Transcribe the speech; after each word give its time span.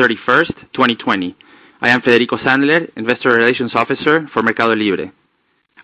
31st, 0.00 0.54
2020. 0.72 1.36
I 1.82 1.90
am 1.90 2.00
Federico 2.00 2.38
Sandler, 2.38 2.90
Investor 2.96 3.28
Relations 3.36 3.72
Officer 3.74 4.26
for 4.32 4.40
MercadoLibre. 4.40 5.12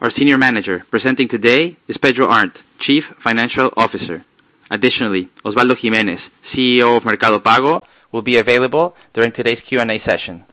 Our 0.00 0.10
senior 0.16 0.38
manager 0.38 0.86
presenting 0.90 1.28
today 1.28 1.76
is 1.86 1.98
Pedro 2.00 2.26
Arnt, 2.26 2.54
Chief 2.80 3.04
Financial 3.22 3.70
Officer. 3.76 4.24
Additionally, 4.70 5.28
Osvaldo 5.44 5.76
Gimenez, 5.76 6.20
CEO 6.54 6.96
of 6.96 7.04
Mercado 7.04 7.38
Pago, 7.40 7.82
will 8.10 8.22
be 8.22 8.38
available 8.38 8.94
during 9.12 9.32
today's 9.32 9.60
Q&A 9.68 10.00
session. 10.08 10.46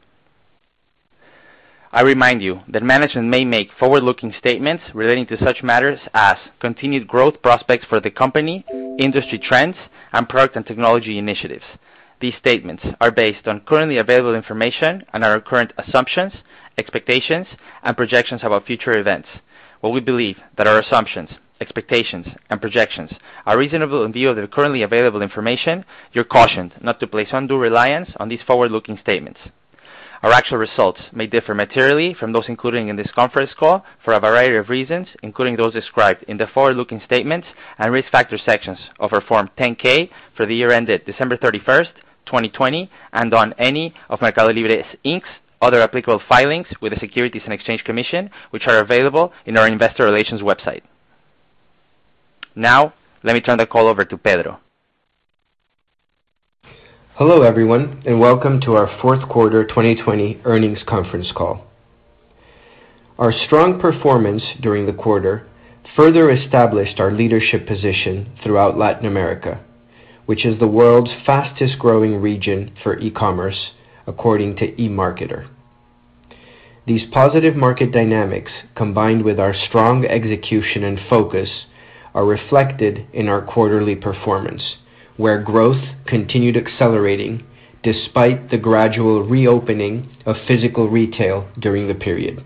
I 1.94 2.02
remind 2.02 2.42
you 2.44 2.60
that 2.68 2.84
management 2.84 3.30
may 3.30 3.46
make 3.46 3.70
forward-looking 3.80 4.34
statements 4.40 4.84
relating 4.94 5.26
to 5.28 5.38
such 5.42 5.64
matters 5.64 6.00
as 6.14 6.36
continued 6.60 7.08
growth 7.08 7.42
prospects 7.42 7.86
for 7.88 8.02
the 8.02 8.12
company, 8.12 8.66
industry 9.00 9.40
trends, 9.40 9.78
and 10.12 10.28
product 10.28 10.58
and 10.58 10.66
technology 10.66 11.18
initiatives. 11.18 11.64
These 12.24 12.36
statements 12.40 12.86
are 13.02 13.12
based 13.12 13.50
on 13.50 13.66
currently 13.68 13.98
available 13.98 14.34
information 14.34 15.04
and 15.12 15.26
our 15.26 15.42
current 15.42 15.74
assumptions, 15.78 16.32
expectations, 16.78 17.48
and 17.84 17.98
projections 17.98 18.40
about 18.46 18.66
future 18.66 18.98
events. 18.98 19.28
While 19.82 19.92
we 19.92 20.00
believe 20.00 20.38
that 20.58 20.66
our 20.66 20.80
assumptions, 20.80 21.32
expectations, 21.60 22.26
and 22.50 22.62
projections 22.62 23.12
are 23.46 23.58
reasonable 23.58 24.06
in 24.06 24.14
view 24.14 24.30
of 24.30 24.38
the 24.38 24.48
currently 24.48 24.84
available 24.84 25.22
information, 25.22 25.84
you're 26.14 26.24
cautioned 26.24 26.72
not 26.82 27.02
to 27.02 27.08
place 27.08 27.28
undue 27.34 27.58
reliance 27.58 28.08
on 28.22 28.30
these 28.30 28.40
forward-looking 28.48 29.00
statements. 29.02 29.42
Our 30.22 30.32
actual 30.32 30.60
results 30.60 31.02
may 31.12 31.28
differ 31.28 31.54
materially 31.54 32.14
from 32.14 32.32
those 32.32 32.48
included 32.48 32.88
in 32.88 32.96
this 32.96 33.12
conference 33.14 33.52
call 33.60 33.84
for 34.06 34.14
a 34.14 34.22
variety 34.22 34.56
of 34.56 34.70
reasons, 34.70 35.10
including 35.24 35.58
those 35.58 35.74
described 35.74 36.24
in 36.30 36.38
the 36.38 36.48
forward-looking 36.48 37.02
statements 37.04 37.48
and 37.80 37.92
risk 37.92 38.10
factor 38.10 38.38
sections 38.38 38.80
of 39.02 39.12
our 39.12 39.20
Form 39.20 39.50
10-K 39.60 40.10
for 40.38 40.46
the 40.46 40.56
year 40.56 40.72
ended 40.72 41.06
December 41.06 41.36
31st, 41.36 41.90
2020, 42.26 42.90
and 43.12 43.34
on 43.34 43.54
any 43.58 43.94
of 44.10 44.20
MercadoLibre, 44.20 44.86
Inc.'s 45.06 45.28
other 45.62 45.82
applicable 45.82 46.22
filings 46.28 46.68
with 46.82 46.94
the 46.94 47.00
Securities 47.00 47.42
and 47.46 47.54
Exchange 47.54 47.84
Commission, 47.86 48.30
which 48.50 48.68
are 48.68 48.80
available 48.80 49.32
in 49.46 49.58
our 49.58 49.68
investor 49.68 50.04
relations 50.04 50.42
website. 50.42 50.82
Now, 52.54 52.94
let 53.24 53.34
me 53.34 53.40
turn 53.40 53.58
the 53.58 53.66
call 53.66 53.88
over 53.88 54.04
to 54.04 54.18
Pedro. 54.18 54.60
Hello, 57.16 57.44
everyone, 57.44 58.04
and 58.06 58.20
welcome 58.20 58.60
to 58.62 58.76
our 58.76 59.00
fourth 59.02 59.28
quarter 59.30 59.64
2020 59.64 60.42
earnings 60.44 60.80
conference 60.86 61.32
call. 61.32 61.66
Our 63.18 63.32
strong 63.46 63.80
performance 63.80 64.44
during 64.60 64.86
the 64.86 64.94
quarter 64.94 65.48
further 65.96 66.32
established 66.32 67.00
our 67.00 67.12
leadership 67.12 67.68
position 67.68 68.36
throughout 68.44 68.78
Latin 68.78 69.06
America, 69.06 69.64
which 70.26 70.46
is 70.46 70.60
the 70.60 70.68
world's 70.68 71.12
fastest-growing 71.26 72.22
region 72.22 72.74
for 72.82 73.00
e-commerce, 73.00 73.72
according 74.08 74.56
to 74.58 74.72
eMarketer. 74.74 75.48
These 76.86 77.10
positive 77.12 77.56
market 77.56 77.92
dynamics, 77.92 78.52
combined 78.76 79.24
with 79.24 79.40
our 79.40 79.54
strong 79.54 80.06
execution 80.06 80.84
and 80.84 81.00
focus, 81.10 81.50
are 82.14 82.26
reflected 82.26 83.08
in 83.14 83.28
our 83.28 83.42
quarterly 83.42 83.96
performance, 83.96 84.76
where 85.18 85.42
growth 85.42 85.82
continued 86.06 86.58
accelerating 86.58 87.46
despite 87.84 88.50
the 88.50 88.58
gradual 88.58 89.24
reopening 89.24 90.10
of 90.26 90.38
physical 90.48 90.90
retail 90.90 91.50
during 91.60 91.88
the 91.88 91.94
period. 91.96 92.44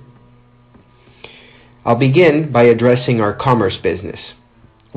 I'll 1.85 1.95
begin 1.95 2.51
by 2.51 2.63
addressing 2.63 3.21
our 3.21 3.33
commerce 3.33 3.77
business, 3.81 4.19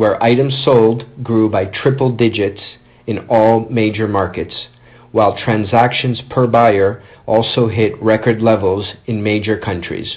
where 0.00 0.22
items 0.22 0.54
sold 0.64 1.04
grew 1.22 1.46
by 1.46 1.62
triple 1.66 2.10
digits 2.10 2.62
in 3.06 3.18
all 3.28 3.68
major 3.68 4.08
markets, 4.08 4.54
while 5.12 5.36
transactions 5.36 6.22
per 6.30 6.46
buyer 6.46 7.02
also 7.26 7.68
hit 7.68 8.02
record 8.02 8.40
levels 8.40 8.86
in 9.04 9.22
major 9.22 9.58
countries. 9.58 10.16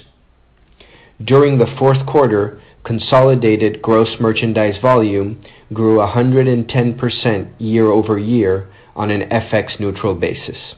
During 1.22 1.58
the 1.58 1.76
fourth 1.78 2.06
quarter, 2.06 2.62
consolidated 2.86 3.82
gross 3.82 4.08
merchandise 4.22 4.82
volume 4.82 5.44
grew 5.74 5.98
110% 5.98 7.50
year-over-year 7.60 8.70
on 8.96 9.12
an 9.12 9.30
FX-neutral 9.30 10.16
basis. 10.16 10.76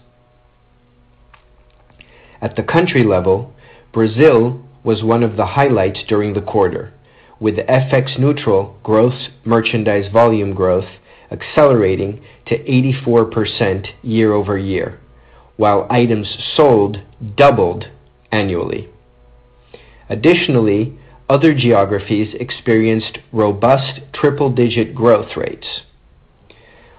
At 2.42 2.56
the 2.56 2.64
country 2.64 3.04
level, 3.04 3.54
Brazil 3.94 4.64
was 4.84 5.04
one 5.04 5.22
of 5.22 5.38
the 5.38 5.46
highlights 5.46 6.00
during 6.08 6.34
the 6.34 6.42
quarter, 6.42 6.92
with 7.40 7.56
FX-neutral 7.56 8.78
gross 8.84 9.30
merchandise 9.44 10.12
volume 10.12 10.54
growth 10.54 10.90
accelerating 11.32 12.22
to 12.48 12.58
84% 12.58 13.88
year-over-year, 14.04 15.00
while 15.58 15.88
items 15.90 16.28
sold 16.56 17.02
doubled 17.36 17.86
annually. 18.32 18.90
Additionally, 20.10 20.98
other 21.28 21.54
geographies 21.54 22.36
experienced 22.40 23.18
robust 23.32 24.02
triple-digit 24.14 24.94
growth 24.94 25.36
rates. 25.36 25.68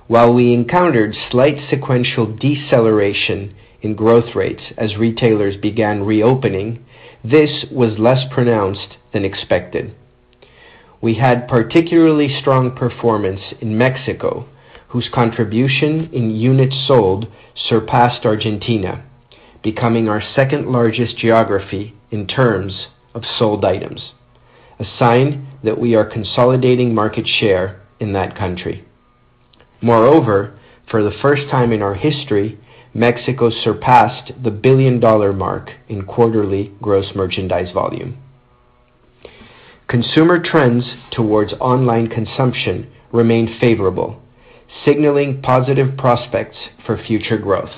While 0.08 0.34
we 0.34 0.52
encountered 0.52 1.16
slight 1.30 1.56
sequential 1.70 2.26
deceleration 2.26 3.54
in 3.82 3.94
growth 3.94 4.34
rates 4.34 4.62
as 4.76 4.96
retailers 4.96 5.56
began 5.56 6.04
reopening, 6.04 6.84
this 7.24 7.64
was 7.70 7.98
less 7.98 8.24
pronounced 8.32 8.96
than 9.12 9.24
expected. 9.24 9.94
We 11.00 11.14
had 11.14 11.48
particularly 11.48 12.34
strong 12.40 12.74
performance 12.74 13.40
in 13.60 13.76
Mexico, 13.76 14.48
whose 14.88 15.08
contribution 15.12 16.08
in 16.12 16.30
units 16.30 16.76
sold 16.86 17.26
surpassed 17.54 18.24
Argentina, 18.24 19.04
becoming 19.62 20.08
our 20.08 20.22
second-largest 20.34 21.18
geography 21.18 21.94
in 22.10 22.26
terms 22.26 22.86
of 23.14 23.24
sold 23.38 23.64
items, 23.64 24.12
a 24.78 24.84
sign 24.98 25.46
that 25.64 25.78
we 25.78 25.94
are 25.94 26.04
consolidating 26.04 26.94
market 26.94 27.26
share 27.26 27.82
in 28.00 28.12
that 28.12 28.36
country. 28.36 28.84
Moreover, 29.80 30.58
for 30.90 31.02
the 31.02 31.16
first 31.20 31.50
time 31.50 31.72
in 31.72 31.82
our 31.82 31.94
history, 31.94 32.58
Mexico 32.94 33.50
surpassed 33.50 34.32
the 34.42 34.50
billion-dollar 34.50 35.32
mark 35.32 35.70
in 35.88 36.02
quarterly 36.02 36.72
gross 36.80 37.14
merchandise 37.14 37.72
volume. 37.72 38.16
Consumer 39.88 40.40
trends 40.42 40.84
towards 41.12 41.52
online 41.60 42.08
consumption 42.08 42.90
remain 43.12 43.56
favorable, 43.60 44.20
signaling 44.84 45.40
positive 45.40 45.96
prospects 45.96 46.56
for 46.84 46.98
future 46.98 47.38
growth. 47.38 47.70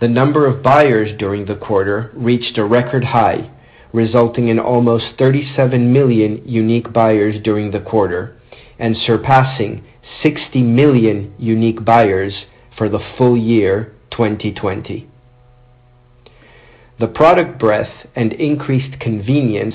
The 0.00 0.08
number 0.08 0.46
of 0.46 0.62
buyers 0.62 1.16
during 1.18 1.46
the 1.46 1.56
quarter 1.56 2.10
reached 2.14 2.58
a 2.58 2.64
record 2.64 3.04
high, 3.04 3.50
resulting 3.94 4.48
in 4.48 4.58
almost 4.58 5.06
37 5.18 5.90
million 5.90 6.42
unique 6.46 6.92
buyers 6.92 7.36
during 7.42 7.70
the 7.70 7.80
quarter 7.80 8.38
and 8.78 8.94
surpassing 8.94 9.84
60 10.22 10.62
million 10.62 11.34
unique 11.38 11.84
buyers 11.86 12.34
for 12.76 12.90
the 12.90 13.00
full 13.16 13.36
year 13.36 13.94
2020. 14.10 15.08
The 17.00 17.06
product 17.06 17.58
breadth 17.58 18.06
and 18.14 18.34
increased 18.34 19.00
convenience 19.00 19.74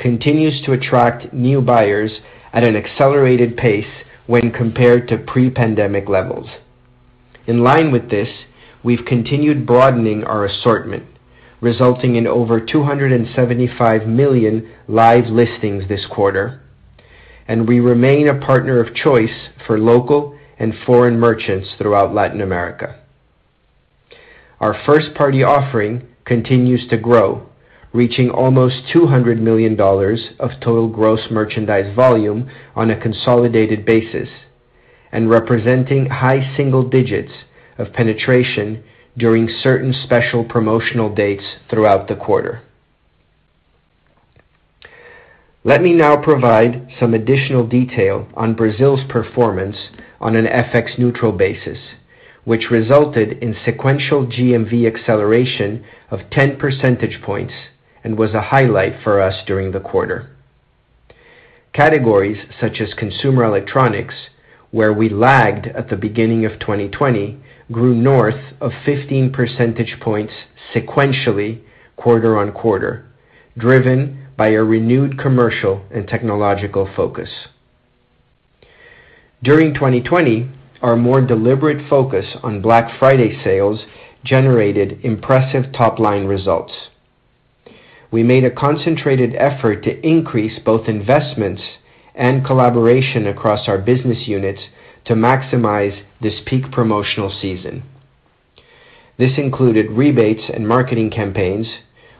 continues 0.00 0.62
to 0.62 0.72
attract 0.72 1.32
new 1.32 1.60
buyers 1.60 2.10
at 2.52 2.66
an 2.66 2.74
accelerated 2.74 3.56
pace 3.56 4.04
when 4.26 4.50
compared 4.50 5.06
to 5.06 5.18
pre-pandemic 5.18 6.08
levels. 6.08 6.48
In 7.46 7.62
line 7.62 7.92
with 7.92 8.10
this, 8.10 8.28
we've 8.82 9.04
continued 9.04 9.66
broadening 9.66 10.24
our 10.24 10.46
assortment, 10.46 11.04
resulting 11.60 12.16
in 12.16 12.26
over 12.26 12.60
275 12.60 14.06
million 14.06 14.72
live 14.88 15.26
listings 15.26 15.86
this 15.88 16.06
quarter, 16.06 16.62
and 17.46 17.68
we 17.68 17.80
remain 17.80 18.28
a 18.28 18.40
partner 18.40 18.80
of 18.80 18.94
choice 18.94 19.48
for 19.66 19.78
local 19.78 20.38
and 20.58 20.72
foreign 20.86 21.18
merchants 21.18 21.68
throughout 21.76 22.14
Latin 22.14 22.40
America. 22.40 22.98
Our 24.60 24.80
first-party 24.86 25.42
offering 25.42 26.06
continues 26.24 26.88
to 26.88 26.96
grow, 26.96 27.49
reaching 27.92 28.30
almost 28.30 28.84
$200 28.94 29.40
million 29.40 29.78
of 30.38 30.50
total 30.60 30.88
gross 30.88 31.20
merchandise 31.30 31.94
volume 31.94 32.48
on 32.76 32.90
a 32.90 33.00
consolidated 33.00 33.84
basis 33.84 34.28
and 35.10 35.28
representing 35.28 36.06
high 36.06 36.54
single 36.56 36.88
digits 36.88 37.32
of 37.78 37.92
penetration 37.92 38.82
during 39.16 39.48
certain 39.62 39.92
special 40.04 40.44
promotional 40.44 41.12
dates 41.12 41.44
throughout 41.68 42.06
the 42.06 42.14
quarter. 42.14 42.62
Let 45.64 45.82
me 45.82 45.92
now 45.92 46.16
provide 46.16 46.88
some 46.98 47.12
additional 47.12 47.66
detail 47.66 48.26
on 48.34 48.54
Brazil's 48.54 49.04
performance 49.10 49.76
on 50.20 50.36
an 50.36 50.46
FX-neutral 50.46 51.32
basis, 51.32 51.78
which 52.44 52.70
resulted 52.70 53.32
in 53.42 53.54
sequential 53.64 54.26
GMV 54.26 54.86
acceleration 54.86 55.84
of 56.10 56.30
10 56.30 56.56
percentage 56.56 57.20
points 57.22 57.52
and 58.02 58.18
was 58.18 58.34
a 58.34 58.40
highlight 58.40 59.02
for 59.02 59.20
us 59.20 59.34
during 59.46 59.72
the 59.72 59.80
quarter. 59.80 60.30
Categories 61.72 62.46
such 62.60 62.80
as 62.80 62.94
consumer 62.94 63.44
electronics, 63.44 64.14
where 64.70 64.92
we 64.92 65.08
lagged 65.08 65.66
at 65.68 65.88
the 65.88 65.96
beginning 65.96 66.44
of 66.44 66.58
2020, 66.58 67.38
grew 67.70 67.94
north 67.94 68.54
of 68.60 68.72
15 68.84 69.32
percentage 69.32 69.96
points 70.00 70.32
sequentially 70.74 71.60
quarter-on-quarter, 71.96 73.06
driven 73.56 74.26
by 74.36 74.48
a 74.48 74.62
renewed 74.62 75.18
commercial 75.18 75.84
and 75.92 76.08
technological 76.08 76.88
focus. 76.96 77.28
During 79.42 79.74
2020, 79.74 80.50
our 80.82 80.96
more 80.96 81.20
deliberate 81.20 81.88
focus 81.88 82.24
on 82.42 82.62
Black 82.62 82.98
Friday 82.98 83.42
sales 83.44 83.80
generated 84.24 85.00
impressive 85.02 85.72
top-line 85.72 86.24
results. 86.24 86.72
We 88.10 88.22
made 88.22 88.44
a 88.44 88.50
concentrated 88.50 89.34
effort 89.36 89.84
to 89.84 90.06
increase 90.06 90.58
both 90.64 90.88
investments 90.88 91.62
and 92.14 92.44
collaboration 92.44 93.26
across 93.26 93.68
our 93.68 93.78
business 93.78 94.26
units 94.26 94.60
to 95.04 95.14
maximize 95.14 96.02
this 96.20 96.34
peak 96.44 96.70
promotional 96.72 97.30
season. 97.40 97.84
This 99.16 99.32
included 99.36 99.90
rebates 99.90 100.42
and 100.52 100.66
marketing 100.66 101.10
campaigns, 101.10 101.66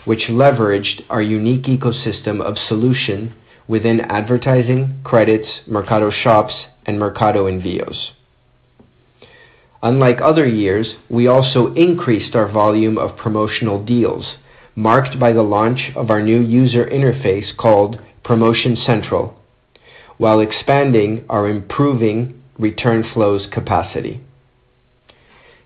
which 0.04 0.28
leveraged 0.28 1.04
our 1.10 1.22
unique 1.22 1.64
ecosystem 1.64 2.40
of 2.40 2.56
solution 2.68 3.34
within 3.66 4.00
advertising, 4.00 5.00
credits, 5.04 5.48
Mercado 5.66 6.10
Shops, 6.10 6.54
and 6.86 6.98
Mercado 6.98 7.46
Envios. 7.46 8.10
Unlike 9.82 10.20
other 10.22 10.46
years, 10.46 10.94
we 11.08 11.26
also 11.26 11.72
increased 11.74 12.34
our 12.34 12.50
volume 12.50 12.98
of 12.98 13.16
promotional 13.16 13.82
deals, 13.82 14.26
marked 14.74 15.18
by 15.18 15.32
the 15.32 15.42
launch 15.42 15.90
of 15.96 16.10
our 16.10 16.22
new 16.22 16.40
user 16.40 16.84
interface 16.86 17.56
called 17.56 18.00
Promotion 18.24 18.76
Central, 18.86 19.36
while 20.16 20.40
expanding 20.40 21.24
our 21.28 21.48
improving 21.48 22.42
return 22.58 23.04
flows 23.12 23.46
capacity. 23.50 24.20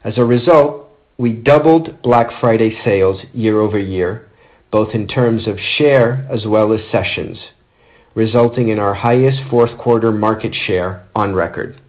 As 0.03 0.17
a 0.17 0.25
result, 0.25 0.89
we 1.17 1.33
doubled 1.33 2.03
Black 2.03 2.29
Friday 2.41 2.79
sales 2.85 3.21
year-over-year, 3.33 4.29
both 4.71 4.95
in 4.95 5.07
terms 5.07 5.47
of 5.47 5.59
share 5.79 6.27
as 6.31 6.47
well 6.47 6.73
as 6.73 6.81
sessions, 6.91 7.39
resulting 8.15 8.69
in 8.69 8.79
our 8.79 8.95
highest 8.95 9.39
fourth 9.51 9.77
quarter 9.79 10.13
market 10.13 10.55
share 10.67 11.07
on 11.15 11.35
record. 11.35 11.81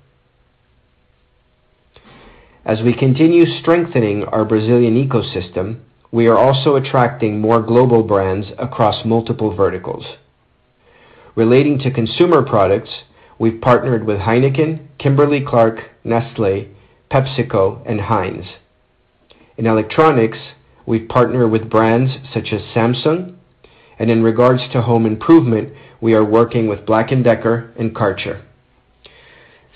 As 2.63 2.81
we 2.81 2.93
continue 2.93 3.45
strengthening 3.61 4.23
our 4.23 4.43
Brazilian 4.43 4.95
ecosystem, 4.95 5.81
we 6.15 6.27
are 6.27 6.37
also 6.37 6.77
attracting 6.77 7.41
more 7.41 7.61
global 7.61 8.01
brands 8.01 8.47
across 8.57 9.03
multiple 9.03 9.53
verticals. 9.53 10.05
Relating 11.35 11.77
to 11.77 11.91
consumer 11.91 12.41
products, 12.41 12.89
we've 13.37 13.59
partnered 13.59 14.05
with 14.05 14.19
Heineken, 14.19 14.87
Kimberly-Clark, 14.97 15.79
Nestlé, 16.05 16.73
PepsiCo, 17.11 17.81
and 17.85 17.99
Heinz. 17.99 18.45
In 19.57 19.67
electronics, 19.67 20.37
we've 20.85 21.09
partnered 21.09 21.51
with 21.51 21.69
brands 21.69 22.13
such 22.33 22.53
as 22.53 22.61
Samsung, 22.73 23.35
and 23.99 24.09
in 24.09 24.23
regards 24.23 24.61
to 24.71 24.83
home 24.83 25.05
improvement, 25.05 25.73
we 25.99 26.13
are 26.13 26.23
working 26.23 26.69
with 26.69 26.85
Black 26.85 27.09
& 27.15 27.23
Decker 27.23 27.73
and 27.77 27.93
Kärcher. 27.93 28.41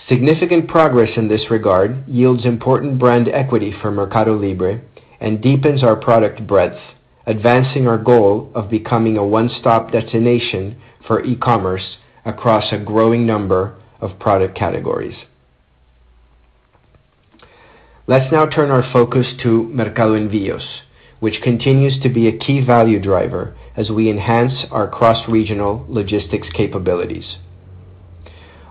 Significant 0.07 0.69
progress 0.69 1.12
in 1.18 1.27
this 1.27 1.51
regard 1.51 2.07
yields 2.07 2.45
important 2.45 2.97
brand 2.97 3.27
equity 3.27 3.74
for 3.81 3.92
MercadoLibre 3.92 4.81
and 5.19 5.42
deepens 5.42 5.83
our 5.83 5.95
product 5.95 6.45
breadth, 6.48 6.80
advancing 7.25 7.88
our 7.88 7.98
goal 7.98 8.51
of 8.56 8.69
becoming 8.69 9.18
a 9.18 9.25
one-stop 9.25 9.92
destination 9.92 10.80
for 11.06 11.24
e-commerce 11.24 11.98
across 12.25 12.71
a 12.71 12.77
growing 12.77 13.25
number 13.25 13.75
of 14.00 14.19
product 14.19 14.57
categories. 14.57 15.16
Let's 18.07 18.31
now 18.31 18.45
turn 18.45 18.71
our 18.71 18.92
focus 18.92 19.27
to 19.44 19.63
Mercado 19.63 20.16
Envios, 20.16 20.66
which 21.19 21.42
continues 21.44 22.01
to 22.01 22.10
be 22.10 22.27
a 22.27 22.38
key 22.38 22.62
value 22.62 23.00
driver 23.00 23.56
as 23.75 23.92
we 23.92 24.10
enhance 24.10 24.66
our 24.71 24.88
cross-regional 24.88 25.86
logistics 25.88 26.48
capabilities. 26.56 27.36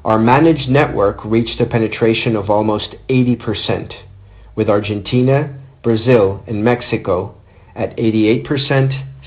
Our 0.05 0.19
managed 0.19 0.69
network 0.69 1.25
reached 1.25 1.61
a 1.61 1.67
penetration 1.67 2.35
of 2.35 2.51
almost 2.51 2.95
80%, 3.09 3.93
with 4.57 4.69
Argentina, 4.69 5.59
Brazil, 5.83 6.43
and 6.47 6.63
Mexico 6.65 7.35
at 7.75 7.97
88%, 7.97 8.45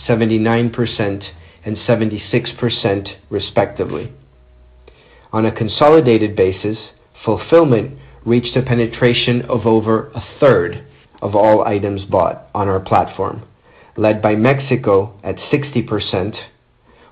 79%, 0.08 1.24
and 1.64 1.78
76% 1.78 3.08
respectively. 3.30 4.12
On 5.32 5.46
a 5.46 5.52
consolidated 5.52 6.36
basis, 6.36 6.78
fulfillment 7.24 7.98
reached 8.26 8.56
a 8.58 8.62
penetration 8.62 9.42
of 9.44 9.66
over 9.66 10.10
a 10.10 10.24
third 10.40 10.86
of 11.22 11.36
all 11.36 11.66
items 11.66 12.04
bought 12.06 12.50
on 12.54 12.68
our 12.68 12.80
platform, 12.80 13.44
led 13.96 14.22
by 14.22 14.36
Mexico 14.36 15.18
at 15.24 15.36
60%, 15.52 16.36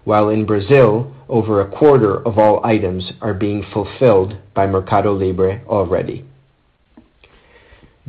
while 0.03 0.29
in 0.29 0.45
Brazil, 0.45 1.13
over 1.27 1.61
a 1.61 1.69
quarter 1.69 2.15
of 2.25 2.37
all 2.37 2.65
items 2.65 3.11
are 3.21 3.33
being 3.33 3.63
fulfilled 3.71 4.35
by 4.53 4.65
MercadoLibre 4.65 5.65
already. 5.67 6.25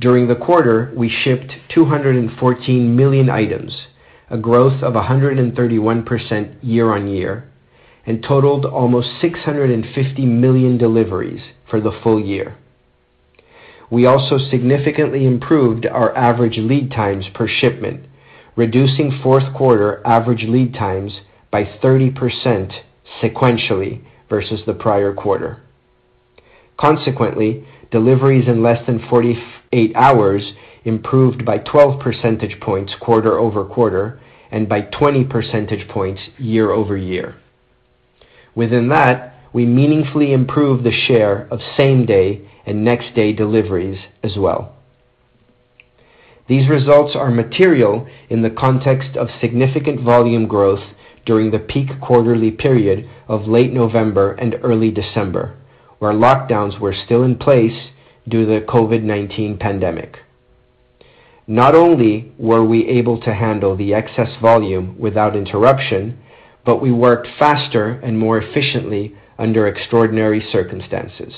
During 0.01 0.29
the 0.29 0.35
quarter, 0.35 0.91
we 0.97 1.11
shipped 1.11 1.53
214 1.75 2.97
million 2.97 3.29
items, 3.29 3.77
a 4.31 4.39
growth 4.39 4.83
of 4.83 4.95
131% 4.95 6.57
year-on-year, 6.63 7.51
and 8.07 8.23
totaled 8.23 8.65
almost 8.65 9.11
650 9.21 10.25
million 10.25 10.79
deliveries 10.79 11.43
for 11.69 11.83
the 11.83 11.93
full 12.03 12.19
year. 12.19 12.57
We 13.91 14.07
also 14.07 14.39
significantly 14.39 15.27
improved 15.27 15.85
our 15.85 16.17
average 16.17 16.57
lead 16.57 16.93
times 16.93 17.27
per 17.35 17.47
shipment, 17.47 18.07
reducing 18.57 19.21
fourth 19.23 19.53
quarter 19.55 20.01
average 20.07 20.45
lead 20.45 20.73
times 20.73 21.13
by 21.51 21.65
30% 21.65 22.73
sequentially 23.21 24.01
versus 24.31 24.61
the 24.65 24.73
prior 24.73 25.13
quarter. 25.13 25.61
Consequently, 26.79 27.67
deliveries 27.91 28.49
in 28.49 28.63
less 28.63 28.87
than 28.87 29.07
48 29.73 29.95
hours 29.95 30.43
improved 30.85 31.45
by 31.45 31.57
12 31.59 32.01
percentage 32.01 32.59
points 32.61 32.93
quarter-over-quarter 33.01 34.21
and 34.51 34.69
by 34.69 34.81
20 34.81 35.23
percentage 35.27 35.87
points 35.89 36.21
year-over-year. 36.39 37.37
Within 38.57 38.89
that, 38.89 39.33
we 39.53 39.65
meaningfully 39.67 40.33
improved 40.33 40.83
the 40.83 40.91
share 40.91 41.47
of 41.53 41.61
same-day 41.79 42.41
and 42.67 42.85
next-day 42.85 43.33
deliveries 43.33 44.01
as 44.25 44.33
well. 44.37 44.75
These 46.49 46.69
results 46.69 47.15
are 47.15 47.31
material 47.31 48.09
in 48.29 48.43
the 48.43 48.51
context 48.51 49.17
of 49.17 49.29
significant 49.41 50.01
volume 50.01 50.49
growth 50.49 50.83
during 51.25 51.53
the 51.53 51.61
peak 51.61 51.91
quarterly 52.01 52.51
period 52.51 53.09
of 53.29 53.47
late 53.47 53.73
November 53.73 54.33
and 54.33 54.57
early 54.65 54.91
December, 54.91 55.57
where 56.01 56.13
lockdowns 56.13 56.81
were 56.81 56.95
still 57.05 57.23
in 57.23 57.37
place 57.37 57.91
due 58.31 58.47
to 58.47 58.61
the 58.61 58.67
COVID-19 58.67 59.59
pandemic. 59.59 60.19
Not 61.47 61.75
only 61.75 62.33
were 62.39 62.65
we 62.65 62.87
able 62.87 63.21
to 63.23 63.35
handle 63.35 63.77
the 63.77 63.93
excess 63.93 64.31
volume 64.41 64.97
without 64.99 65.37
interruption, 65.37 66.19
but 66.65 66.81
we 66.81 66.93
worked 66.93 67.27
faster 67.39 68.01
and 68.05 68.19
more 68.19 68.39
efficiently 68.39 69.15
under 69.39 69.67
extraordinary 69.67 70.47
circumstances. 70.53 71.35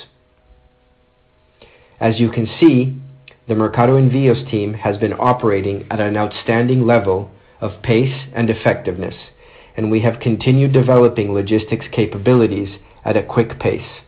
As 1.98 2.20
you 2.20 2.30
can 2.30 2.46
see, 2.60 3.00
the 3.48 3.54
Mercado 3.54 3.96
Envios 3.98 4.50
team 4.50 4.74
has 4.74 4.98
been 4.98 5.14
operating 5.14 5.86
at 5.90 6.00
an 6.00 6.16
outstanding 6.16 6.84
level 6.84 7.30
of 7.60 7.82
pace 7.82 8.28
and 8.34 8.50
effectiveness, 8.50 9.14
and 9.76 9.90
we 9.90 10.00
have 10.00 10.20
continued 10.20 10.72
developing 10.72 11.32
logistics 11.32 11.86
capabilities 11.90 12.78
at 13.04 13.16
a 13.16 13.22
quick 13.22 13.58
pace. 13.58 14.02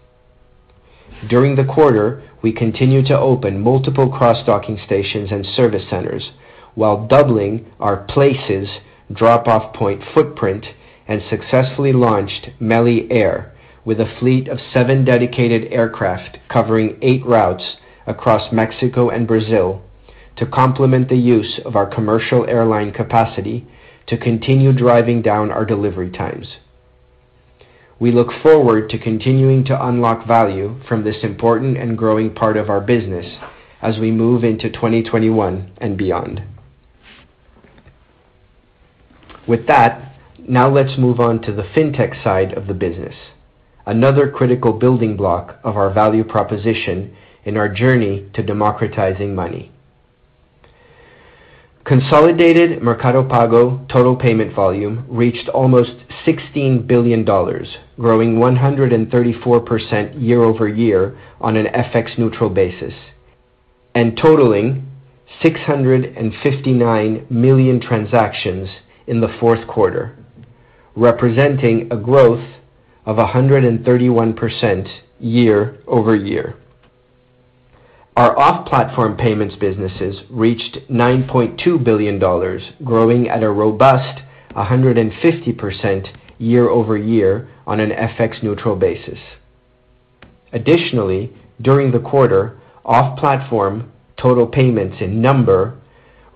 During 1.28 1.56
the 1.56 1.64
quarter, 1.64 2.22
we 2.42 2.52
continued 2.52 3.06
to 3.06 3.18
open 3.18 3.60
multiple 3.60 4.10
cross-docking 4.10 4.80
stations 4.84 5.30
and 5.32 5.46
service 5.46 5.88
centers 5.88 6.32
while 6.74 7.06
doubling 7.06 7.66
our 7.80 7.96
Places 8.04 8.68
drop-off 9.12 9.74
point 9.74 10.02
footprint 10.12 10.66
and 11.06 11.22
successfully 11.28 11.92
launched 11.92 12.50
Meli 12.58 13.10
Air 13.10 13.54
with 13.84 14.00
a 14.00 14.16
fleet 14.18 14.48
of 14.48 14.58
seven 14.72 15.04
dedicated 15.04 15.70
aircraft 15.72 16.38
covering 16.48 16.98
eight 17.02 17.24
routes 17.24 17.76
across 18.06 18.52
Mexico 18.52 19.10
and 19.10 19.26
Brazil 19.26 19.82
to 20.36 20.46
complement 20.46 21.08
the 21.08 21.16
use 21.16 21.60
of 21.64 21.76
our 21.76 21.86
commercial 21.86 22.48
airline 22.48 22.92
capacity 22.92 23.66
to 24.06 24.16
continue 24.18 24.72
driving 24.72 25.22
down 25.22 25.50
our 25.50 25.64
delivery 25.64 26.10
times. 26.10 26.56
We 28.00 28.10
look 28.10 28.28
forward 28.42 28.90
to 28.90 28.98
continuing 28.98 29.64
to 29.66 29.86
unlock 29.86 30.26
value 30.26 30.80
from 30.88 31.04
this 31.04 31.22
important 31.22 31.76
and 31.76 31.96
growing 31.96 32.34
part 32.34 32.56
of 32.56 32.68
our 32.68 32.80
business 32.80 33.26
as 33.80 33.98
we 33.98 34.10
move 34.10 34.44
into 34.44 34.70
2021 34.70 35.72
and 35.78 35.96
beyond. 35.96 36.42
With 39.46 39.66
that, 39.68 40.16
now 40.38 40.70
let's 40.70 40.98
move 40.98 41.20
on 41.20 41.40
to 41.42 41.52
the 41.52 41.62
fintech 41.62 42.22
side 42.24 42.52
of 42.54 42.66
the 42.66 42.74
business, 42.74 43.14
another 43.86 44.30
critical 44.30 44.72
building 44.72 45.16
block 45.16 45.58
of 45.62 45.76
our 45.76 45.92
value 45.92 46.24
proposition 46.24 47.14
in 47.44 47.56
our 47.56 47.68
journey 47.68 48.26
to 48.34 48.42
democratizing 48.42 49.34
money. 49.34 49.70
Consolidated 51.84 52.82
Mercado 52.82 53.22
Pago 53.28 53.84
total 53.92 54.16
payment 54.16 54.54
volume 54.54 55.04
reached 55.06 55.50
almost 55.50 55.92
$16 56.26 56.86
billion, 56.86 57.24
growing 57.24 58.36
134% 58.36 60.22
year-over-year 60.22 61.18
on 61.42 61.58
an 61.58 61.66
FX 61.66 62.16
neutral 62.16 62.48
basis, 62.48 62.94
and 63.94 64.16
totaling 64.16 64.90
659 65.42 67.26
million 67.28 67.80
transactions 67.82 68.70
in 69.06 69.20
the 69.20 69.36
fourth 69.38 69.66
quarter, 69.68 70.16
representing 70.96 71.92
a 71.92 71.96
growth 71.98 72.48
of 73.04 73.18
131% 73.18 74.88
year-over-year. 75.20 76.56
Our 78.16 78.38
off-platform 78.38 79.16
payments 79.16 79.56
businesses 79.56 80.22
reached 80.30 80.78
$9.2 80.88 81.82
billion, 81.82 82.20
growing 82.84 83.28
at 83.28 83.42
a 83.42 83.50
robust 83.50 84.22
150% 84.52 86.16
year-over-year 86.38 87.48
on 87.66 87.80
an 87.80 87.90
FX 87.90 88.40
neutral 88.40 88.76
basis. 88.76 89.18
Additionally, 90.52 91.32
during 91.60 91.90
the 91.90 91.98
quarter, 91.98 92.60
off-platform 92.84 93.90
total 94.16 94.46
payments 94.46 94.98
in 95.00 95.20
number 95.20 95.76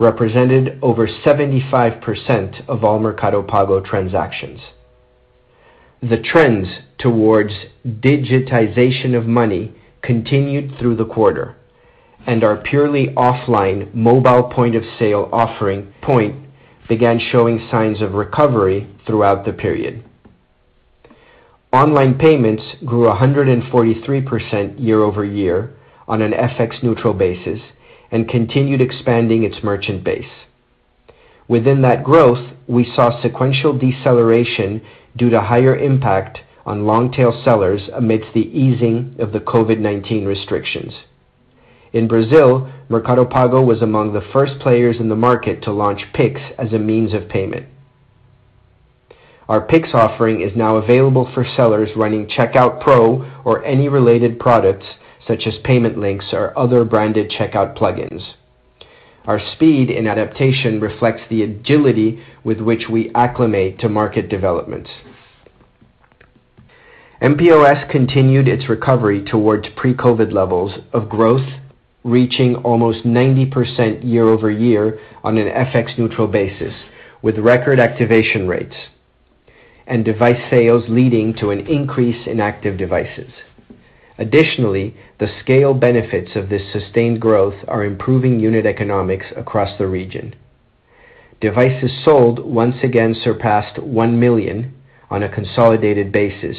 represented 0.00 0.80
over 0.82 1.06
75% 1.06 2.68
of 2.68 2.82
all 2.82 2.98
Mercado 2.98 3.40
Pago 3.42 3.80
transactions. 3.80 4.60
The 6.02 6.18
trends 6.18 6.66
towards 6.98 7.52
digitization 7.86 9.16
of 9.16 9.26
money 9.26 9.74
continued 10.02 10.76
through 10.78 10.96
the 10.96 11.04
quarter, 11.04 11.56
and 12.26 12.44
our 12.44 12.56
purely 12.56 13.08
offline 13.08 13.92
mobile 13.94 14.44
point-of-sale 14.44 15.28
offering, 15.32 15.92
Point, 16.02 16.36
began 16.88 17.18
showing 17.18 17.68
signs 17.70 18.00
of 18.00 18.14
recovery 18.14 18.86
throughout 19.06 19.44
the 19.44 19.52
period. 19.52 20.04
Online 21.72 22.14
payments 22.14 22.62
grew 22.84 23.06
143% 23.06 24.80
year-over-year 24.82 25.74
on 26.06 26.22
an 26.22 26.32
FX 26.32 26.82
neutral 26.82 27.12
basis 27.12 27.60
and 28.10 28.28
continued 28.28 28.80
expanding 28.80 29.44
its 29.44 29.62
merchant 29.62 30.02
base. 30.02 30.24
Within 31.46 31.82
that 31.82 32.04
growth, 32.04 32.54
we 32.66 32.90
saw 32.94 33.20
sequential 33.20 33.78
deceleration 33.78 34.82
due 35.16 35.30
to 35.30 35.40
higher 35.40 35.76
impact 35.76 36.38
on 36.64 36.86
long-tail 36.86 37.42
sellers 37.44 37.82
amidst 37.94 38.32
the 38.34 38.40
easing 38.40 39.16
of 39.18 39.32
the 39.32 39.40
COVID-19 39.40 40.26
restrictions. 40.26 40.92
In 41.92 42.08
Brazil, 42.08 42.70
Mercado 42.88 43.24
Pago 43.24 43.62
was 43.62 43.82
among 43.82 44.12
the 44.12 44.26
first 44.32 44.58
players 44.60 44.96
in 44.98 45.08
the 45.08 45.16
market 45.16 45.62
to 45.62 45.72
launch 45.72 46.02
Pix 46.12 46.40
as 46.58 46.72
a 46.72 46.78
means 46.78 47.14
of 47.14 47.28
payment. 47.28 47.66
Our 49.48 49.62
Pix 49.62 49.88
offering 49.94 50.42
is 50.42 50.54
now 50.54 50.76
available 50.76 51.30
for 51.32 51.46
sellers 51.56 51.88
running 51.96 52.28
Checkout 52.28 52.82
Pro 52.82 53.24
or 53.44 53.64
any 53.64 53.88
related 53.88 54.38
products 54.38 54.86
such 55.28 55.46
as 55.46 55.54
payment 55.64 55.98
links 55.98 56.26
or 56.32 56.58
other 56.58 56.84
branded 56.84 57.30
checkout 57.30 57.76
plugins. 57.76 58.22
Our 59.26 59.40
speed 59.54 59.90
in 59.90 60.06
adaptation 60.06 60.80
reflects 60.80 61.22
the 61.28 61.42
agility 61.42 62.22
with 62.42 62.60
which 62.60 62.84
we 62.90 63.10
acclimate 63.14 63.78
to 63.80 63.88
market 63.88 64.30
developments. 64.30 64.88
mPOS 67.20 67.90
continued 67.90 68.48
its 68.48 68.70
recovery 68.70 69.22
towards 69.22 69.68
pre-COVID 69.76 70.32
levels 70.32 70.72
of 70.94 71.10
growth, 71.10 71.46
reaching 72.04 72.56
almost 72.56 73.04
90% 73.04 74.04
year-over-year 74.04 74.98
on 75.24 75.36
an 75.38 75.48
FX 75.48 75.98
neutral 75.98 76.26
basis, 76.26 76.74
with 77.22 77.38
record 77.38 77.80
activation 77.80 78.46
rates 78.46 78.76
and 79.86 80.04
device 80.04 80.40
sales 80.50 80.84
leading 80.88 81.34
to 81.34 81.50
an 81.50 81.66
increase 81.66 82.26
in 82.26 82.40
active 82.40 82.76
devices. 82.76 83.30
Additionally, 84.18 84.96
the 85.18 85.28
scale 85.40 85.72
benefits 85.72 86.32
of 86.34 86.48
this 86.48 86.62
sustained 86.72 87.20
growth 87.20 87.54
are 87.66 87.84
improving 87.84 88.38
unit 88.38 88.66
economics 88.66 89.26
across 89.36 89.78
the 89.78 89.86
region. 89.86 90.34
Devices 91.40 91.92
sold 92.04 92.40
once 92.40 92.76
again 92.82 93.14
surpassed 93.22 93.78
1 93.78 94.20
million 94.20 94.74
on 95.08 95.22
a 95.22 95.32
consolidated 95.32 96.12
basis, 96.12 96.56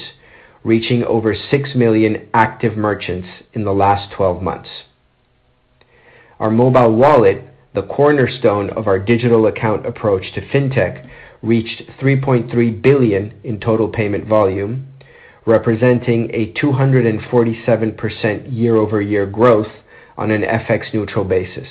reaching 0.64 1.04
over 1.04 1.36
6 1.36 1.70
million 1.76 2.30
active 2.34 2.78
merchants 2.78 3.28
in 3.54 3.64
the 3.66 3.74
last 3.74 4.12
12 4.16 4.42
months. 4.42 4.70
Our 6.40 6.50
mobile 6.50 6.96
wallet, 6.96 7.44
the 7.74 7.84
cornerstone 7.84 8.70
of 8.70 8.88
our 8.88 8.98
digital 8.98 9.48
account 9.48 9.86
approach 9.86 10.32
to 10.34 10.42
fintech, 10.42 11.06
reached 11.42 11.84
3.3 12.00 12.82
billion 12.82 13.34
in 13.44 13.60
total 13.60 13.90
payment 13.90 14.26
volume, 14.26 14.88
representing 15.46 16.32
a 16.34 16.54
247% 16.54 18.56
year-over-year 18.56 19.26
growth 19.26 19.68
on 20.18 20.32
an 20.32 20.44
FX 20.44 20.94
neutral 20.94 21.26
basis. 21.26 21.68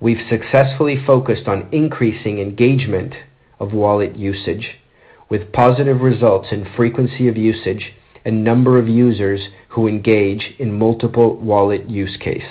We've 0.00 0.26
successfully 0.28 1.00
focused 1.06 1.46
on 1.46 1.68
increasing 1.70 2.40
engagement 2.40 3.14
of 3.60 3.72
wallet 3.72 4.16
usage 4.16 4.80
with 5.28 5.52
positive 5.52 6.00
results 6.00 6.48
in 6.50 6.66
frequency 6.76 7.28
of 7.28 7.36
usage 7.36 7.92
and 8.24 8.42
number 8.42 8.78
of 8.78 8.88
users 8.88 9.42
who 9.70 9.86
engage 9.86 10.56
in 10.58 10.76
multiple 10.76 11.36
wallet 11.36 11.88
use 11.88 12.16
case. 12.16 12.42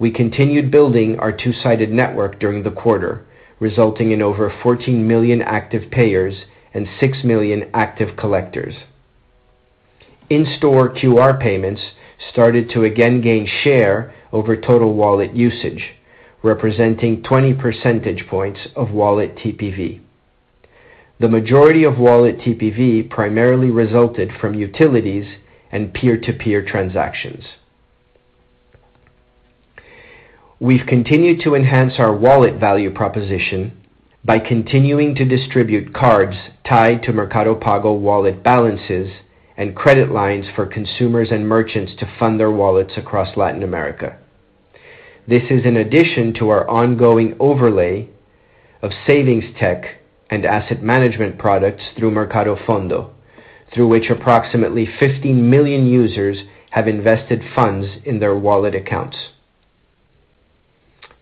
We 0.00 0.10
continued 0.10 0.70
building 0.70 1.18
our 1.18 1.30
two-sided 1.30 1.92
network 1.92 2.40
during 2.40 2.62
the 2.62 2.70
quarter, 2.70 3.26
resulting 3.60 4.12
in 4.12 4.22
over 4.22 4.50
14 4.62 5.06
million 5.06 5.42
active 5.42 5.90
payers 5.90 6.34
and 6.72 6.88
6 6.98 7.18
million 7.22 7.70
active 7.74 8.16
collectors. 8.16 8.74
In-store 10.30 10.94
QR 10.94 11.38
payments 11.38 11.82
started 12.32 12.70
to 12.70 12.84
again 12.84 13.20
gain 13.20 13.46
share 13.62 14.14
over 14.32 14.56
total 14.56 14.94
wallet 14.94 15.36
usage, 15.36 15.90
representing 16.42 17.22
20 17.22 17.52
percentage 17.54 18.26
points 18.26 18.60
of 18.74 18.92
wallet 18.92 19.36
TPV. 19.36 20.00
The 21.18 21.28
majority 21.28 21.84
of 21.84 21.98
wallet 21.98 22.38
TPV 22.38 23.10
primarily 23.10 23.70
resulted 23.70 24.30
from 24.40 24.54
utilities 24.54 25.26
and 25.70 25.92
peer-to-peer 25.92 26.64
transactions. 26.64 27.44
We've 30.62 30.86
continued 30.86 31.40
to 31.44 31.54
enhance 31.54 31.94
our 31.96 32.14
wallet 32.14 32.60
value 32.60 32.92
proposition 32.92 33.82
by 34.22 34.40
continuing 34.40 35.14
to 35.14 35.24
distribute 35.24 35.94
cards 35.94 36.36
tied 36.68 37.02
to 37.04 37.14
Mercado 37.14 37.54
Pago 37.54 37.94
wallet 37.94 38.42
balances 38.42 39.10
and 39.56 39.74
credit 39.74 40.10
lines 40.10 40.44
for 40.54 40.66
consumers 40.66 41.28
and 41.30 41.48
merchants 41.48 41.92
to 41.98 42.14
fund 42.18 42.38
their 42.38 42.50
wallets 42.50 42.92
across 42.98 43.38
Latin 43.38 43.62
America. 43.62 44.18
This 45.26 45.44
is 45.48 45.64
in 45.64 45.78
addition 45.78 46.34
to 46.34 46.50
our 46.50 46.68
ongoing 46.68 47.36
overlay 47.40 48.10
of 48.82 48.90
savings 49.06 49.44
tech 49.58 50.02
and 50.28 50.44
asset 50.44 50.82
management 50.82 51.38
products 51.38 51.84
through 51.96 52.10
Mercado 52.10 52.54
Fondo, 52.54 53.12
through 53.72 53.88
which 53.88 54.10
approximately 54.10 54.86
15 55.00 55.48
million 55.48 55.86
users 55.86 56.36
have 56.72 56.86
invested 56.86 57.40
funds 57.54 57.86
in 58.04 58.20
their 58.20 58.36
wallet 58.36 58.74
accounts. 58.74 59.16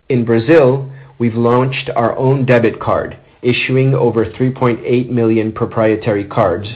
In 0.08 0.24
Brazil, 0.24 0.90
we've 1.18 1.34
launched 1.34 1.90
our 1.94 2.16
own 2.16 2.46
debit 2.46 2.80
card, 2.80 3.18
issuing 3.42 3.94
over 3.94 4.24
3.8 4.24 5.10
million 5.10 5.52
proprietary 5.52 6.24
cards, 6.24 6.66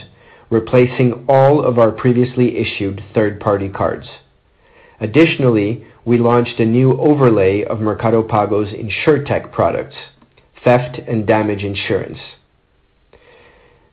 replacing 0.51 1.25
all 1.27 1.65
of 1.65 1.79
our 1.79 1.91
previously 1.91 2.57
issued 2.57 3.03
third-party 3.15 3.69
cards. 3.69 4.07
Additionally, 4.99 5.83
we 6.05 6.19
launched 6.19 6.59
a 6.59 6.65
new 6.65 6.99
overlay 6.99 7.63
of 7.63 7.79
Mercado 7.79 8.21
Pago's 8.21 8.67
Insurtech 8.67 9.51
products, 9.51 9.95
theft 10.63 10.99
and 11.07 11.25
damage 11.25 11.63
insurance. 11.63 12.19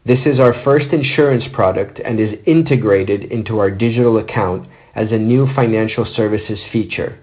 This 0.04 0.20
is 0.26 0.38
our 0.38 0.62
first 0.62 0.92
insurance 0.92 1.44
product 1.52 1.99
and 2.04 2.20
is 2.20 2.38
integrated 2.47 3.25
into 3.25 3.59
our 3.59 3.70
digital 3.70 4.18
account 4.18 4.68
as 4.94 5.11
a 5.11 5.18
new 5.18 5.47
financial 5.54 6.04
services 6.14 6.59
feature, 6.70 7.18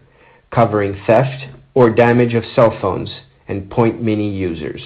covering 0.52 1.00
theft 1.06 1.46
or 1.78 1.92
damage 1.92 2.34
of 2.34 2.44
cell 2.56 2.76
phones 2.82 3.08
and 3.48 3.70
Point 3.70 4.02
Mini 4.02 4.36
users. 4.36 4.82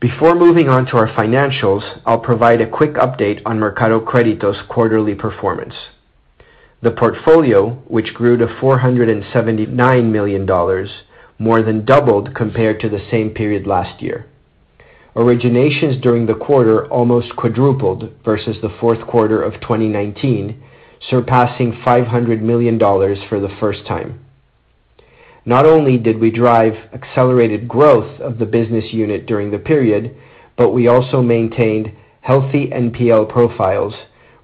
Before 0.00 0.34
moving 0.34 0.68
on 0.68 0.86
to 0.86 0.96
our 0.96 1.06
financials, 1.14 2.00
I'll 2.04 2.18
provide 2.18 2.60
a 2.60 2.68
quick 2.68 2.94
update 2.94 3.40
on 3.46 3.60
Mercado 3.60 4.04
Crédito's 4.04 4.66
quarterly 4.68 5.14
performance. 5.14 5.74
The 6.82 6.90
portfolio, 6.90 7.74
which 7.86 8.12
grew 8.12 8.36
to 8.38 8.46
$479 8.48 10.10
million, 10.10 10.88
more 11.38 11.62
than 11.62 11.84
doubled 11.84 12.34
compared 12.34 12.80
to 12.80 12.88
the 12.88 13.06
same 13.12 13.30
period 13.30 13.64
last 13.64 14.02
year. 14.02 14.26
originations 15.14 16.02
during 16.02 16.26
the 16.26 16.34
quarter 16.34 16.84
almost 16.88 17.36
quadrupled 17.36 18.10
versus 18.24 18.56
the 18.60 18.76
fourth 18.80 19.06
quarter 19.06 19.40
of 19.40 19.60
2019, 19.60 20.60
surpassing 21.08 21.72
$500 21.72 22.40
million 22.40 22.78
for 22.78 23.40
the 23.40 23.54
first 23.58 23.86
time. 23.86 24.24
Not 25.44 25.66
only 25.66 25.96
did 25.96 26.18
we 26.18 26.30
drive 26.30 26.74
accelerated 26.92 27.66
growth 27.66 28.20
of 28.20 28.38
the 28.38 28.46
business 28.46 28.92
unit 28.92 29.26
during 29.26 29.50
the 29.50 29.58
period, 29.58 30.14
but 30.56 30.70
we 30.70 30.88
also 30.88 31.22
maintained 31.22 31.92
healthy 32.20 32.68
NPL 32.68 33.30
profiles, 33.30 33.94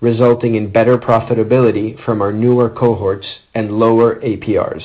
resulting 0.00 0.54
in 0.54 0.72
better 0.72 0.96
profitability 0.96 2.02
from 2.04 2.22
our 2.22 2.32
newer 2.32 2.70
cohorts 2.70 3.26
and 3.54 3.78
lower 3.78 4.18
APRs. 4.20 4.82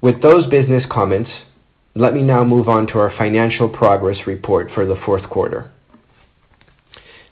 With 0.00 0.20
those 0.20 0.46
business 0.46 0.82
comments, 0.90 1.30
let 1.94 2.12
me 2.12 2.22
now 2.22 2.42
move 2.42 2.68
on 2.68 2.88
to 2.88 2.98
our 2.98 3.16
financial 3.16 3.68
progress 3.68 4.26
report 4.26 4.70
for 4.74 4.84
the 4.84 5.00
fourth 5.06 5.28
quarter. 5.30 5.70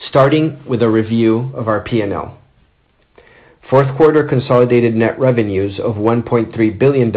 Starting 0.09 0.59
with 0.66 0.83
a 0.83 0.88
review 0.88 1.52
of 1.54 1.69
our 1.69 1.80
P&L. 1.80 2.38
Fourth 3.69 3.95
quarter 3.97 4.25
consolidated 4.25 4.97
net 4.97 5.19
revenues 5.19 5.78
of 5.78 5.97
$1.3 5.97 6.78
billion 6.78 7.14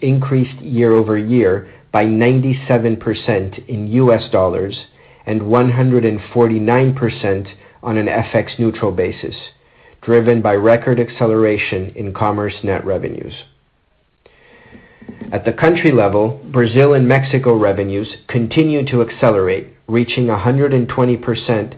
increased 0.00 0.62
year-over-year 0.62 1.68
by 1.92 2.04
97% 2.04 3.68
in 3.68 3.88
US 3.88 4.30
dollars 4.30 4.86
and 5.26 5.40
149% 5.42 7.48
on 7.82 7.98
an 7.98 8.06
FX 8.06 8.58
neutral 8.58 8.92
basis, 8.92 9.34
driven 10.00 10.40
by 10.40 10.54
record 10.54 10.98
acceleration 11.00 11.92
in 11.96 12.14
commerce 12.14 12.54
net 12.62 12.86
revenues. 12.86 13.34
At 15.32 15.44
the 15.44 15.52
country 15.52 15.90
level, 15.90 16.40
Brazil 16.50 16.94
and 16.94 17.06
Mexico 17.06 17.54
revenues 17.56 18.08
continued 18.28 18.86
to 18.88 19.02
accelerate, 19.02 19.68
reaching 19.88 20.26
120% 20.26 21.74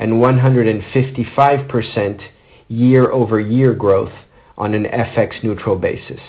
and 0.00 0.14
155% 0.14 2.20
year-over-year 2.68 3.74
growth 3.74 4.12
on 4.58 4.74
an 4.74 4.84
FX 4.84 5.44
neutral 5.44 5.76
basis. 5.76 6.20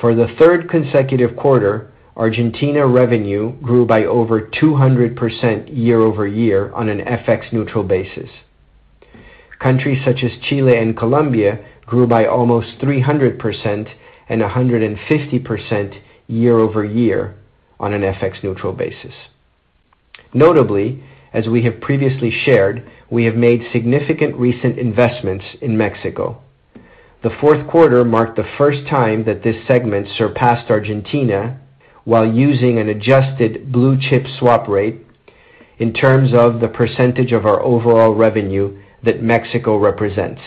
For 0.00 0.14
the 0.14 0.28
third 0.38 0.68
consecutive 0.68 1.34
quarter, 1.34 1.90
Argentina 2.16 2.86
revenue 2.86 3.50
grew 3.62 3.84
by 3.86 4.04
over 4.04 4.42
200% 4.42 5.76
year-over-year 5.76 6.72
on 6.72 6.88
an 6.88 7.00
FX 7.00 7.52
neutral 7.52 7.82
basis. 7.82 8.30
Countries 9.58 10.04
such 10.04 10.22
as 10.22 10.30
Chile 10.42 10.76
and 10.76 10.96
Colombia 10.96 11.58
grew 11.86 12.06
by 12.06 12.26
almost 12.26 12.78
300% 12.80 13.88
and 14.28 14.42
150% 14.42 16.00
year-over-year 16.28 17.34
on 17.80 17.94
an 17.94 18.02
FX 18.02 18.44
neutral 18.44 18.72
basis. 18.72 19.14
Notably, 20.32 21.02
as 21.34 21.48
we 21.48 21.64
have 21.64 21.80
previously 21.80 22.30
shared, 22.30 22.88
we 23.10 23.24
have 23.24 23.34
made 23.34 23.60
significant 23.72 24.36
recent 24.36 24.78
investments 24.78 25.44
in 25.60 25.76
Mexico. 25.76 26.40
The 27.24 27.36
fourth 27.40 27.66
quarter 27.68 28.04
marked 28.04 28.36
the 28.36 28.48
first 28.56 28.86
time 28.88 29.24
that 29.24 29.42
this 29.42 29.56
segment 29.66 30.06
surpassed 30.16 30.70
Argentina 30.70 31.60
while 32.04 32.26
using 32.26 32.78
an 32.78 32.88
adjusted 32.88 33.72
blue 33.72 33.98
chip 33.98 34.24
swap 34.38 34.68
rate 34.68 35.04
in 35.78 35.92
terms 35.92 36.30
of 36.32 36.60
the 36.60 36.68
percentage 36.68 37.32
of 37.32 37.44
our 37.46 37.60
overall 37.62 38.14
revenue 38.14 38.80
that 39.02 39.22
Mexico 39.22 39.76
represents. 39.76 40.40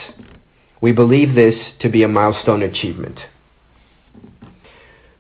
We 0.80 0.94
believe 0.94 1.36
this 1.36 1.56
to 1.82 1.90
be 1.90 2.04
a 2.04 2.08
milestone 2.08 2.62
achievement. 2.64 3.20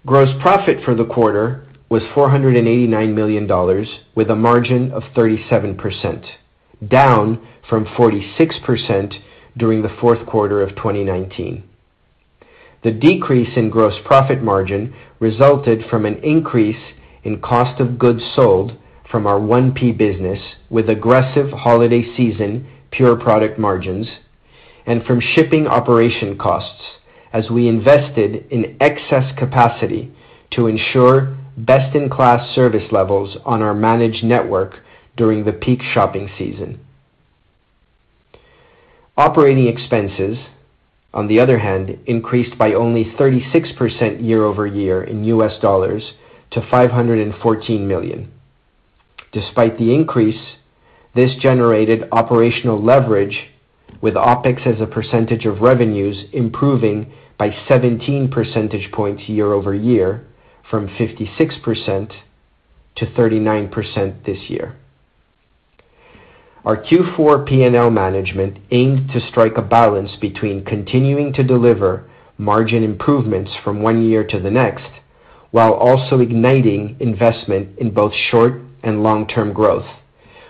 Gross 0.05 0.29
profit 0.41 0.77
for 0.85 0.95
the 0.95 1.05
quarter 1.05 1.66
was 1.89 2.03
$489 2.15 3.13
million 3.13 3.87
with 4.15 4.29
a 4.29 4.35
margin 4.35 4.91
of 4.91 5.03
37%, 5.15 6.25
down 6.87 7.47
from 7.69 7.85
46% 7.85 9.13
during 9.55 9.81
the 9.81 9.95
fourth 10.01 10.25
quarter 10.25 10.61
of 10.61 10.75
2019. 10.75 11.63
The 12.83 12.91
decrease 12.91 13.57
in 13.57 13.69
gross 13.69 13.95
profit 14.05 14.43
margin 14.43 14.93
resulted 15.19 15.85
from 15.89 16.05
an 16.05 16.23
increase 16.23 16.93
in 17.23 17.41
cost 17.41 17.79
of 17.81 17.97
goods 17.97 18.21
sold 18.35 18.77
from 19.09 19.25
our 19.25 19.39
1P 19.39 19.97
business 19.97 20.39
with 20.69 20.89
aggressive 20.89 21.51
holiday 21.51 22.03
season 22.15 22.67
pure 22.91 23.15
product 23.15 23.57
margins 23.57 24.07
and 24.85 25.03
from 25.03 25.21
shipping 25.35 25.67
operation 25.67 26.37
costs 26.37 26.83
as 27.33 27.49
we 27.49 27.67
invested 27.67 28.45
in 28.51 28.77
excess 28.79 29.37
capacity 29.37 30.11
to 30.51 30.67
ensure 30.67 31.37
best-in-class 31.57 32.53
service 32.53 32.91
levels 32.91 33.35
on 33.43 33.63
our 33.63 33.73
managed 33.73 34.23
network 34.23 34.75
during 35.15 35.43
the 35.43 35.51
peak 35.51 35.81
shopping 35.93 36.29
season. 36.37 36.79
Operating 39.17 39.67
expenses, 39.67 40.37
on 41.11 41.27
the 41.27 41.39
other 41.39 41.57
hand, 41.57 41.97
increased 42.05 42.55
by 42.59 42.73
only 42.73 43.05
36% 43.19 44.23
year-over-year 44.23 45.03
in 45.03 45.23
US 45.23 45.59
dollars 45.59 46.13
to 46.51 46.61
514 46.69 47.87
million. 47.87 48.31
Despite 49.31 49.79
the 49.79 49.93
increase, 49.93 50.55
this 51.15 51.31
generated 51.41 52.07
operational 52.11 52.81
leverage 52.81 53.49
with 53.99 54.13
OpEx 54.13 54.67
as 54.67 54.79
a 54.79 54.85
percentage 54.85 55.45
of 55.45 55.61
revenues 55.61 56.25
improving 56.31 57.11
by 57.39 57.55
17 57.67 58.29
percentage 58.29 58.91
points 58.91 59.27
year-over-year 59.27 60.23
from 60.69 60.87
56% 60.87 62.11
to 62.97 63.05
39% 63.05 64.25
this 64.25 64.49
year. 64.49 64.75
Our 66.65 66.83
Q4 66.83 67.47
P&L 67.47 67.89
management 67.89 68.57
aimed 68.71 69.11
to 69.11 69.25
strike 69.29 69.57
a 69.57 69.61
balance 69.61 70.11
between 70.19 70.65
continuing 70.65 71.31
to 71.33 71.43
deliver 71.43 72.09
margin 72.37 72.83
improvements 72.83 73.51
from 73.63 73.81
one 73.81 74.03
year 74.03 74.23
to 74.25 74.39
the 74.39 74.51
next, 74.51 74.91
while 75.51 75.73
also 75.73 76.19
igniting 76.19 76.97
investment 76.99 77.77
in 77.79 77.93
both 77.93 78.13
short 78.29 78.61
and 78.83 79.01
long-term 79.01 79.53
growth 79.53 79.87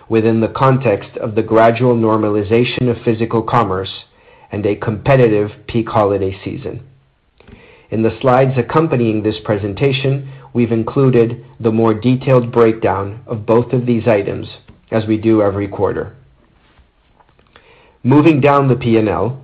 within 0.08 0.40
the 0.40 0.48
context 0.48 1.16
of 1.18 1.34
the 1.34 1.42
gradual 1.42 1.94
normalization 1.94 2.90
of 2.90 3.02
physical 3.04 3.42
commerce 3.42 4.04
and 4.50 4.64
a 4.64 4.74
competitive 4.74 5.50
peak 5.66 5.88
holiday 5.88 6.36
season. 6.44 6.82
In 7.90 8.02
the 8.02 8.16
slides 8.20 8.58
accompanying 8.58 9.22
this 9.22 9.38
presentation, 9.44 10.30
we've 10.52 10.72
included 10.72 11.44
the 11.58 11.72
more 11.72 11.94
detailed 11.94 12.52
breakdown 12.52 13.22
of 13.26 13.46
both 13.46 13.72
of 13.72 13.86
these 13.86 14.06
items 14.06 14.48
as 14.90 15.06
we 15.06 15.16
do 15.16 15.42
every 15.42 15.68
quarter. 15.68 16.14
Moving 18.02 18.40
down 18.40 18.68
the 18.68 18.76
P&L, 18.76 19.42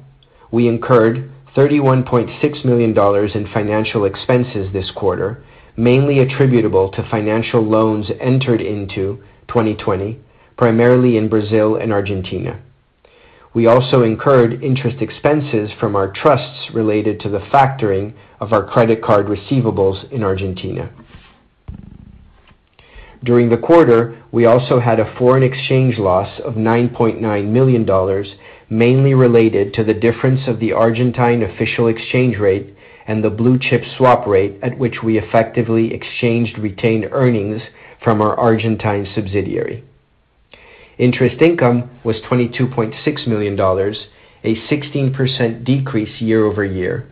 we 0.51 0.69
incurred 0.69 1.31
$31.6 1.57 2.65
million 2.65 2.97
in 3.35 3.53
financial 3.53 4.05
expenses 4.05 4.73
this 4.73 4.91
quarter, 4.91 5.45
mainly 5.77 6.19
attributable 6.19 6.91
to 6.91 7.09
financial 7.11 7.63
loans 7.63 8.07
entered 8.21 8.61
into 8.61 9.23
2020, 9.49 10.19
primarily 10.57 11.17
in 11.17 11.29
Brazil 11.29 11.77
and 11.77 11.93
Argentina. 11.93 12.61
We 13.55 13.67
also 13.69 14.03
incurred 14.03 14.65
interest 14.65 15.01
expenses 15.01 15.71
from 15.79 15.95
our 15.95 16.13
trusts 16.13 16.75
related 16.75 17.21
to 17.21 17.29
the 17.29 17.39
factoring 17.39 18.15
of 18.45 18.53
our 18.53 18.63
credit 18.63 19.03
card 19.03 19.27
receivables 19.27 20.13
in 20.13 20.23
Argentina. 20.23 20.91
During 23.25 23.49
the 23.49 23.57
quarter, 23.57 24.23
we 24.31 24.45
also 24.45 24.81
had 24.81 25.01
a 25.01 25.17
foreign 25.17 25.43
exchange 25.43 25.97
loss 25.97 26.41
of 26.41 26.55
$9.9 26.55 27.49
million, 27.49 28.25
mainly 28.69 29.15
related 29.15 29.73
to 29.75 29.85
the 29.85 29.95
difference 29.95 30.47
of 30.47 30.61
the 30.61 30.75
Argentine 30.75 31.43
official 31.43 31.89
exchange 31.89 32.37
rate 32.37 32.77
and 33.07 33.25
the 33.25 33.31
blue 33.31 33.59
chip 33.59 33.83
swap 33.97 34.27
rate 34.27 34.59
at 34.63 34.77
which 34.79 34.97
we 35.03 35.19
effectively 35.19 35.95
exchanged 35.95 36.59
retained 36.59 37.07
earnings 37.13 37.63
from 38.03 38.21
our 38.21 38.39
Argentine 38.39 39.09
subsidiary. 39.15 39.85
Interest 40.99 41.41
income 41.41 41.89
was 42.05 42.17
$22.6 42.31 43.27
million, 43.27 43.59
a 43.59 44.55
16% 44.71 45.65
decrease 45.65 46.21
year-over-year 46.21 47.09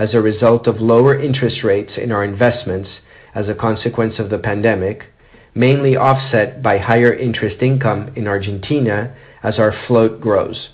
as 0.00 0.14
a 0.14 0.20
result 0.20 0.66
of 0.66 0.80
lower 0.80 1.20
interest 1.20 1.62
rates 1.62 1.92
in 1.98 2.10
our 2.10 2.24
investments 2.24 2.88
as 3.34 3.50
a 3.50 3.54
consequence 3.54 4.14
of 4.18 4.30
the 4.30 4.38
pandemic, 4.38 5.02
mainly 5.54 5.94
offset 5.94 6.62
by 6.62 6.78
higher 6.78 7.12
interest 7.12 7.60
income 7.60 8.10
in 8.16 8.26
Argentina 8.26 9.14
as 9.42 9.58
our 9.58 9.74
float 9.86 10.18
grows. 10.18 10.70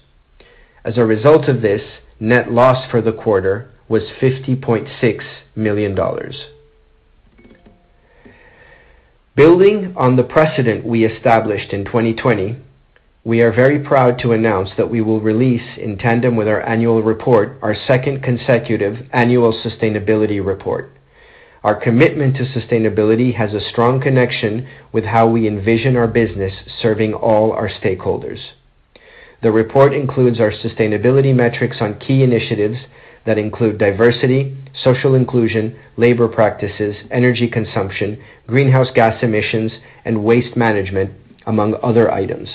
As 0.84 0.96
a 0.96 1.04
result 1.04 1.48
of 1.48 1.60
this, 1.60 1.82
net 2.20 2.52
loss 2.52 2.88
for 2.88 3.02
the 3.02 3.12
quarter 3.12 3.68
was 3.88 4.04
$50.6 4.22 5.20
million. 5.56 5.98
Building 9.34 9.92
on 9.96 10.14
the 10.14 10.22
precedent 10.22 10.86
we 10.86 11.04
established 11.04 11.72
in 11.72 11.84
2020, 11.84 12.58
we 13.26 13.40
are 13.40 13.50
very 13.50 13.80
proud 13.80 14.20
to 14.20 14.30
announce 14.30 14.70
that 14.76 14.88
we 14.88 15.00
will 15.00 15.20
release, 15.20 15.76
in 15.78 15.98
tandem 15.98 16.36
with 16.36 16.46
our 16.46 16.62
annual 16.62 17.02
report, 17.02 17.58
our 17.60 17.74
second 17.88 18.22
consecutive 18.22 19.04
annual 19.12 19.52
sustainability 19.64 20.38
report. 20.46 20.96
Our 21.64 21.74
commitment 21.74 22.36
to 22.36 22.44
sustainability 22.44 23.34
has 23.34 23.52
a 23.52 23.68
strong 23.68 24.00
connection 24.00 24.68
with 24.92 25.06
how 25.06 25.26
we 25.26 25.48
envision 25.48 25.96
our 25.96 26.06
business 26.06 26.52
serving 26.80 27.14
all 27.14 27.50
our 27.50 27.68
stakeholders. 27.68 28.38
The 29.42 29.50
report 29.50 29.92
includes 29.92 30.38
our 30.38 30.52
sustainability 30.52 31.34
metrics 31.34 31.78
on 31.80 31.98
key 31.98 32.22
initiatives 32.22 32.78
that 33.26 33.38
include 33.38 33.78
diversity, 33.78 34.56
social 34.84 35.16
inclusion, 35.16 35.76
labor 35.96 36.28
practices, 36.28 36.94
energy 37.10 37.48
consumption, 37.48 38.22
greenhouse 38.46 38.92
gas 38.94 39.20
emissions, 39.20 39.72
and 40.04 40.22
waste 40.22 40.56
management, 40.56 41.10
among 41.44 41.74
other 41.82 42.08
items. 42.08 42.50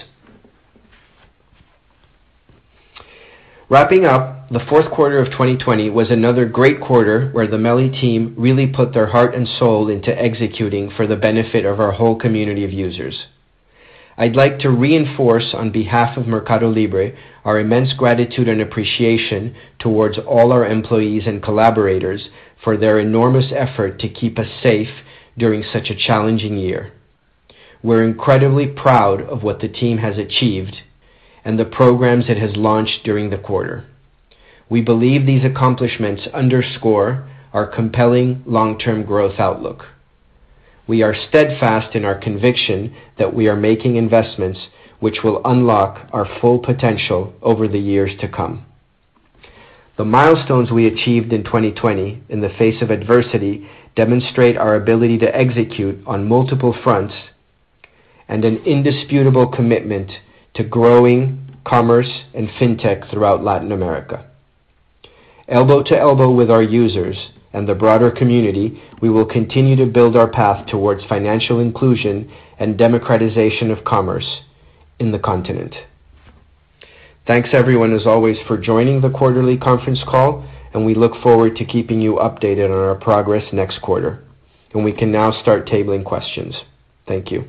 Wrapping 3.72 4.04
up, 4.06 4.50
the 4.50 4.66
fourth 4.68 4.92
quarter 4.92 5.18
of 5.20 5.32
2020 5.32 5.90
was 5.92 6.12
another 6.12 6.46
great 6.46 6.82
quarter 6.82 7.30
where 7.30 7.48
the 7.48 7.58
MELI 7.58 7.90
team 7.90 8.36
really 8.38 8.68
put 8.68 8.94
their 8.94 9.08
heart 9.08 9.34
and 9.34 9.48
soul 9.48 9.88
into 9.88 10.12
executing 10.12 10.92
for 10.92 11.08
the 11.08 11.16
benefit 11.16 11.64
of 11.64 11.80
our 11.80 11.94
whole 11.94 12.18
community 12.18 12.66
of 12.66 12.74
users. 12.74 13.28
I'd 14.18 14.36
like 14.36 14.60
to 14.60 14.70
reinforce 14.70 15.54
on 15.54 15.72
behalf 15.72 16.18
of 16.18 16.26
MercadoLibre 16.26 17.16
our 17.46 17.62
immense 17.62 17.94
gratitude 17.94 18.50
and 18.50 18.60
appreciation 18.60 19.56
towards 19.80 20.18
all 20.18 20.52
our 20.52 20.66
employees 20.66 21.24
and 21.26 21.42
collaborators 21.42 22.28
for 22.62 22.76
their 22.76 23.00
enormous 23.00 23.54
effort 23.56 24.02
to 24.02 24.10
keep 24.10 24.38
us 24.38 24.50
safe 24.62 24.90
during 25.38 25.64
such 25.72 25.90
a 25.90 25.96
challenging 25.96 26.58
year. 26.58 26.92
We're 27.82 28.04
incredibly 28.04 28.68
proud 28.68 29.22
of 29.22 29.44
what 29.44 29.62
the 29.62 29.70
team 29.70 30.00
has 30.00 30.18
achieved 30.18 30.76
and 31.44 31.58
the 31.58 31.66
programs 31.66 32.26
it 32.30 32.38
has 32.38 32.56
launched 32.56 33.04
during 33.04 33.30
the 33.30 33.38
quarter. 33.38 33.86
We 34.70 34.82
believe 34.82 35.26
these 35.26 35.44
accomplishments 35.44 36.24
underscore 36.34 37.30
our 37.54 37.68
compelling 37.68 38.44
long-term 38.46 39.04
growth 39.04 39.40
outlook. 39.40 39.86
We 40.88 41.04
are 41.04 41.16
steadfast 41.30 41.96
in 41.96 42.06
our 42.06 42.18
conviction 42.18 42.96
that 43.18 43.34
we 43.34 43.48
are 43.48 43.56
making 43.56 43.96
investments 43.96 44.60
which 45.00 45.24
will 45.24 45.42
unlock 45.44 46.08
our 46.14 46.28
full 46.40 46.60
potential 46.60 47.34
over 47.42 47.68
the 47.68 47.80
years 47.80 48.12
to 48.22 48.28
come. 48.28 48.66
The 49.98 50.06
milestones 50.06 50.72
we 50.72 50.88
achieved 50.88 51.34
in 51.34 51.44
2020 51.44 52.24
in 52.30 52.42
the 52.42 52.50
face 52.58 52.82
of 52.82 52.92
adversity 52.92 53.70
demonstrate 53.96 54.58
our 54.58 54.76
ability 54.76 55.18
to 55.20 55.36
execute 55.36 56.00
on 56.08 56.28
multiple 56.28 56.76
fronts 56.84 57.14
and 58.28 58.46
an 58.46 58.58
indisputable 58.66 59.48
commitment 59.48 60.10
to 60.56 60.64
growing 60.64 61.58
commerce 61.66 62.10
and 62.34 62.50
fintech 62.50 63.10
throughout 63.10 63.44
Latin 63.44 63.72
America. 63.72 64.26
Elbow 65.48 65.84
to 65.84 65.98
elbow 65.98 66.32
with 66.32 66.50
our 66.50 66.64
users 66.64 67.18
and 67.54 67.68
the 67.68 67.76
broader 67.76 68.10
community, 68.10 68.82
we 69.02 69.10
will 69.10 69.26
continue 69.26 69.76
to 69.76 69.86
build 69.86 70.16
our 70.16 70.30
path 70.30 70.68
towards 70.68 71.04
financial 71.06 71.60
inclusion 71.60 72.32
and 72.58 72.78
democratization 72.78 73.72
of 73.72 73.84
commerce 73.84 74.42
in 75.00 75.12
the 75.12 75.20
continent. 75.20 75.76
Thanks 77.28 77.50
everyone, 77.54 77.94
as 77.94 78.06
always, 78.06 78.38
for 78.48 78.58
joining 78.58 79.02
the 79.02 79.10
quarterly 79.10 79.58
conference 79.58 80.00
call, 80.08 80.48
and 80.74 80.86
we 80.86 80.96
look 80.96 81.22
forward 81.22 81.56
to 81.58 81.66
keeping 81.66 82.00
you 82.02 82.16
updated 82.16 82.66
on 82.66 82.72
our 82.72 82.96
progress 82.96 83.44
next 83.52 83.82
quarter. 83.82 84.24
And 84.74 84.86
We 84.86 84.94
can 84.94 85.12
now 85.12 85.32
start 85.42 85.68
tabling 85.68 86.06
questions. 86.06 86.56
Thank 87.08 87.30
you. 87.30 87.46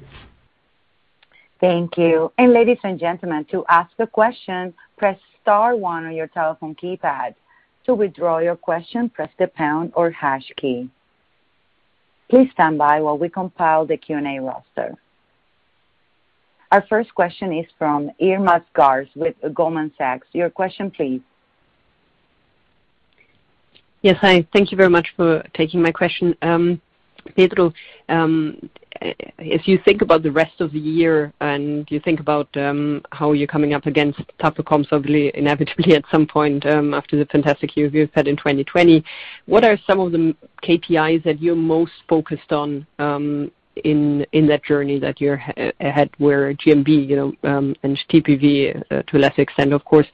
Thank 1.63 1.97
you. 1.97 2.33
And 2.39 2.53
ladies 2.53 2.81
and 2.83 2.99
gentlemen, 2.99 3.45
to 3.53 3.65
ask 3.69 3.93
a 4.01 4.07
question, 4.07 4.75
press 4.99 5.17
star 5.41 5.77
one 5.77 6.05
on 6.05 6.13
your 6.13 6.27
telephone 6.27 6.75
keypad. 6.75 7.37
To 7.87 7.95
withdraw 7.95 8.39
your 8.39 8.57
question, 8.57 9.09
press 9.09 9.31
the 9.39 9.47
pound 9.47 9.93
or 9.95 10.11
hash 10.11 10.51
key. 10.57 10.91
Please 12.29 12.49
stand 12.53 12.79
by 12.79 13.01
while 13.01 13.17
we 13.17 13.29
compile 13.29 13.87
the 13.87 13.97
Q&A 13.97 14.41
roster. 14.41 14.97
Our 16.73 16.85
first 16.89 17.15
question 17.15 17.53
is 17.53 17.67
from 17.79 18.11
Irma 18.21 18.65
Sgarz 18.75 19.09
with 19.15 19.37
Goldman 19.55 19.93
Sachs. 19.97 20.27
Your 20.33 20.51
question, 20.51 20.91
please. 20.91 21.21
Yes. 24.01 24.17
Hi. 24.21 24.45
Thank 24.53 24.73
you 24.73 24.77
very 24.77 24.91
much 24.91 25.09
for 25.17 25.45
taking 25.55 25.81
my 25.81 25.93
question. 25.93 26.35
Um, 26.43 26.81
Pedro, 27.37 27.73
um, 28.09 28.69
as 29.03 29.67
you 29.67 29.79
think 29.85 30.03
about 30.03 30.23
the 30.23 30.31
rest 30.31 30.61
of 30.61 30.73
the 30.73 30.79
year 30.79 31.33
and 31.41 31.87
you 31.91 32.01
think 32.01 32.21
about 32.21 32.49
um, 32.57 33.03
how 33.11 33.33
you're 33.33 33.47
coming 33.47 33.75
up 33.75 33.87
against 33.87 34.21
tougher 34.41 34.63
comps, 34.63 34.89
obviously, 34.93 35.31
inevitably 35.37 35.95
at 35.95 36.05
some 36.11 36.27
point 36.27 36.65
um, 36.67 36.95
after 36.95 37.17
the 37.17 37.27
fantastic 37.27 37.77
year 37.77 37.89
you've 37.89 38.11
had 38.15 38.29
in 38.29 38.37
2020, 38.37 39.05
what 39.47 39.65
are 39.65 39.79
some 39.87 40.01
of 40.01 40.13
the 40.13 40.35
KPIs 40.63 41.25
that 41.25 41.41
you're 41.41 41.57
most 41.57 41.93
focused 42.09 42.53
on 42.53 42.87
um, 42.99 43.51
in 43.85 44.27
in 44.33 44.47
that 44.47 44.63
journey 44.65 44.99
that 44.99 45.21
you're 45.21 45.43
ahead 45.81 46.11
where 46.19 46.53
GMV 46.55 47.35
and 47.43 47.99
TPV, 48.11 48.83
uh, 48.91 49.03
to 49.03 49.17
a 49.17 49.19
lesser 49.19 49.43
extent, 49.43 49.73
of 49.73 49.85
course, 49.85 50.07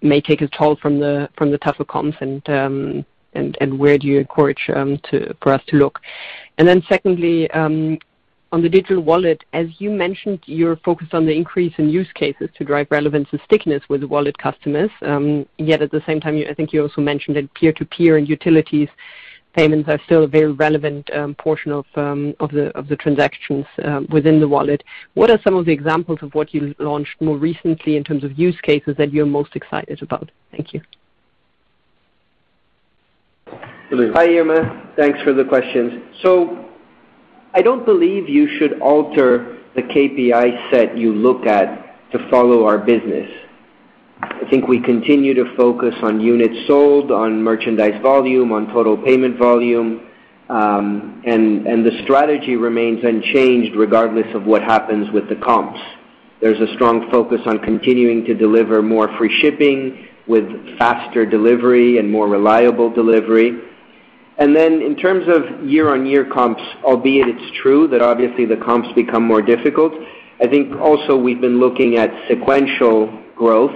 may 0.00 0.20
take 0.20 0.40
a 0.40 0.48
toll 0.48 0.76
from 0.80 0.98
the 0.98 1.28
tougher 1.62 1.84
comps 1.84 2.16
and 2.20 2.48
um 2.48 3.04
and 3.34 3.78
where 3.78 3.96
do 3.98 4.06
you 4.06 4.18
encourage 4.18 4.66
for 4.66 5.52
us 5.52 5.62
to 5.68 5.76
look? 5.76 6.00
And 6.58 6.68
then 6.68 6.82
secondly, 6.88 7.50
um, 7.52 7.98
on 8.52 8.60
the 8.60 8.68
digital 8.68 9.00
wallet, 9.00 9.42
as 9.54 9.66
you 9.78 9.90
mentioned, 9.90 10.40
you're 10.44 10.76
focused 10.76 11.14
on 11.14 11.24
the 11.24 11.32
increase 11.32 11.72
in 11.78 11.88
use 11.88 12.12
cases 12.14 12.50
to 12.58 12.64
drive 12.64 12.86
relevance 12.90 13.28
and 13.32 13.40
stickiness 13.46 13.82
with 13.88 14.04
wallet 14.04 14.36
customers. 14.36 14.90
Um, 15.00 15.46
yet 15.56 15.80
at 15.80 15.90
the 15.90 16.02
same 16.06 16.20
time, 16.20 16.42
I 16.48 16.52
think 16.52 16.72
you 16.72 16.82
also 16.82 17.00
mentioned 17.00 17.36
that 17.36 17.52
peer-to-peer 17.54 18.18
and 18.18 18.28
utilities 18.28 18.88
payments 19.54 19.88
are 19.88 20.00
still 20.06 20.24
a 20.24 20.26
very 20.26 20.52
relevant 20.52 21.10
um, 21.14 21.34
portion 21.34 21.72
of 21.72 21.84
the 21.94 22.96
transactions 23.00 23.66
within 24.10 24.40
the 24.40 24.48
wallet. 24.48 24.82
What 25.14 25.30
are 25.30 25.38
some 25.44 25.56
of 25.56 25.66
the 25.66 25.72
examples 25.72 26.18
of 26.22 26.34
what 26.34 26.54
you 26.54 26.74
launched 26.78 27.20
more 27.20 27.36
recently 27.36 27.96
in 27.96 28.04
terms 28.04 28.24
of 28.24 28.38
use 28.38 28.58
cases 28.62 28.96
that 28.96 29.12
you're 29.12 29.26
most 29.26 29.54
excited 29.54 30.02
about? 30.02 30.30
Thank 30.50 30.72
you. 30.72 30.80
Hi, 33.94 34.38
Irma. 34.38 34.90
Thanks 34.96 35.20
for 35.20 35.34
the 35.34 35.44
questions. 35.44 36.02
So 36.22 36.66
I 37.52 37.60
don't 37.60 37.84
believe 37.84 38.26
you 38.26 38.48
should 38.58 38.80
alter 38.80 39.58
the 39.74 39.82
KPI 39.82 40.70
set 40.70 40.96
you 40.96 41.12
look 41.12 41.44
at 41.44 42.10
to 42.12 42.30
follow 42.30 42.64
our 42.64 42.78
business. 42.78 43.30
I 44.22 44.48
think 44.48 44.66
we 44.66 44.80
continue 44.80 45.34
to 45.34 45.54
focus 45.58 45.94
on 46.02 46.22
units 46.22 46.66
sold, 46.66 47.12
on 47.12 47.42
merchandise 47.42 48.00
volume, 48.00 48.50
on 48.50 48.68
total 48.68 48.96
payment 48.96 49.38
volume, 49.38 50.08
um, 50.48 51.22
and 51.26 51.84
the 51.84 52.00
strategy 52.04 52.56
remains 52.56 53.04
unchanged 53.04 53.76
regardless 53.76 54.34
of 54.34 54.46
what 54.46 54.62
happens 54.62 55.10
with 55.10 55.28
the 55.28 55.36
comps. 55.36 55.80
There's 56.40 56.60
a 56.66 56.72
strong 56.76 57.10
focus 57.10 57.42
on 57.44 57.58
continuing 57.58 58.24
to 58.24 58.32
deliver 58.32 58.80
more 58.80 59.14
free 59.18 59.38
shipping 59.42 60.08
with 60.26 60.78
faster 60.78 61.26
delivery 61.26 61.98
and 61.98 62.10
more 62.10 62.26
reliable 62.26 62.88
delivery. 62.88 63.68
And 64.42 64.56
then 64.56 64.82
in 64.82 64.96
terms 64.96 65.28
of 65.28 65.64
year-on-year 65.64 66.24
comps, 66.24 66.62
albeit 66.82 67.28
it's 67.28 67.58
true 67.62 67.86
that 67.86 68.02
obviously 68.02 68.44
the 68.44 68.56
comps 68.56 68.88
become 68.96 69.22
more 69.22 69.40
difficult, 69.40 69.92
I 70.42 70.48
think 70.48 70.74
also 70.80 71.16
we've 71.16 71.40
been 71.40 71.60
looking 71.60 71.96
at 71.96 72.10
sequential 72.26 73.22
growth, 73.36 73.70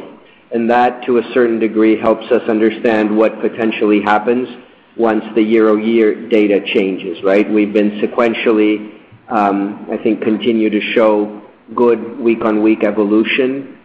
and 0.50 0.68
that, 0.68 1.04
to 1.06 1.18
a 1.18 1.22
certain 1.32 1.60
degree, 1.60 1.96
helps 1.96 2.26
us 2.32 2.42
understand 2.48 3.16
what 3.16 3.40
potentially 3.40 4.02
happens 4.02 4.48
once 4.96 5.22
the 5.36 5.40
year-over-year 5.40 6.28
data 6.30 6.58
changes, 6.74 7.22
right? 7.22 7.48
We've 7.48 7.72
been 7.72 8.00
sequentially, 8.00 8.98
um, 9.28 9.86
I 9.88 9.98
think, 10.02 10.20
continue 10.20 10.68
to 10.68 10.80
show 10.94 11.42
good 11.76 12.18
week-on-week 12.18 12.82
evolution, 12.82 13.78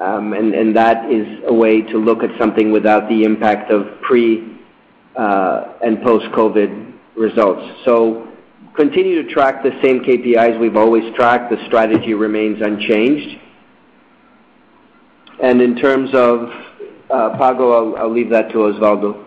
um, 0.00 0.32
and 0.32 0.74
that 0.74 1.08
is 1.08 1.44
a 1.46 1.54
way 1.54 1.82
to 1.82 1.98
look 1.98 2.24
at 2.24 2.30
something 2.36 2.72
without 2.72 3.08
the 3.08 3.22
impact 3.22 3.70
of 3.70 4.00
pre 4.02 4.55
Uh, 5.16 5.78
and 5.82 6.02
post-COVID 6.02 6.92
results. 7.16 7.62
So 7.86 8.28
continue 8.74 9.22
to 9.22 9.32
track 9.32 9.62
the 9.62 9.70
same 9.82 10.00
KPIs 10.00 10.60
we've 10.60 10.76
always 10.76 11.10
tracked. 11.14 11.50
The 11.50 11.56
strategy 11.68 12.12
remains 12.12 12.60
unchanged. 12.60 13.40
And 15.42 15.62
in 15.62 15.74
terms 15.76 16.10
of 16.12 16.50
uh, 17.08 17.38
Pago, 17.38 17.94
I'll 17.94 18.12
leave 18.12 18.28
that 18.28 18.50
to 18.50 18.56
Osvaldo. 18.56 19.24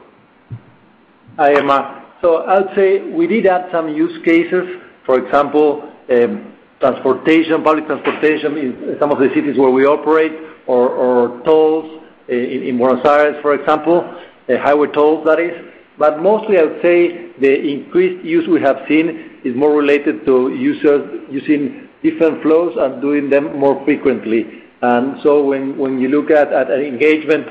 Hi, 1.38 1.56
Irma. 1.56 2.06
I'd 2.22 2.76
say 2.76 3.10
we 3.12 3.26
did 3.26 3.48
add 3.48 3.72
some 3.72 3.90
use 3.90 4.24
cases. 4.24 4.82
For 5.08 5.18
example, 5.18 5.92
um, 6.12 6.54
transportation, 6.80 7.64
public 7.64 7.88
transportation 7.88 8.58
in 8.58 8.98
some 9.00 9.12
of 9.12 9.18
the 9.18 9.30
cities 9.34 9.58
where 9.58 9.72
we 9.72 9.88
operate 9.88 10.34
or 10.68 11.42
tolls 11.46 12.04
uh, 12.30 12.32
in 12.32 12.78
Buenos 12.78 13.04
Aires, 13.04 13.42
for 13.42 13.56
example, 13.56 14.04
highway 14.48 14.88
tolls, 14.90 15.26
that 15.26 15.40
is. 15.40 15.66
But 16.00 16.24
mostly, 16.24 16.58
I 16.58 16.64
would 16.64 16.82
say 16.82 17.30
the 17.40 17.54
increased 17.60 18.26
use 18.26 18.48
we 18.48 18.62
have 18.62 18.78
seen 18.88 19.42
is 19.44 19.54
more 19.56 19.76
related 19.76 20.26
to 20.26 20.56
users 20.56 21.28
using 21.30 21.90
different 22.02 22.42
flows 22.42 22.74
and 22.80 23.02
doing 23.02 23.30
them 23.30 23.60
more 23.60 23.84
frequently. 23.84 24.64
And 24.82 25.18
so 25.22 25.44
when 25.44 26.00
you 26.00 26.08
look 26.08 26.32
at 26.32 26.54
engagement, 26.72 27.48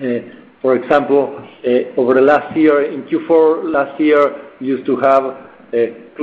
uh, 0.00 0.04
for 0.62 0.76
example, 0.76 1.36
uh, 1.66 2.00
over 2.00 2.14
the 2.14 2.20
last 2.20 2.56
year, 2.56 2.92
in 2.92 3.02
Q4 3.02 3.72
last 3.72 4.00
year, 4.00 4.36
used 4.60 4.86
to 4.86 4.96
have 4.96 5.24
uh, 5.24 6.22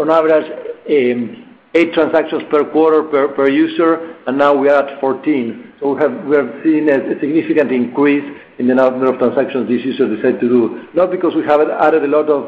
on 0.00 0.10
average 0.10 0.50
um, 0.88 1.41
eight 1.74 1.92
transactions 1.94 2.42
per 2.50 2.64
quarter 2.70 3.02
per 3.28 3.48
user, 3.48 4.16
and 4.26 4.36
now 4.38 4.54
we 4.54 4.68
are 4.68 4.86
at 4.86 5.00
14. 5.00 5.72
We 5.82 6.36
have 6.36 6.60
seen 6.62 6.88
a 6.88 7.18
significant 7.20 7.72
increase 7.72 8.24
in 8.58 8.68
the 8.68 8.74
number 8.74 9.06
of 9.06 9.18
transactions 9.18 9.68
these 9.68 9.84
users 9.84 10.16
decide 10.16 10.40
to 10.40 10.48
do, 10.48 10.88
not 10.94 11.10
because 11.10 11.34
we 11.34 11.42
have 11.44 11.60
added 11.60 12.04
a 12.04 12.08
lot 12.08 12.28
of 12.28 12.44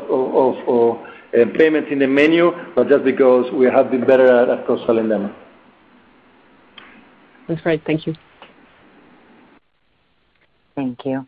uh, 0.69 1.45
payments 1.59 1.89
in 1.91 1.99
the 1.99 2.07
menu, 2.07 2.53
but 2.77 2.89
just 2.89 3.05
because 3.05 3.51
we 3.53 3.67
have 3.67 3.91
been 3.91 4.07
better 4.07 4.29
at 4.51 4.67
cross-selling 4.67 5.09
them. 5.09 5.35
That's 7.49 7.61
great. 7.61 7.83
Thank 7.85 8.07
you. 8.07 8.15
Thank 10.75 11.05
you. 11.05 11.27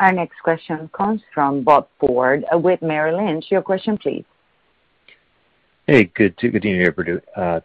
Our 0.00 0.12
next 0.12 0.40
question 0.42 0.90
comes 0.92 1.22
from 1.32 1.62
Bob 1.62 1.88
Ford 2.00 2.44
uh, 2.52 2.58
with 2.58 2.82
Merrill 2.82 3.24
Lynch. 3.24 3.46
Your 3.50 3.62
question, 3.62 3.96
please. 3.96 4.24
Hey, 5.86 6.04
good 6.04 6.38
to 6.38 6.46
evening, 6.46 6.80
everybody. 6.80 7.22
Uh, 7.36 7.60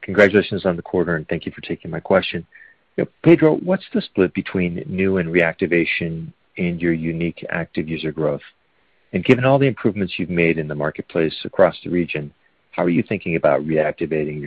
congratulations 0.00 0.64
on 0.64 0.76
the 0.76 0.80
quarter, 0.80 1.16
and 1.16 1.28
thank 1.28 1.44
you 1.44 1.52
for 1.52 1.60
taking 1.60 1.90
my 1.90 2.00
question. 2.00 2.46
Pedro, 3.22 3.56
what's 3.56 3.84
the 3.92 4.00
split 4.00 4.32
between 4.32 4.82
new 4.86 5.18
and 5.18 5.28
reactivation 5.28 6.32
in 6.56 6.78
your 6.78 6.94
unique 6.94 7.44
active 7.50 7.86
user 7.86 8.10
growth? 8.10 8.40
And 9.12 9.22
given 9.22 9.44
all 9.44 9.58
the 9.58 9.66
improvements 9.66 10.14
you've 10.16 10.30
made 10.30 10.56
in 10.56 10.66
the 10.66 10.74
marketplace 10.74 11.34
across 11.44 11.76
the 11.84 11.90
region, 11.90 12.32
how 12.70 12.84
are 12.84 12.88
you 12.88 13.02
thinking 13.02 13.36
about 13.36 13.66
reactivating 13.66 14.40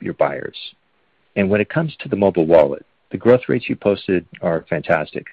your 0.00 0.14
buyers? 0.14 0.56
And 1.36 1.50
when 1.50 1.60
it 1.60 1.68
comes 1.68 1.94
to 1.98 2.08
the 2.08 2.16
mobile 2.16 2.46
wallet, 2.46 2.86
the 3.12 3.18
growth 3.18 3.42
rates 3.46 3.68
you 3.68 3.76
posted 3.76 4.24
are 4.40 4.64
fantastic, 4.70 5.26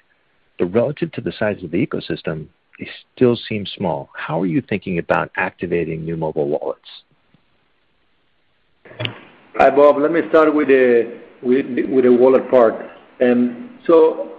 but 0.58 0.66
relative 0.66 1.10
to 1.12 1.22
the 1.22 1.32
size 1.32 1.64
of 1.64 1.70
the 1.70 1.86
ecosystem, 1.86 2.48
they 2.78 2.90
still 3.16 3.36
seem 3.48 3.64
small. 3.64 4.10
How 4.14 4.38
are 4.42 4.46
you 4.46 4.60
thinking 4.60 4.98
about 4.98 5.30
activating 5.38 6.04
new 6.04 6.18
mobile 6.18 6.50
wallets? 6.50 6.90
Hi, 9.56 9.70
Bob. 9.70 9.98
Let 9.98 10.12
me 10.12 10.20
start 10.28 10.54
with 10.54 10.68
the 10.68 11.20
with 11.42 11.66
with 11.88 12.04
the 12.04 12.12
wallet 12.12 12.50
part. 12.50 12.74
Um 13.20 13.78
so 13.86 14.32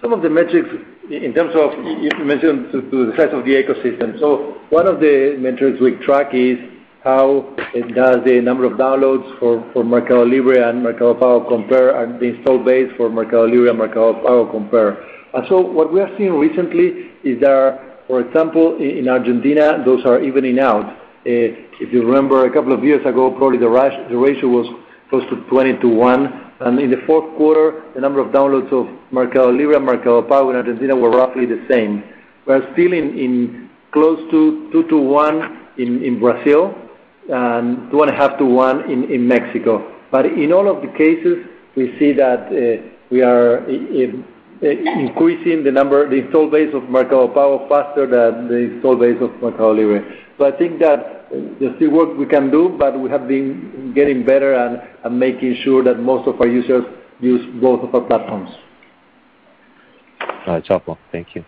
some 0.00 0.12
of 0.12 0.22
the 0.22 0.30
metrics 0.30 0.68
in 1.10 1.34
terms 1.34 1.52
of, 1.56 1.72
you 1.84 2.10
mentioned 2.24 2.72
the 2.72 3.12
size 3.16 3.32
of 3.32 3.44
the 3.44 3.52
ecosystem. 3.52 4.18
So 4.20 4.56
one 4.70 4.86
of 4.86 5.00
the 5.00 5.36
metrics 5.38 5.80
we 5.80 5.96
track 6.04 6.32
is 6.32 6.58
how 7.02 7.54
does 7.94 8.24
the 8.24 8.40
number 8.40 8.64
of 8.64 8.74
downloads 8.74 9.38
for 9.40 9.60
MercadoLibre 9.74 10.68
and 10.68 10.82
Mercado 10.82 11.14
Pago 11.14 11.48
compare, 11.48 12.02
and 12.02 12.20
the 12.20 12.26
install 12.36 12.64
base 12.64 12.90
for 12.96 13.10
MercadoLibre 13.10 13.70
and 13.70 13.78
Mercado 13.78 14.14
Pago 14.14 14.50
compare. 14.50 15.04
So 15.48 15.60
what 15.60 15.92
we 15.92 16.00
are 16.00 16.10
seeing 16.16 16.34
recently 16.34 17.10
is 17.24 17.40
that, 17.40 18.04
for 18.06 18.20
example, 18.20 18.76
in 18.76 19.08
Argentina, 19.08 19.82
those 19.84 20.04
are 20.06 20.22
evening 20.22 20.60
out. 20.60 21.01
If 21.24 21.92
you 21.92 22.04
remember 22.04 22.46
a 22.46 22.52
couple 22.52 22.72
of 22.72 22.82
years 22.84 23.04
ago, 23.06 23.30
probably 23.30 23.58
the 23.58 23.68
ratio 23.68 24.48
was 24.48 24.66
close 25.10 25.28
to 25.30 25.36
20 25.48 25.78
to 25.80 25.88
one. 25.88 26.50
And 26.60 26.78
in 26.78 26.90
the 26.90 27.02
fourth 27.06 27.36
quarter, 27.36 27.82
the 27.94 28.00
number 28.00 28.20
of 28.20 28.28
downloads 28.28 28.72
of 28.72 28.86
MercadoLibre 29.12 29.76
and 29.76 29.84
Mercado 29.84 30.22
Pago 30.22 30.50
in 30.50 30.56
Argentina 30.56 30.94
were 30.94 31.10
roughly 31.10 31.44
the 31.46 31.64
same. 31.68 32.04
We're 32.46 32.62
still 32.72 32.92
in 32.92 33.68
close 33.92 34.18
to 34.30 34.68
two 34.72 34.88
to 34.88 34.96
one 34.96 35.66
in 35.76 36.18
Brazil 36.18 36.74
and 37.28 37.90
two 37.90 38.02
and 38.02 38.10
a 38.10 38.14
half 38.14 38.38
to 38.38 38.44
one 38.44 38.90
in 38.90 39.26
Mexico. 39.26 39.92
But 40.10 40.26
in 40.26 40.52
all 40.52 40.68
of 40.68 40.82
the 40.82 40.88
cases, 40.88 41.46
we 41.76 41.96
see 41.98 42.12
that 42.12 42.46
uh, 42.48 42.88
we 43.10 43.22
are 43.22 43.58
Uh, 44.62 44.68
increasing 44.68 45.64
the 45.64 45.72
number, 45.72 46.08
the 46.08 46.24
install 46.24 46.48
base 46.48 46.72
of 46.72 46.84
Mercado 46.84 47.26
Pago 47.26 47.66
faster 47.68 48.06
than 48.06 48.46
the 48.46 48.74
install 48.74 48.94
base 48.96 49.16
of 49.20 49.30
MercadoLibre. 49.40 50.18
I 50.40 50.50
think 50.52 50.78
that 50.80 50.98
uh, 51.00 51.38
there's 51.58 51.74
still 51.76 51.90
work 51.90 52.16
we 52.16 52.26
can 52.26 52.50
do, 52.50 52.68
but 52.78 52.98
we 52.98 53.10
have 53.10 53.26
been 53.26 53.92
getting 53.94 54.24
better 54.24 54.54
and 54.54 55.18
making 55.18 55.56
sure 55.64 55.82
that 55.84 55.98
most 56.00 56.28
of 56.28 56.40
our 56.40 56.46
users 56.46 56.84
use 57.20 57.44
both 57.60 57.82
of 57.82 57.94
our 57.94 58.02
platforms. 58.02 58.50
Uh, 60.20 60.26
That's 60.46 60.68
helpful. 60.68 60.98
Thank 61.10 61.34
you. 61.34 61.44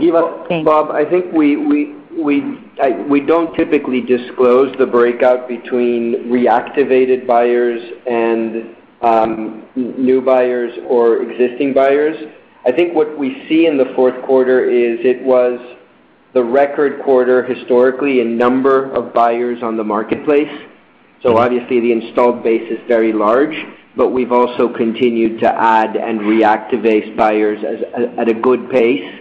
Give 0.00 0.14
us, 0.14 0.48
Bob, 0.64 0.90
I 0.90 1.04
think 1.08 1.32
we 1.32 3.20
don't 3.26 3.54
typically 3.54 4.00
disclose 4.00 4.74
the 4.78 4.86
breakout 4.86 5.48
between 5.48 6.30
reactivated 6.30 7.26
buyers 7.26 7.80
and 8.06 8.76
Um, 9.02 9.66
new 9.74 10.20
buyers 10.20 10.72
or 10.88 11.22
existing 11.22 11.74
buyers. 11.74 12.16
I 12.64 12.70
think 12.70 12.94
what 12.94 13.18
we 13.18 13.44
see 13.48 13.66
in 13.66 13.76
the 13.76 13.92
fourth 13.96 14.14
quarter 14.24 14.64
is 14.64 15.00
it 15.02 15.22
was 15.24 15.58
the 16.34 16.44
record 16.44 17.02
quarter 17.02 17.42
historically 17.42 18.20
in 18.20 18.38
number 18.38 18.92
of 18.92 19.12
buyers 19.12 19.62
on 19.62 19.76
the 19.76 19.82
marketplace. 19.82 20.52
So 21.22 21.36
obviously 21.36 21.80
the 21.80 21.92
installed 21.92 22.42
base 22.42 22.70
is 22.70 22.78
very 22.86 23.12
large, 23.12 23.54
but 23.96 24.10
we've 24.10 24.32
also 24.32 24.72
continued 24.72 25.40
to 25.40 25.48
add 25.48 25.96
and 25.96 26.20
reactivate 26.20 27.16
buyers 27.16 27.58
at 28.18 28.28
a 28.28 28.34
good 28.34 28.70
pace, 28.70 29.20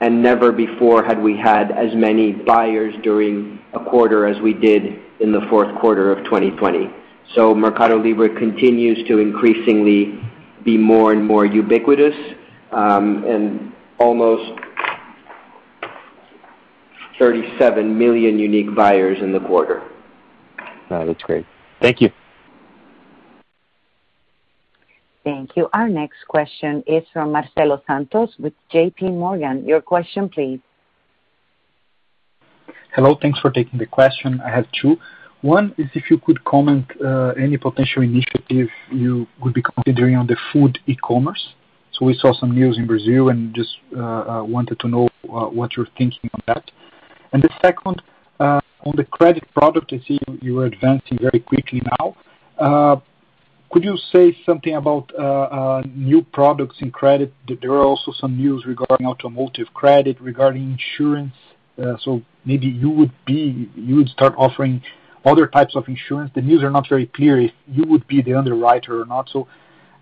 and 0.00 0.22
never 0.22 0.52
before 0.52 1.04
had 1.04 1.20
we 1.20 1.36
had 1.36 1.72
as 1.72 1.94
many 1.94 2.32
buyers 2.32 2.94
during 3.02 3.58
a 3.74 3.80
quarter 3.80 4.26
as 4.26 4.40
we 4.40 4.54
did 4.54 5.00
in 5.20 5.32
the 5.32 5.40
fourth 5.50 5.76
quarter 5.80 6.12
of 6.12 6.24
2020. 6.24 6.90
MercadoLibre 7.34 8.38
continues 8.38 9.06
to 9.08 9.18
increasingly 9.18 10.18
be 10.64 10.76
more 10.76 11.12
and 11.12 11.24
more 11.24 11.44
ubiquitous, 11.44 12.14
um, 12.72 13.24
and 13.24 13.72
almost 13.98 14.60
37 17.18 17.98
million 17.98 18.38
unique 18.38 18.74
buyers 18.74 19.18
in 19.22 19.32
the 19.32 19.40
quarter. 19.40 19.82
Ah, 20.90 21.04
that's 21.04 21.22
great. 21.22 21.46
Thank 21.80 22.00
you. 22.00 22.10
Thank 25.24 25.56
you. 25.56 25.68
Our 25.72 25.88
next 25.88 26.24
question 26.28 26.84
is 26.86 27.02
from 27.12 27.32
Marcelo 27.32 27.82
Santos 27.86 28.30
with 28.38 28.52
JP 28.72 29.14
Morgan. 29.14 29.64
Your 29.66 29.80
question, 29.80 30.28
please. 30.28 30.60
Hello. 32.94 33.16
Thanks 33.20 33.40
for 33.40 33.50
taking 33.50 33.78
the 33.78 33.86
question. 33.86 34.40
I 34.40 34.50
have 34.50 34.66
two. 34.80 34.96
One 35.46 35.76
is 35.78 35.86
if 35.94 36.10
you 36.10 36.18
could 36.18 36.42
comment 36.44 36.86
uh, 37.00 37.28
any 37.40 37.56
potential 37.56 38.02
initiative 38.02 38.68
you 38.90 39.28
would 39.40 39.54
be 39.54 39.62
considering 39.62 40.16
on 40.16 40.26
the 40.26 40.36
food 40.52 40.80
e-commerce. 40.88 41.54
So 41.92 42.04
we 42.04 42.14
saw 42.18 42.32
some 42.32 42.50
news 42.50 42.78
in 42.78 42.86
Brazil 42.88 43.28
and 43.28 43.54
just 43.54 43.76
uh, 43.96 44.00
uh, 44.00 44.42
wanted 44.42 44.80
to 44.80 44.88
know 44.88 45.08
what 45.22 45.76
you're 45.76 45.92
thinking 45.96 46.30
on 46.34 46.40
that. 46.48 46.64
And 47.32 47.40
the 47.44 47.48
second, 47.62 48.02
on 48.40 48.94
the 48.96 49.04
credit 49.04 49.44
product, 49.54 49.92
I 49.92 50.00
see 50.08 50.18
you 50.42 50.58
are 50.58 50.66
advancing 50.66 51.18
very 51.20 51.38
quickly 51.38 51.80
now. 51.96 53.02
Could 53.70 53.84
you 53.84 53.96
say 54.12 54.36
something 54.44 54.74
about 54.74 55.12
new 55.86 56.22
products 56.22 56.78
in 56.80 56.90
credit? 56.90 57.32
There 57.46 57.70
are 57.70 57.84
also 57.84 58.10
some 58.20 58.36
news 58.36 58.66
regarding 58.66 59.06
automotive 59.06 59.68
credit, 59.74 60.20
regarding 60.20 60.76
insurance. 60.76 61.36
So, 62.04 62.22
maybe 62.44 62.66
you 62.66 62.90
would 62.90 63.12
be 63.26 63.70
you 63.76 63.94
would 63.96 64.08
start 64.08 64.34
offering 64.36 64.82
other 65.26 65.46
types 65.46 65.74
of 65.76 65.88
insurance. 65.88 66.30
The 66.34 66.42
news 66.42 66.62
are 66.62 66.70
not 66.70 66.88
very 66.88 67.06
clear 67.06 67.40
if 67.40 67.52
you 67.66 67.84
would 67.84 68.06
be 68.06 68.22
the 68.22 68.34
underwriter 68.34 69.00
or 69.00 69.06
not. 69.06 69.28
So 69.30 69.48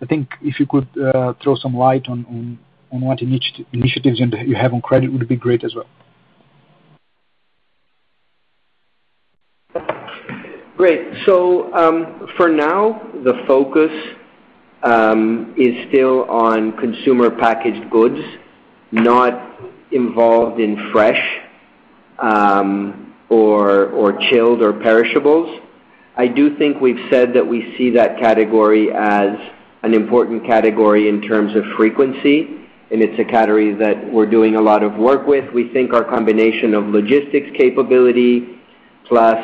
I 0.01 0.05
think 0.05 0.29
if 0.41 0.59
you 0.59 0.67
could 0.67 0.87
uh, 0.97 1.33
throw 1.41 1.55
some 1.55 1.75
light 1.75 2.07
on 2.07 2.59
on 2.91 3.01
what 3.01 3.21
initiatives 3.21 4.19
you 4.19 4.55
have 4.55 4.73
on 4.73 4.81
credit 4.81 5.11
would 5.11 5.27
be 5.27 5.35
great 5.35 5.63
as 5.63 5.75
well. 5.75 5.87
Great. 10.77 11.25
So 11.25 11.73
um 11.73 12.29
for 12.37 12.49
now, 12.49 13.01
the 13.23 13.33
focus 13.47 13.91
um, 14.83 15.55
is 15.57 15.73
still 15.89 16.25
on 16.25 16.77
consumer 16.77 17.31
packaged 17.31 17.89
goods, 17.89 18.19
not 18.91 19.59
involved 19.91 20.59
in 20.59 20.91
fresh 20.91 21.21
um, 22.19 23.04
or 23.29 24.17
chilled 24.29 24.61
or 24.61 24.73
perishables. 24.73 25.61
I 26.17 26.27
do 26.27 26.57
think 26.57 26.79
we've 26.79 27.09
said 27.09 27.33
that 27.33 27.45
we 27.45 27.75
see 27.77 27.89
that 27.91 28.19
category 28.19 28.91
as 28.91 29.35
an 29.83 29.93
important 29.93 30.45
category 30.45 31.09
in 31.09 31.21
terms 31.21 31.55
of 31.55 31.63
frequency, 31.75 32.61
and 32.91 33.01
it's 33.01 33.19
a 33.19 33.25
category 33.25 33.73
that 33.73 34.11
we're 34.11 34.25
doing 34.25 34.55
a 34.55 34.61
lot 34.61 34.81
of 34.83 34.95
work 34.95 35.27
with. 35.27 35.51
We 35.53 35.69
think 35.73 35.93
our 35.93 36.03
combination 36.03 36.73
of 36.73 36.85
logistics 36.85 37.49
capability 37.57 38.59
plus 39.07 39.37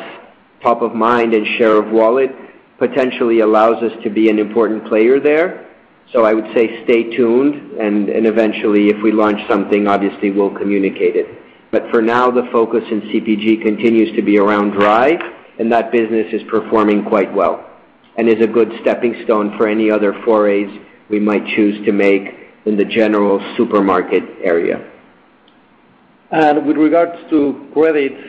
top 0.62 0.80
of 0.80 0.94
mind 0.94 1.34
and 1.34 1.46
share 1.58 1.76
of 1.76 1.92
wallet 1.92 2.30
potentially 2.78 3.40
allows 3.40 3.82
us 3.82 3.92
to 4.02 4.10
be 4.10 4.30
an 4.30 4.38
important 4.38 4.86
player 4.86 5.20
there. 5.20 5.68
So 6.12 6.24
I 6.24 6.32
would 6.34 6.46
say 6.54 6.82
stay 6.84 7.14
tuned, 7.16 7.78
and 7.78 8.08
eventually, 8.26 8.88
if 8.88 9.02
we 9.02 9.12
launch 9.12 9.40
something, 9.48 9.86
obviously 9.86 10.30
we'll 10.30 10.50
communicate 10.50 11.16
it. 11.16 11.26
But 11.72 11.90
for 11.90 12.02
now, 12.02 12.30
the 12.30 12.46
focus 12.52 12.84
in 12.90 13.00
CPG 13.00 13.62
continues 13.62 14.14
to 14.14 14.22
be 14.22 14.38
around 14.38 14.72
dry, 14.72 15.18
and 15.58 15.72
that 15.72 15.90
business 15.90 16.26
is 16.30 16.42
performing 16.50 17.02
quite 17.04 17.32
well 17.34 17.66
and 18.18 18.28
is 18.28 18.44
a 18.44 18.46
good 18.46 18.70
stepping 18.82 19.14
stone 19.24 19.56
for 19.56 19.66
any 19.66 19.90
other 19.90 20.12
forays 20.22 20.68
we 21.08 21.18
might 21.18 21.46
choose 21.56 21.82
to 21.86 21.92
make 21.92 22.22
in 22.66 22.76
the 22.76 22.84
general 22.84 23.40
supermarket 23.56 24.22
area. 24.44 24.86
And 26.30 26.66
With 26.66 26.76
regards 26.76 27.18
to 27.30 27.68
credits, 27.72 28.20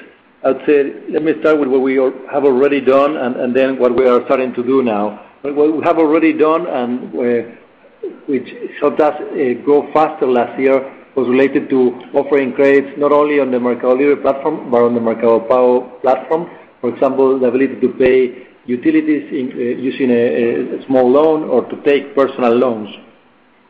I'd 0.45 0.65
say, 0.65 0.93
let 1.09 1.23
me 1.23 1.33
start 1.41 1.59
with 1.59 1.67
what 1.67 1.81
we 1.81 1.95
have 1.95 2.45
already 2.45 2.79
done 2.79 3.17
and 3.17 3.53
then 3.55 3.77
what 3.77 3.95
we 3.95 4.07
are 4.07 4.23
starting 4.25 4.53
to 4.53 4.63
do 4.63 4.83
now. 4.83 5.25
What 5.41 5.77
we 5.77 5.83
have 5.83 5.97
already 5.97 6.31
done 6.31 6.65
and 6.67 7.13
uh, 7.13 8.07
which 8.27 8.47
helped 8.79 9.01
us 9.01 9.15
uh, 9.19 9.63
grow 9.63 9.91
faster 9.93 10.27
last 10.27 10.57
year 10.59 11.02
was 11.15 11.27
related 11.27 11.69
to 11.69 11.91
offering 12.13 12.53
credits 12.53 12.97
not 12.97 13.11
only 13.11 13.39
on 13.39 13.51
the 13.51 13.57
MercadoLibre 13.57 14.21
platform, 14.21 14.71
but 14.71 14.81
on 14.81 14.95
the 14.95 15.01
Mercado 15.01 15.39
Pago 15.41 15.99
platform. 16.01 16.49
For 16.81 16.93
example, 16.93 17.39
the 17.39 17.47
ability 17.47 17.79
to 17.81 17.89
pay 17.89 18.47
utilities 18.65 19.23
uh, 19.31 19.35
using 19.81 20.09
a 20.11 20.85
small 20.85 21.09
loan 21.09 21.43
or 21.49 21.65
to 21.69 21.81
take 21.83 22.15
personal 22.15 22.53
loans. 22.55 22.89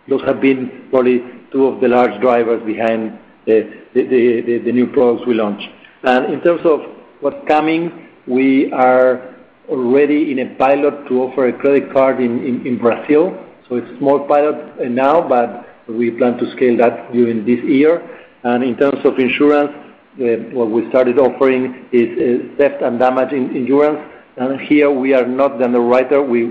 Those 0.08 0.21
have 0.23 0.41
been 0.41 0.88
probably 0.89 1.21
two 1.51 1.65
of 1.65 1.82
the 1.82 1.88
large 1.88 2.19
drivers 2.21 2.63
behind 2.65 3.19
the 3.45 4.71
new 4.73 4.88
products 4.88 5.27
we 5.27 5.34
launched. 5.34 5.67
And 6.03 6.34
in 6.34 6.41
terms 6.41 6.62
of 6.65 6.79
what's 7.21 7.47
coming, 7.47 8.10
we 8.27 8.71
are 8.71 9.36
already 9.69 10.32
in 10.32 10.39
a 10.39 10.56
pilot 10.56 11.08
to 11.08 11.23
offer 11.23 11.47
a 11.47 11.53
credit 11.53 11.93
card 11.93 12.19
in 12.19 12.77
Brazil. 12.77 13.38
So 13.69 13.75
it's 13.77 13.89
a 13.91 13.97
small 13.97 14.27
pilot 14.27 14.56
uh, 14.79 14.89
now, 14.89 15.27
but 15.27 15.65
we 15.87 16.11
plan 16.11 16.37
to 16.37 16.51
scale 16.55 16.77
that 16.77 17.11
during 17.11 17.45
this 17.45 17.63
year. 17.63 18.01
And 18.43 18.63
in 18.63 18.77
terms 18.77 18.99
of 19.05 19.17
insurance, 19.19 19.71
uh, 20.19 20.53
what 20.53 20.69
we 20.69 20.87
started 20.89 21.17
offering 21.17 21.87
is 21.91 22.09
uh, 22.17 22.57
theft 22.57 22.81
and 22.81 22.99
damage 22.99 23.33
insurance. 23.33 23.99
And 24.37 24.59
here 24.61 24.91
we 24.91 25.13
are 25.13 25.27
not 25.27 25.59
the 25.59 25.65
underwriter. 25.65 26.21
We 26.21 26.45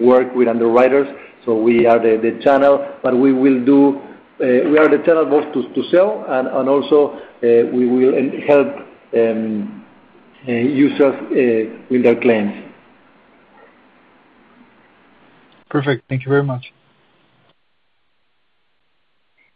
work 0.00 0.34
with 0.34 0.48
underwriters, 0.48 1.06
so 1.44 1.54
we 1.54 1.86
are 1.86 1.98
the 1.98 2.40
channel. 2.42 2.86
But 3.02 3.18
we 3.18 3.32
will 3.32 3.64
do 3.64 4.00
uh 4.38 4.68
we 4.68 4.76
are 4.78 4.88
the 4.88 5.02
channel 5.06 5.24
both 5.24 5.50
to 5.54 5.82
sell 5.90 6.22
and 6.28 6.68
also 6.68 7.14
uh, 7.14 7.20
we 7.72 7.86
will 7.86 8.12
help 8.46 8.68
um, 9.14 9.84
users 10.46 11.14
with 11.90 12.02
their 12.02 12.20
claims. 12.20 12.52
Perfect. 15.70 16.04
Thank 16.08 16.24
you 16.24 16.30
very 16.30 16.44
much. 16.44 16.72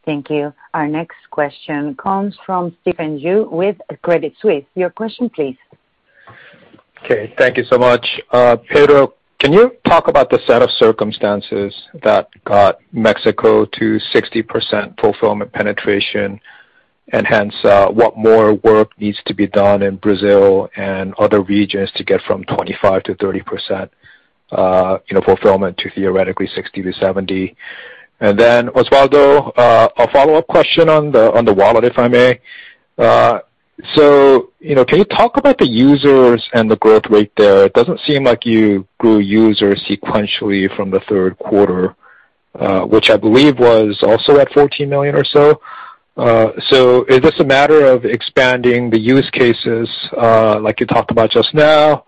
Thank 0.05 0.31
you. 0.31 0.53
Our 0.73 0.89
next 0.89 1.19
question 1.31 1.95
comes 1.97 2.37
from 2.47 2.77
Stephen 2.81 3.19
Ju 3.19 3.49
with 3.51 3.77
Credit 4.03 4.33
Suisse. 4.41 4.65
Your 4.75 4.91
question, 4.91 5.29
please. 5.29 5.59
Okay. 7.05 7.35
Thank 7.39 7.57
you 7.57 7.65
so 7.71 7.79
much. 7.79 8.07
Uh, 8.31 8.57
Pedro, 8.57 9.15
can 9.39 9.53
you 9.53 9.77
talk 9.87 10.09
about 10.09 10.31
the 10.31 10.39
set 10.47 10.63
of 10.63 10.71
circumstances 10.73 11.75
that 12.03 12.29
got 12.45 12.79
Mexico 12.93 13.65
to 13.65 13.99
60% 14.15 15.01
fulfillment 15.01 15.53
penetration, 15.53 16.39
and 17.13 17.27
hence, 17.27 17.55
uh, 17.65 17.89
what 17.89 18.17
more 18.17 18.55
work 18.55 18.91
needs 18.99 19.19
to 19.27 19.35
be 19.35 19.47
done 19.47 19.83
in 19.83 19.97
Brazil 19.97 20.69
and 20.77 21.15
other 21.19 21.41
regions 21.41 21.91
to 21.97 22.05
get 22.05 22.21
from 22.23 22.45
25%-30% 22.45 23.89
uh, 24.53 24.99
fulfillment 25.25 25.77
to 25.79 25.91
theoretically 25.91 26.49
60%-70%? 26.49 27.57
Osvaldo, 28.21 29.53
uh, 29.57 29.89
a 29.97 30.11
follow-up 30.11 30.47
question 30.47 30.89
on 30.89 31.11
the 31.11 31.33
on 31.33 31.45
the 31.45 31.55
wallet, 31.55 31.85
if 31.85 31.99
I 31.99 32.09
may. 32.09 32.41
Uh 32.99 33.41
so 33.95 34.53
you 34.61 34.75
know, 34.75 34.85
can 34.85 34.99
you 34.99 35.05
talk 35.05 35.39
about 35.39 35.57
the 35.57 35.67
users 35.67 36.47
and 36.53 36.71
the 36.71 36.77
growth 36.77 37.05
rate 37.09 37.33
there? 37.39 37.65
It 37.65 37.73
doesn't 37.73 38.01
seem 38.07 38.25
like 38.25 38.45
you 38.45 38.87
grew 38.99 39.21
users 39.21 39.83
sequentially 39.89 40.75
from 40.77 40.91
the 40.91 41.01
third 41.09 41.39
quarter, 41.39 41.95
which 42.87 43.09
I 43.09 43.17
believe 43.17 43.59
was 43.59 43.99
also 44.03 44.39
at 44.39 44.53
14 44.53 44.89
million 44.89 45.15
or 45.15 45.25
so. 45.25 45.61
Uh 46.17 46.51
so 46.69 47.05
is 47.05 47.21
this 47.21 47.39
a 47.41 47.45
matter 47.45 47.87
of 47.87 48.05
expanding 48.05 48.91
the 48.91 49.01
use 49.01 49.31
cases, 49.31 49.89
like 50.13 50.79
you 50.81 50.87
talked 50.87 51.11
about 51.11 51.31
just 51.31 51.55
now, 51.55 52.05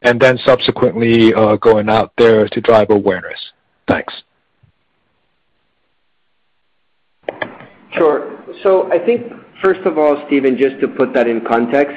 and 0.00 0.18
then 0.18 0.38
subsequently 0.46 1.32
going 1.60 1.90
out 1.90 2.12
there 2.16 2.48
to 2.48 2.60
drive 2.62 2.88
awareness? 2.88 3.38
Thanks. 3.86 4.14
Sure. 7.96 8.44
So 8.62 8.90
I 8.92 8.98
think 9.04 9.32
first 9.62 9.80
of 9.80 9.98
all, 9.98 10.22
Stephen, 10.26 10.56
just 10.56 10.80
to 10.80 10.88
put 10.88 11.12
that 11.14 11.26
in 11.26 11.44
context, 11.44 11.96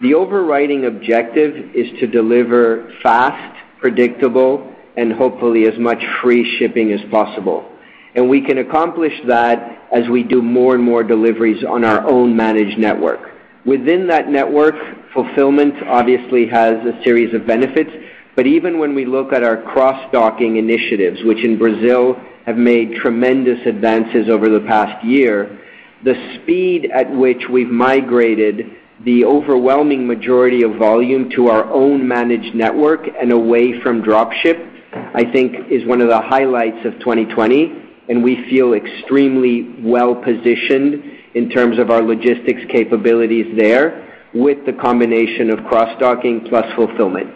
the 0.00 0.14
overriding 0.14 0.86
objective 0.86 1.74
is 1.74 1.86
to 2.00 2.06
deliver 2.06 2.92
fast, 3.02 3.56
predictable, 3.80 4.74
and 4.96 5.12
hopefully 5.12 5.66
as 5.66 5.78
much 5.78 6.02
free 6.22 6.58
shipping 6.58 6.92
as 6.92 7.00
possible. 7.10 7.70
And 8.14 8.28
we 8.28 8.40
can 8.40 8.58
accomplish 8.58 9.12
that 9.28 9.86
as 9.92 10.08
we 10.08 10.22
do 10.22 10.42
more 10.42 10.74
and 10.74 10.82
more 10.82 11.04
deliveries 11.04 11.64
on 11.64 11.84
our 11.84 12.08
own 12.08 12.36
managed 12.36 12.78
network. 12.78 13.30
Within 13.64 14.06
that 14.08 14.28
network, 14.28 14.74
fulfillment 15.12 15.74
obviously 15.86 16.46
has 16.46 16.74
a 16.74 17.00
series 17.04 17.34
of 17.34 17.46
benefits. 17.46 17.90
But 18.38 18.46
even 18.46 18.78
when 18.78 18.94
we 18.94 19.04
look 19.04 19.32
at 19.32 19.42
our 19.42 19.60
cross-docking 19.60 20.58
initiatives, 20.58 21.24
which 21.24 21.44
in 21.44 21.58
Brazil 21.58 22.14
have 22.46 22.56
made 22.56 22.94
tremendous 22.94 23.58
advances 23.66 24.28
over 24.28 24.48
the 24.48 24.60
past 24.60 25.04
year, 25.04 25.58
the 26.04 26.14
speed 26.36 26.88
at 26.94 27.10
which 27.10 27.42
we've 27.50 27.68
migrated 27.68 28.76
the 29.04 29.24
overwhelming 29.24 30.06
majority 30.06 30.62
of 30.62 30.76
volume 30.76 31.28
to 31.30 31.48
our 31.48 31.64
own 31.64 32.06
managed 32.06 32.54
network 32.54 33.08
and 33.20 33.32
away 33.32 33.80
from 33.80 34.02
drop 34.02 34.30
ship, 34.34 34.56
I 34.92 35.24
think 35.32 35.72
is 35.72 35.84
one 35.84 36.00
of 36.00 36.06
the 36.06 36.20
highlights 36.20 36.86
of 36.86 36.92
2020, 37.00 37.72
and 38.08 38.22
we 38.22 38.48
feel 38.48 38.74
extremely 38.74 39.74
well-positioned 39.82 41.02
in 41.34 41.50
terms 41.50 41.80
of 41.80 41.90
our 41.90 42.02
logistics 42.02 42.62
capabilities 42.70 43.46
there 43.58 44.28
with 44.32 44.64
the 44.64 44.74
combination 44.74 45.50
of 45.50 45.64
cross-docking 45.64 46.46
plus 46.48 46.72
fulfillment. 46.76 47.34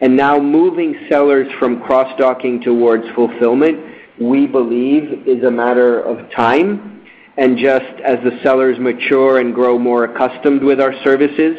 And 0.00 0.16
now 0.16 0.38
moving 0.38 1.06
sellers 1.10 1.48
from 1.58 1.82
cross-docking 1.82 2.62
towards 2.62 3.04
fulfillment, 3.14 3.78
we 4.20 4.46
believe 4.46 5.26
is 5.26 5.42
a 5.44 5.50
matter 5.50 6.00
of 6.00 6.30
time. 6.30 7.04
And 7.36 7.56
Just 7.56 8.00
as 8.04 8.16
the 8.24 8.38
sellers 8.42 8.78
mature 8.78 9.38
and 9.38 9.54
grow 9.54 9.78
more 9.78 10.04
accustomed 10.04 10.62
with 10.62 10.80
our 10.80 10.92
services, 11.04 11.56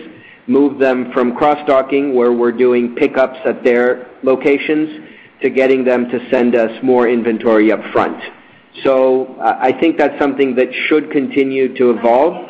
move 0.47 0.79
them 0.79 1.11
from 1.13 1.35
cross-docking, 1.35 2.15
where 2.15 2.33
we're 2.33 2.51
doing 2.51 2.95
pickups 2.95 3.39
at 3.45 3.63
their 3.63 4.07
locations, 4.23 5.05
to 5.41 5.49
getting 5.49 5.85
them 5.85 6.09
to 6.09 6.19
send 6.29 6.55
us 6.55 6.71
more 6.83 7.07
inventory 7.07 7.71
up 7.71 7.79
front. 7.93 8.21
So 8.83 9.35
uh, 9.35 9.57
I 9.61 9.71
think 9.79 9.97
that's 9.97 10.19
something 10.19 10.55
that 10.55 10.67
should 10.87 11.11
continue 11.11 11.75
to 11.77 11.91
evolve. 11.91 12.47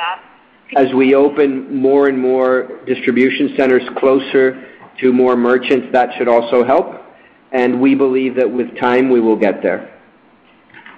As 0.75 0.87
we 0.93 1.15
open 1.15 1.75
more 1.75 2.07
and 2.07 2.19
more 2.19 2.79
distribution 2.85 3.55
centers 3.57 3.83
closer 3.97 4.65
to 5.01 5.13
more 5.13 5.35
merchants, 5.35 5.87
that 5.91 6.09
should 6.17 6.27
also 6.27 6.63
help, 6.63 6.95
and 7.51 7.79
we 7.79 7.95
believe 7.95 8.35
that 8.35 8.49
with 8.49 8.77
time, 8.77 9.09
we 9.09 9.19
will 9.19 9.35
get 9.35 9.61
there. 9.61 9.95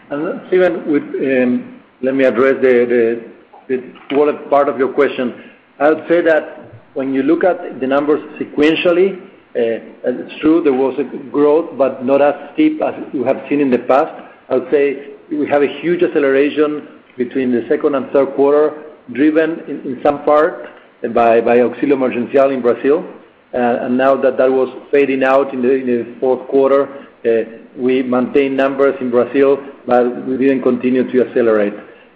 Uh, 0.10 0.46
Stephen, 0.48 0.74
um, 0.84 1.84
let 2.02 2.16
me 2.16 2.26
address 2.26 2.56
the 2.62 3.94
wallet 4.12 4.50
part 4.50 4.68
of 4.68 4.78
your 4.78 4.92
question. 4.94 5.52
I 5.80 5.90
would 5.90 6.08
say 6.08 6.22
that 6.22 6.74
when 6.94 7.14
you 7.14 7.24
look 7.24 7.44
at 7.44 7.80
the 7.80 7.88
numbers 7.88 8.20
sequentially, 8.40 9.22
uh, 9.54 9.84
it's 10.04 10.42
true 10.42 10.62
there 10.62 10.74
was 10.74 10.98
a 11.00 11.30
growth, 11.30 11.78
but 11.78 12.06
not 12.06 12.22
as 12.22 12.54
steep 12.54 12.82
as 12.82 12.94
you 13.14 13.24
have 13.24 13.38
seen 13.50 13.62
in 13.62 13.70
the 13.70 13.80
past. 13.80 14.12
I 14.50 14.56
would 14.56 14.72
say 14.72 15.14
we 15.30 15.48
have 15.48 15.62
a 15.62 15.80
huge 15.82 16.04
acceleration 16.04 17.02
between 17.18 17.52
the 17.52 17.66
second 17.70 17.96
and 17.96 18.12
third 18.12 18.36
quarter, 18.36 18.84
driven 19.14 19.60
in 19.70 20.00
some 20.04 20.24
part 20.24 20.66
by 21.02 21.42
Auxílio 21.42 21.94
Emergencial 21.94 22.54
in 22.54 22.62
Brazil. 22.62 23.06
Uh, 23.54 23.90
now 23.90 24.16
that 24.16 24.38
that 24.38 24.50
was 24.50 24.70
fading 24.92 25.24
out 25.24 25.54
in 25.54 25.62
the 25.62 26.16
fourth 26.20 26.48
quarter, 26.48 27.08
uh, 27.26 27.30
we 27.78 28.02
maintained 28.02 28.56
numbers 28.56 28.96
in 29.02 29.12
Brazil, 29.12 29.58
but 29.86 30.26
we 30.26 30.38
didn't 30.38 30.62
continue 30.62 31.10
to 31.12 31.28
accelerate. 31.28 31.74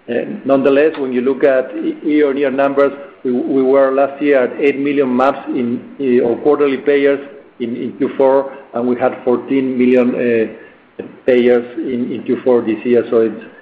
Uh, 0.07 0.13
nonetheless, 0.45 0.97
when 0.97 1.11
you 1.11 1.21
look 1.21 1.43
at 1.43 1.75
year-on-year 2.03 2.51
numbers, 2.51 2.93
we 3.23 3.63
were 3.63 3.91
last 3.91 4.21
year 4.21 4.43
at 4.43 4.59
8 4.59 4.79
million 4.79 5.09
MAPs 5.09 5.47
in 5.49 6.21
or 6.23 6.37
quarterly 6.43 6.77
payers 6.77 7.19
in 7.59 7.97
Q4, 7.99 8.75
and 8.75 8.87
we 8.87 8.95
had 8.95 9.23
14 9.25 9.77
million 9.77 10.11
payers 11.25 11.65
in 11.79 12.23
Q4 12.23 12.65
this 12.65 12.85
year. 12.85 13.03
So 13.09 13.21
it's 13.21 13.54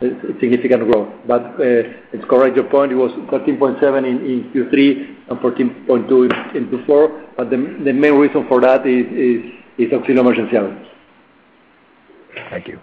significant 0.00 0.90
growth. 0.90 1.12
But 1.26 1.42
uh, 1.42 2.12
it's 2.12 2.24
correct, 2.28 2.56
your 2.56 2.68
point, 2.68 2.92
it 2.92 2.96
was 2.96 3.10
13.7 3.30 4.06
in 4.06 4.50
Q3 4.52 5.30
and 5.30 5.38
14.2 5.38 6.56
in 6.56 6.68
Q4. 6.68 7.36
but 7.36 7.50
the 7.50 7.56
main 7.56 8.14
reason 8.14 8.46
for 8.48 8.60
that 8.60 8.86
is 8.86 9.90
Auxílio 9.92 10.20
Emergencial. 10.20 10.86
Thank 12.50 12.68
you. 12.68 12.78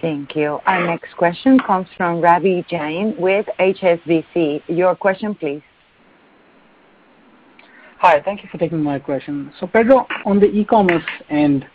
Thank 0.00 0.36
you. 0.36 0.60
Our 0.66 0.86
next 0.86 1.16
question 1.16 1.58
comes 1.58 1.88
from 1.96 2.20
Ravi 2.20 2.64
Jain 2.68 3.16
with 3.18 3.46
HSBC. 3.58 4.62
Your 4.68 4.94
question, 4.94 5.34
please. 5.34 5.62
Hi. 7.98 8.22
Thank 8.24 8.44
you 8.44 8.48
for 8.50 8.58
taking 8.58 8.80
my 8.80 9.00
question. 9.00 9.52
So 9.58 9.66
Pedro, 9.66 10.06
on 10.24 10.38
the 10.38 10.46
e-commerce 10.46 11.02
end, 11.30 11.66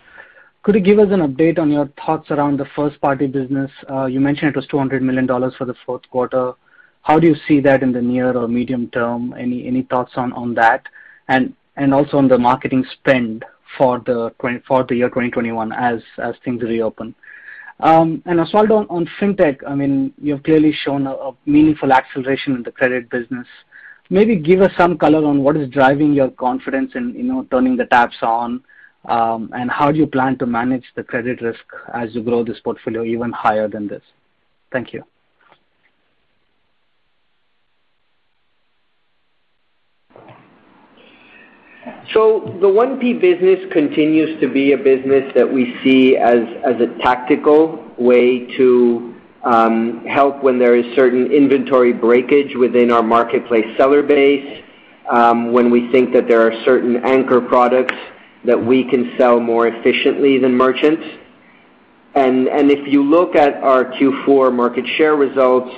Could 0.63 0.75
you 0.75 0.81
give 0.81 0.99
us 0.99 1.09
an 1.11 1.19
update 1.19 1.59
on 1.59 1.69
your 1.69 1.89
thoughts 2.03 2.31
around 2.31 2.57
the 2.57 2.65
first-party 2.73 3.27
business? 3.27 3.69
Uh, 3.89 4.05
you 4.05 4.21
mentioned 4.21 4.49
it 4.49 4.55
was 4.55 4.65
$200 4.67 5.01
million 5.01 5.27
for 5.27 5.65
the 5.65 5.75
fourth 5.85 6.09
quarter. 6.09 6.53
How 7.01 7.19
do 7.19 7.27
you 7.27 7.35
see 7.45 7.59
that 7.59 7.83
in 7.83 7.91
the 7.91 8.01
near 8.01 8.31
or 8.31 8.47
medium 8.47 8.89
term? 8.91 9.33
Any 9.37 9.67
any 9.67 9.81
thoughts 9.83 10.13
on 10.15 10.31
on 10.31 10.53
that? 10.53 10.83
And 11.27 11.53
and 11.75 11.93
also 11.93 12.17
on 12.17 12.29
the 12.29 12.37
marketing 12.37 12.85
spend 12.93 13.43
for 13.77 13.99
the 14.05 14.33
for 14.65 14.85
the 14.85 14.95
year 14.95 15.09
2021 15.09 15.73
as 15.73 16.01
as 16.17 16.35
things 16.45 16.61
reopen. 16.61 17.13
Um, 17.81 18.23
Osvaldo, 18.25 18.77
on 18.79 18.87
on 18.87 19.09
fintech, 19.19 19.57
I 19.67 19.75
mean, 19.75 20.13
you 20.21 20.35
have 20.35 20.43
clearly 20.43 20.71
shown 20.71 21.07
a 21.07 21.31
meaningful 21.45 21.91
acceleration 21.91 22.55
in 22.55 22.63
the 22.63 22.71
credit 22.71 23.09
business. 23.09 23.47
Maybe 24.09 24.37
give 24.37 24.61
us 24.61 24.71
some 24.77 24.97
color 24.97 25.25
on 25.25 25.43
what 25.43 25.57
is 25.57 25.67
driving 25.69 26.13
your 26.13 26.29
confidence 26.29 26.93
in 26.95 27.13
you 27.15 27.23
know 27.23 27.45
turning 27.51 27.75
the 27.75 27.85
taps 27.85 28.15
on, 28.21 28.63
Um, 29.05 29.49
and 29.53 29.69
how 29.69 29.91
do 29.91 29.97
you 29.97 30.07
plan 30.07 30.37
to 30.37 30.45
manage 30.45 30.85
the 30.95 31.03
credit 31.03 31.41
risk 31.41 31.63
as 31.93 32.15
you 32.15 32.23
grow 32.23 32.43
this 32.43 32.59
portfolio 32.61 33.03
even 33.03 33.31
higher 33.31 33.67
than 33.67 33.87
this? 33.87 34.01
Thank 34.71 34.93
you. 34.93 35.03
So 42.13 42.57
the 42.61 42.67
1P 42.67 43.19
business 43.19 43.59
continues 43.71 44.39
to 44.39 44.47
be 44.47 44.71
a 44.71 44.77
business 44.77 45.31
that 45.35 45.51
we 45.51 45.75
see 45.83 46.15
as 46.15 46.39
a 46.65 46.87
tactical 47.01 47.91
way 47.97 48.55
to 48.57 49.15
um, 49.43 50.05
help 50.05 50.43
when 50.43 50.59
there 50.59 50.75
is 50.75 50.85
certain 50.95 51.31
inventory 51.31 51.91
breakage 51.91 52.55
within 52.55 52.91
our 52.91 53.03
marketplace 53.03 53.65
seller 53.77 54.01
base, 54.01 54.63
um, 55.11 55.51
when 55.51 55.69
we 55.69 55.91
think 55.91 56.13
that 56.13 56.27
there 56.27 56.41
are 56.41 56.53
certain 56.63 57.03
anchor 57.03 57.41
products 57.41 57.95
that 58.45 58.63
we 58.63 58.83
can 58.89 59.13
sell 59.17 59.39
more 59.39 59.67
efficiently 59.67 60.37
than 60.39 60.53
merchants. 60.53 61.03
And, 62.15 62.47
and 62.47 62.69
If 62.71 62.91
you 62.91 63.03
look 63.03 63.35
at 63.35 63.55
our 63.63 63.85
Q4 63.85 64.53
market 64.53 64.85
share 64.97 65.15
results 65.15 65.73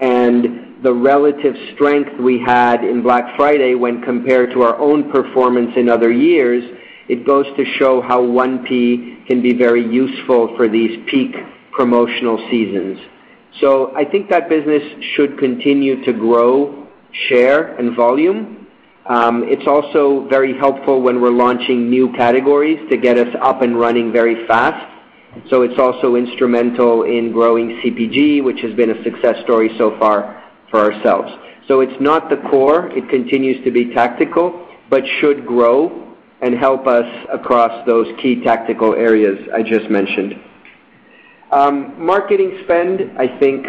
and 0.00 0.82
the 0.82 0.92
relative 0.92 1.54
strength 1.74 2.18
we 2.20 2.38
had 2.38 2.84
in 2.84 3.02
Black 3.02 3.36
Friday 3.36 3.74
when 3.74 4.02
compared 4.02 4.50
to 4.52 4.62
our 4.62 4.78
own 4.78 5.10
performance 5.10 5.72
in 5.76 5.88
other 5.88 6.12
years, 6.12 6.64
it 7.08 7.24
goes 7.26 7.46
to 7.56 7.64
show 7.78 8.00
how 8.00 8.20
1P 8.20 9.26
can 9.26 9.40
be 9.40 9.52
very 9.52 9.86
useful 9.86 10.56
for 10.56 10.68
these 10.68 10.98
peak 11.08 11.34
promotional 11.72 12.38
seasons. 12.50 12.98
So 13.60 13.94
I 13.96 14.04
think 14.04 14.28
that 14.30 14.48
business 14.48 14.82
should 15.14 15.38
continue 15.38 16.04
to 16.04 16.12
grow 16.12 16.86
share 17.28 17.76
and 17.76 17.96
volume. 17.96 18.65
Um, 19.08 19.44
it's 19.46 19.66
also 19.68 20.26
very 20.28 20.56
helpful 20.58 21.00
when 21.00 21.20
we're 21.20 21.30
launching 21.30 21.88
new 21.88 22.12
categories 22.12 22.80
to 22.90 22.96
get 22.96 23.18
us 23.18 23.32
up 23.40 23.62
and 23.62 23.78
running 23.78 24.12
very 24.12 24.46
fast. 24.46 24.94
So 25.50 25.62
It's 25.62 25.78
also 25.78 26.16
instrumental 26.16 27.04
in 27.04 27.30
growing 27.30 27.80
CPG, 27.82 28.42
which 28.42 28.60
has 28.60 28.74
been 28.74 28.90
a 28.90 29.04
success 29.04 29.36
story 29.44 29.70
so 29.78 29.96
far 29.98 30.42
for 30.70 30.80
ourselves. 30.80 31.30
So 31.68 31.80
It's 31.80 32.00
not 32.00 32.30
the 32.30 32.38
core. 32.50 32.88
It 32.90 33.08
continues 33.08 33.62
to 33.64 33.70
be 33.70 33.92
tactical, 33.94 34.66
but 34.90 35.02
should 35.20 35.46
grow 35.46 36.14
and 36.40 36.54
help 36.54 36.86
us 36.86 37.06
across 37.32 37.86
those 37.86 38.06
key 38.20 38.42
tactical 38.42 38.94
areas 38.94 39.38
I 39.54 39.62
just 39.62 39.88
mentioned. 39.88 40.34
Um, 41.52 42.04
marketing 42.04 42.60
spend, 42.64 43.18
I 43.18 43.38
think 43.38 43.66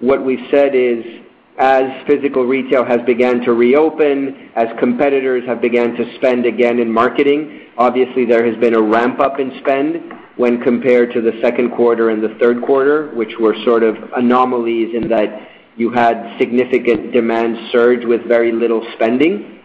what 0.00 0.24
we've 0.24 0.46
said 0.50 0.74
is, 0.74 1.23
as 1.58 1.84
physical 2.06 2.44
retail 2.44 2.84
has 2.84 3.00
began 3.06 3.40
to 3.42 3.52
reopen, 3.52 4.50
as 4.56 4.66
competitors 4.80 5.44
have 5.46 5.60
began 5.60 5.94
to 5.94 6.14
spend 6.16 6.46
again 6.46 6.80
in 6.80 6.90
marketing, 6.90 7.68
obviously 7.78 8.24
there 8.24 8.44
has 8.44 8.56
been 8.60 8.74
a 8.74 8.80
ramp-up 8.80 9.38
in 9.38 9.52
spend 9.60 10.12
when 10.36 10.60
compared 10.62 11.12
to 11.12 11.20
the 11.20 11.32
second 11.40 11.70
quarter 11.70 12.10
and 12.10 12.22
the 12.22 12.36
third 12.40 12.60
quarter, 12.62 13.10
which 13.14 13.32
were 13.38 13.54
sort 13.64 13.84
of 13.84 13.96
anomalies 14.16 14.94
in 14.94 15.08
that 15.08 15.48
you 15.76 15.90
had 15.90 16.36
significant 16.38 17.12
demand 17.12 17.56
surge 17.70 18.04
with 18.04 18.22
very 18.26 18.50
little 18.50 18.84
spending. 18.94 19.60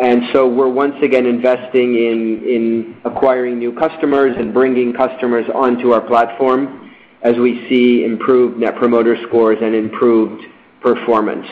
And 0.00 0.22
so 0.32 0.48
We're 0.48 0.68
once 0.68 0.96
again 1.02 1.26
investing 1.26 1.94
in, 1.94 2.42
in 2.44 2.96
acquiring 3.04 3.58
new 3.58 3.72
customers 3.72 4.36
and 4.38 4.52
bringing 4.52 4.92
customers 4.92 5.46
onto 5.54 5.92
our 5.92 6.00
platform 6.00 6.92
as 7.22 7.36
we 7.36 7.66
see 7.68 8.04
improved 8.04 8.58
Net 8.58 8.76
Promoter 8.76 9.16
Scores 9.28 9.58
and 9.62 9.74
improved 9.74 10.44
performance. 10.84 11.46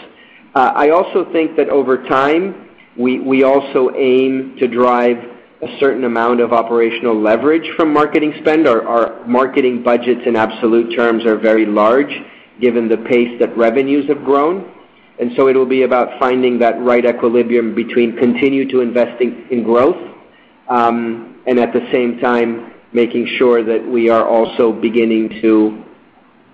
Uh, 0.55 0.73
I 0.77 0.91
also 0.91 1.21
think 1.33 1.57
that 1.57 1.69
over 1.71 1.97
time, 2.21 2.69
we 2.97 3.19
we 3.19 3.43
also 3.43 3.91
aim 3.97 4.57
to 4.61 4.69
drive 4.69 5.17
a 5.63 5.79
certain 5.81 6.05
amount 6.05 6.41
of 6.41 6.53
operational 6.53 7.19
leverage 7.19 7.69
from 7.77 7.93
marketing 7.93 8.35
spend. 8.41 8.69
Our 8.69 9.27
marketing 9.27 9.83
budgets 9.83 10.23
in 10.27 10.37
absolute 10.37 10.95
terms 10.95 11.25
are 11.25 11.39
very 11.39 11.67
large 11.67 12.13
given 12.61 12.89
the 12.89 12.99
pace 12.99 13.33
that 13.41 13.57
revenues 13.57 14.07
have 14.09 14.23
grown. 14.25 14.71
And 15.19 15.33
so 15.37 15.49
It'll 15.49 15.67
be 15.67 15.83
about 15.83 16.19
finding 16.19 16.59
that 16.59 16.81
right 16.81 17.05
equilibrium 17.05 17.75
between 17.75 18.17
continue 18.17 18.69
to 18.71 18.81
investing 18.81 19.47
in 19.51 19.63
growth, 19.63 20.01
um, 20.69 21.41
and 21.47 21.59
at 21.59 21.73
the 21.73 21.87
same 21.93 22.19
time, 22.19 22.73
making 22.93 23.27
sure 23.39 23.63
that 23.65 23.87
we 23.87 24.11
are 24.11 24.27
also 24.27 24.73
beginning 24.73 25.41
to 25.43 25.85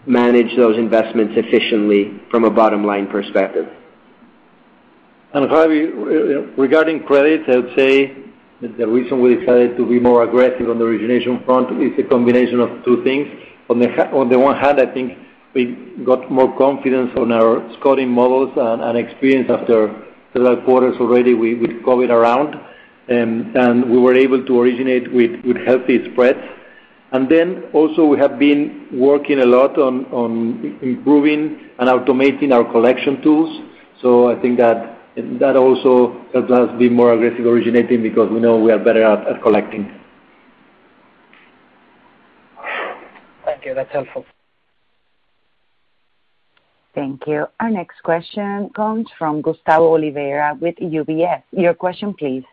manage 0.09 0.57
those 0.57 0.77
investments 0.79 1.35
efficiently 1.37 2.21
from 2.31 2.45
a 2.45 2.51
bottom-line 2.51 3.09
perspective. 3.09 3.69
Ravi, 5.35 5.81
regarding 6.57 7.05
credit, 7.05 7.43
I 7.49 7.57
would 7.59 7.77
say 7.77 8.17
that 8.63 8.79
the 8.79 8.89
reason 8.89 9.21
we 9.21 9.37
decided 9.37 9.77
to 9.77 9.87
be 9.87 10.01
more 10.01 10.25
aggressive 10.25 10.69
on 10.69 10.79
the 10.79 10.85
origination 10.85 11.43
front 11.45 11.81
is 11.83 11.93
a 11.99 12.09
combination 12.09 12.61
of 12.61 12.85
two 12.85 13.05
things. 13.05 13.29
On 13.69 13.79
the 13.79 14.39
one 14.39 14.57
hand, 14.57 14.81
I 14.81 14.87
think 14.93 15.19
we 15.55 15.77
got 16.05 16.31
more 16.31 16.57
confidence 16.57 17.11
on 17.17 17.31
our 17.31 17.71
scoring 17.79 18.09
models 18.09 18.53
and 18.57 18.97
experience 18.97 19.51
after 19.51 19.95
several 20.33 20.57
quarters 20.63 20.97
already 20.99 21.35
with 21.35 21.83
COVID 21.83 22.11
around, 22.11 22.55
um, 22.55 23.53
and 23.55 23.91
we 23.91 23.99
were 23.99 24.15
able 24.15 24.45
to 24.45 24.61
originate 24.61 25.13
with, 25.13 25.45
with 25.45 25.57
healthy 25.67 26.11
spreads. 26.13 26.41
And 27.13 27.29
then 27.29 27.65
also 27.73 28.05
we 28.05 28.19
have 28.19 28.39
been 28.39 28.87
working 28.93 29.41
a 29.41 29.47
lot 29.47 29.79
on 29.79 30.79
improving 30.83 31.71
and 31.79 31.89
automating 31.89 32.53
our 32.53 32.71
collection 32.71 33.23
tools. 33.23 33.63
So 34.03 34.31
I 34.31 34.41
think 34.41 34.59
that 34.59 34.97
that 35.17 35.57
also 35.57 36.25
helps 36.33 36.51
us 36.51 36.79
be 36.79 36.89
more 36.89 37.13
aggressive 37.15 37.47
originating 37.47 38.03
because 38.03 38.31
we 38.31 38.41
know 38.41 38.59
we 38.59 38.71
are 38.71 38.79
better 38.79 39.03
at 39.03 39.43
collecting. 39.43 39.91
Thank 43.45 43.65
you. 43.65 43.75
That's 43.75 43.91
helpful. 43.91 44.25
Thank 46.95 47.27
you. 47.27 47.47
Our 47.61 47.71
next 47.71 48.03
question 48.03 48.71
comes 48.75 49.07
from 49.19 49.41
Gustavo 49.41 49.95
Oliveira 49.95 50.57
with 50.61 50.77
UBS. 50.77 51.43
Your 51.53 51.75
question, 51.75 52.13
please. 52.13 52.45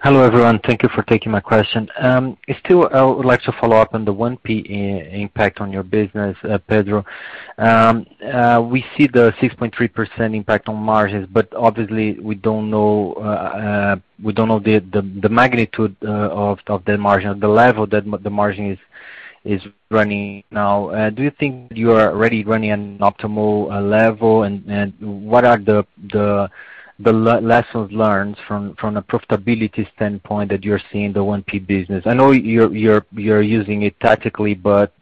Hello, 0.00 0.22
everyone. 0.22 0.60
Thank 0.60 0.84
you 0.84 0.88
for 0.90 1.02
taking 1.02 1.32
my 1.32 1.40
question. 1.40 1.88
Um, 1.98 2.38
still, 2.64 2.88
I 2.92 3.02
would 3.02 3.26
like 3.26 3.42
to 3.42 3.52
follow 3.60 3.76
up 3.76 3.94
on 3.94 4.04
the 4.04 4.14
1P 4.14 5.12
impact 5.12 5.60
on 5.60 5.72
your 5.72 5.82
business, 5.82 6.36
uh, 6.44 6.58
Pedro. 6.58 7.04
Um, 7.58 8.06
uh, 8.24 8.64
we 8.64 8.84
see 8.96 9.08
the 9.08 9.32
6.3% 9.40 10.36
impact 10.36 10.68
on 10.68 10.76
margins, 10.76 11.26
but 11.32 11.52
obviously 11.54 12.12
we 12.20 12.36
don't 12.36 12.70
know 12.70 13.14
uh 13.18 13.22
uh 13.22 13.96
we 14.22 14.32
don't 14.32 14.48
know 14.48 14.60
the 14.60 15.28
magnitude 15.28 15.96
uh, 16.02 16.54
of 16.68 16.84
the 16.84 16.96
margin, 16.96 17.40
the 17.40 17.48
level 17.48 17.86
that 17.88 18.04
the 18.22 18.30
margin 18.30 18.78
is 19.44 19.60
running 19.90 20.44
now. 20.50 21.10
Do 21.10 21.22
you 21.22 21.32
think 21.40 21.72
you 21.74 21.90
are 21.92 22.10
already 22.10 22.44
running 22.44 22.70
an 22.70 22.98
optimal 22.98 23.68
level, 23.90 24.44
and 24.44 24.92
what 25.00 25.44
are 25.44 25.58
the 25.58 26.48
lessons 26.98 27.92
learned 27.92 28.36
from 28.46 28.74
from 28.76 28.96
a 28.96 29.02
profitability 29.02 29.86
standpoint 29.94 30.50
that 30.50 30.64
you're 30.64 30.80
seeing 30.92 31.12
the 31.12 31.20
1P 31.20 31.66
business? 31.66 32.02
I 32.06 32.14
know 32.14 32.30
you're 32.30 32.74
you're 32.74 33.04
you're 33.12 33.42
using 33.42 33.82
it 33.82 33.98
tactically, 34.00 34.54
but 34.54 34.92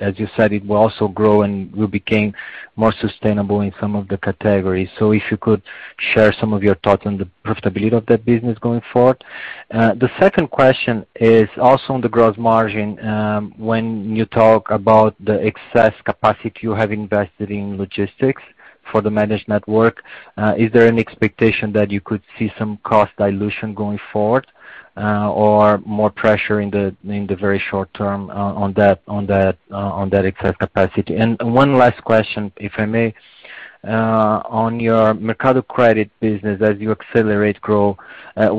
as 0.00 0.18
you 0.18 0.28
said, 0.36 0.52
it 0.52 0.64
will 0.66 0.76
also 0.76 1.08
grow 1.08 1.42
and 1.42 1.74
will 1.74 1.88
become 1.88 2.32
more 2.76 2.92
sustainable 3.00 3.60
in 3.60 3.72
some 3.80 3.94
of 3.94 4.08
the 4.08 4.18
categories. 4.18 4.88
So 4.98 5.12
if 5.12 5.22
you 5.30 5.36
could 5.36 5.62
share 5.98 6.32
some 6.40 6.52
of 6.52 6.62
your 6.62 6.74
thoughts 6.76 7.06
on 7.06 7.18
the 7.18 7.28
profitability 7.44 7.92
of 7.92 8.06
that 8.06 8.24
business 8.24 8.58
going 8.58 8.82
forward. 8.92 9.22
Uh, 9.70 9.94
the 9.94 10.10
second 10.18 10.50
question 10.50 11.06
is 11.16 11.48
also 11.58 11.92
on 11.92 12.00
the 12.00 12.08
gross 12.08 12.36
margin. 12.36 12.98
Um, 13.06 13.54
when 13.56 14.16
you 14.16 14.24
talk 14.24 14.70
about 14.70 15.14
the 15.24 15.40
excess 15.44 15.94
capacity 16.04 16.60
you 16.62 16.72
have 16.72 16.90
invested 16.90 17.50
in 17.50 17.76
logistics 17.76 18.42
for 18.90 19.00
the 19.00 19.10
managed 19.10 19.48
network, 19.48 20.02
uh, 20.36 20.54
is 20.56 20.72
there 20.72 20.86
an 20.86 20.98
expectation 20.98 21.72
that 21.72 21.90
you 21.90 22.00
could 22.00 22.22
see 22.38 22.52
some 22.58 22.78
cost 22.84 23.12
dilution 23.16 23.74
going 23.74 23.98
forward, 24.12 24.46
uh, 24.96 25.30
or 25.32 25.78
more 25.78 26.10
pressure 26.10 26.60
in 26.60 26.70
the 26.70 26.94
in 27.08 27.26
the 27.26 27.36
very 27.36 27.58
short 27.70 27.92
term 27.94 28.30
uh, 28.30 28.62
on 28.64 28.72
that 28.74 29.00
on 29.08 29.26
that 29.26 29.56
uh 29.70 29.76
on 30.00 30.08
that 30.10 30.24
excess 30.24 30.54
capacity? 30.56 31.16
And 31.16 31.36
one 31.42 31.76
last 31.76 32.02
question, 32.04 32.52
if 32.56 32.72
I 32.78 32.86
may. 32.86 33.14
on 33.84 34.80
your 34.80 35.12
Mercado 35.14 35.60
Credit 35.60 36.08
business 36.20 36.58
as 36.62 36.78
you 36.78 36.90
accelerate 36.90 37.60
growth, 37.60 37.98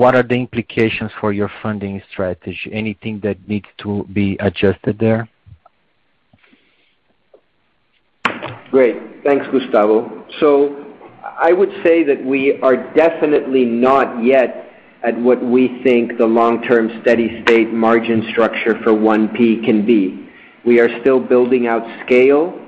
what 0.02 0.14
are 0.16 0.24
the 0.24 0.36
implications 0.36 1.12
for 1.20 1.34
your 1.34 1.52
funding 1.64 2.02
strategy? 2.12 2.70
Anything 2.72 3.20
that 3.22 3.38
needs 3.48 3.70
to 3.84 4.04
be 4.14 4.38
adjusted 4.40 5.00
there? 5.00 5.28
Great. 8.76 9.24
Thanks, 9.24 9.48
Gustavo. 9.54 10.26
So 10.42 10.86
I 11.24 11.54
would 11.54 11.72
say 11.82 12.04
that 12.04 12.22
we 12.26 12.60
are 12.62 12.76
definitely 12.94 13.64
not 13.64 14.22
yet 14.22 14.70
at 15.02 15.18
what 15.18 15.42
we 15.42 15.82
think 15.82 16.18
the 16.18 16.26
long-term 16.26 17.00
steady 17.02 17.42
state 17.44 17.72
margin 17.72 18.28
structure 18.32 18.78
for 18.84 18.92
1P 18.92 19.64
can 19.64 19.86
be. 19.86 20.28
We 20.66 20.82
are 20.82 20.90
still 21.00 21.22
building 21.22 21.68
out 21.68 21.84
scale. 22.06 22.60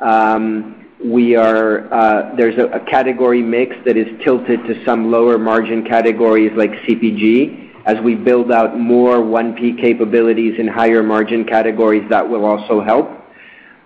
Um 0.00 0.86
we 1.04 1.34
are 1.34 1.92
uh 1.92 2.36
there's 2.36 2.58
a 2.58 2.78
category 2.88 3.42
mix 3.42 3.74
that 3.86 3.96
is 3.96 4.06
tilted 4.22 4.60
to 4.68 4.84
some 4.84 5.10
lower 5.10 5.36
margin 5.36 5.84
categories 5.84 6.52
like 6.54 6.70
CPG. 6.86 7.82
As 7.86 7.96
we 8.04 8.14
build 8.14 8.52
out 8.52 8.78
more 8.78 9.16
1P 9.16 9.80
capabilities 9.80 10.60
in 10.60 10.68
higher 10.68 11.02
margin 11.02 11.44
categories, 11.44 12.08
that 12.08 12.28
will 12.28 12.44
also 12.44 12.80
help. 12.80 13.25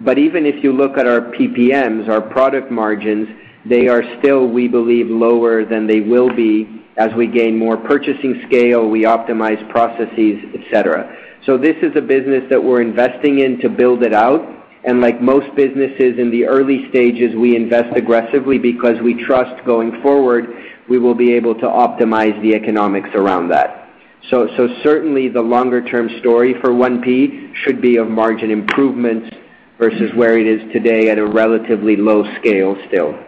But 0.02 0.18
even 0.18 0.46
if 0.46 0.64
you 0.64 0.72
look 0.72 0.96
at 0.96 1.06
our 1.06 1.20
PPMs, 1.20 2.08
our 2.08 2.22
product 2.22 2.70
margins, 2.70 3.28
they 3.68 3.88
are 3.88 4.02
still, 4.18 4.46
we 4.48 4.66
believe, 4.66 5.08
lower 5.08 5.64
than 5.64 5.86
they 5.86 6.00
will 6.00 6.34
be 6.34 6.80
as 6.96 7.10
we 7.16 7.26
gain 7.26 7.58
more 7.58 7.76
purchasing 7.76 8.42
scale, 8.46 8.88
we 8.88 9.04
optimize 9.04 9.66
processes, 9.70 10.38
et 10.54 10.60
cetera. 10.72 11.16
This 11.46 11.76
is 11.82 11.96
a 11.96 12.00
business 12.00 12.44
that 12.48 12.62
we're 12.62 12.80
investing 12.80 13.40
in 13.40 13.58
to 13.60 13.68
build 13.68 14.04
it 14.04 14.14
out, 14.14 14.40
and 14.84 15.00
like 15.00 15.20
most 15.20 15.52
businesses 15.56 16.16
in 16.18 16.30
the 16.30 16.44
early 16.46 16.88
stages, 16.90 17.34
we 17.34 17.56
invest 17.56 17.96
aggressively 17.96 18.56
because 18.56 19.00
we 19.02 19.24
trust 19.24 19.64
going 19.66 20.00
forward, 20.00 20.46
we 20.88 20.98
will 20.98 21.14
be 21.14 21.32
able 21.32 21.54
to 21.56 21.66
optimize 21.66 22.40
the 22.40 22.54
economics 22.54 23.08
around 23.14 23.48
that. 23.48 23.88
So, 24.30 24.48
so 24.56 24.68
Certainly 24.84 25.30
the 25.30 25.42
longer-term 25.42 26.08
story 26.20 26.54
for 26.60 26.70
1P 26.70 27.54
should 27.64 27.82
be 27.82 27.96
of 27.96 28.08
margin 28.08 28.52
improvements 28.52 29.34
versus 29.80 30.12
where 30.14 30.38
it 30.38 30.46
is 30.46 30.60
today 30.72 31.08
at 31.08 31.18
a 31.18 31.26
relatively 31.26 31.96
low 31.96 32.22
scale 32.36 32.76
still. 32.86 33.18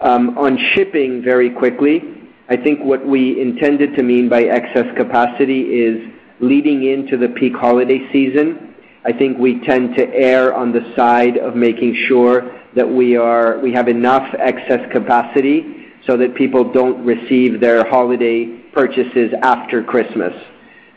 On 0.00 0.58
shipping, 0.74 1.22
very 1.22 1.50
quickly, 1.50 2.02
I 2.48 2.56
think 2.56 2.80
what 2.80 3.06
we 3.06 3.40
intended 3.40 3.96
to 3.96 4.02
mean 4.02 4.28
by 4.28 4.42
excess 4.42 4.86
capacity 4.96 5.62
is 5.62 6.12
leading 6.40 6.84
into 6.84 7.16
the 7.16 7.28
peak 7.28 7.54
holiday 7.54 8.00
season. 8.12 8.74
I 9.04 9.12
think 9.12 9.38
we 9.38 9.60
tend 9.64 9.96
to 9.96 10.12
err 10.12 10.52
on 10.52 10.72
the 10.72 10.92
side 10.96 11.38
of 11.38 11.54
making 11.54 11.94
sure 12.08 12.52
that 12.74 12.88
we 12.88 13.16
are 13.16 13.58
we 13.60 13.72
have 13.72 13.88
enough 13.88 14.28
excess 14.38 14.80
capacity 14.92 15.86
so 16.06 16.16
that 16.16 16.34
people 16.34 16.72
don't 16.72 17.04
receive 17.04 17.60
their 17.60 17.88
holiday 17.88 18.46
purchases 18.72 19.32
after 19.42 19.82
Christmas. 19.82 20.34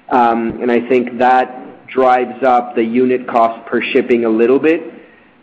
Um, 0.10 0.60
and 0.62 0.72
I 0.72 0.88
think 0.89 1.20
that 1.20 1.69
drives 1.92 2.44
up 2.44 2.76
the 2.76 2.84
unit 2.84 3.28
cost 3.28 3.66
per 3.68 3.82
shipping 3.82 4.26
a 4.26 4.30
little 4.30 4.60
bit, 4.60 4.82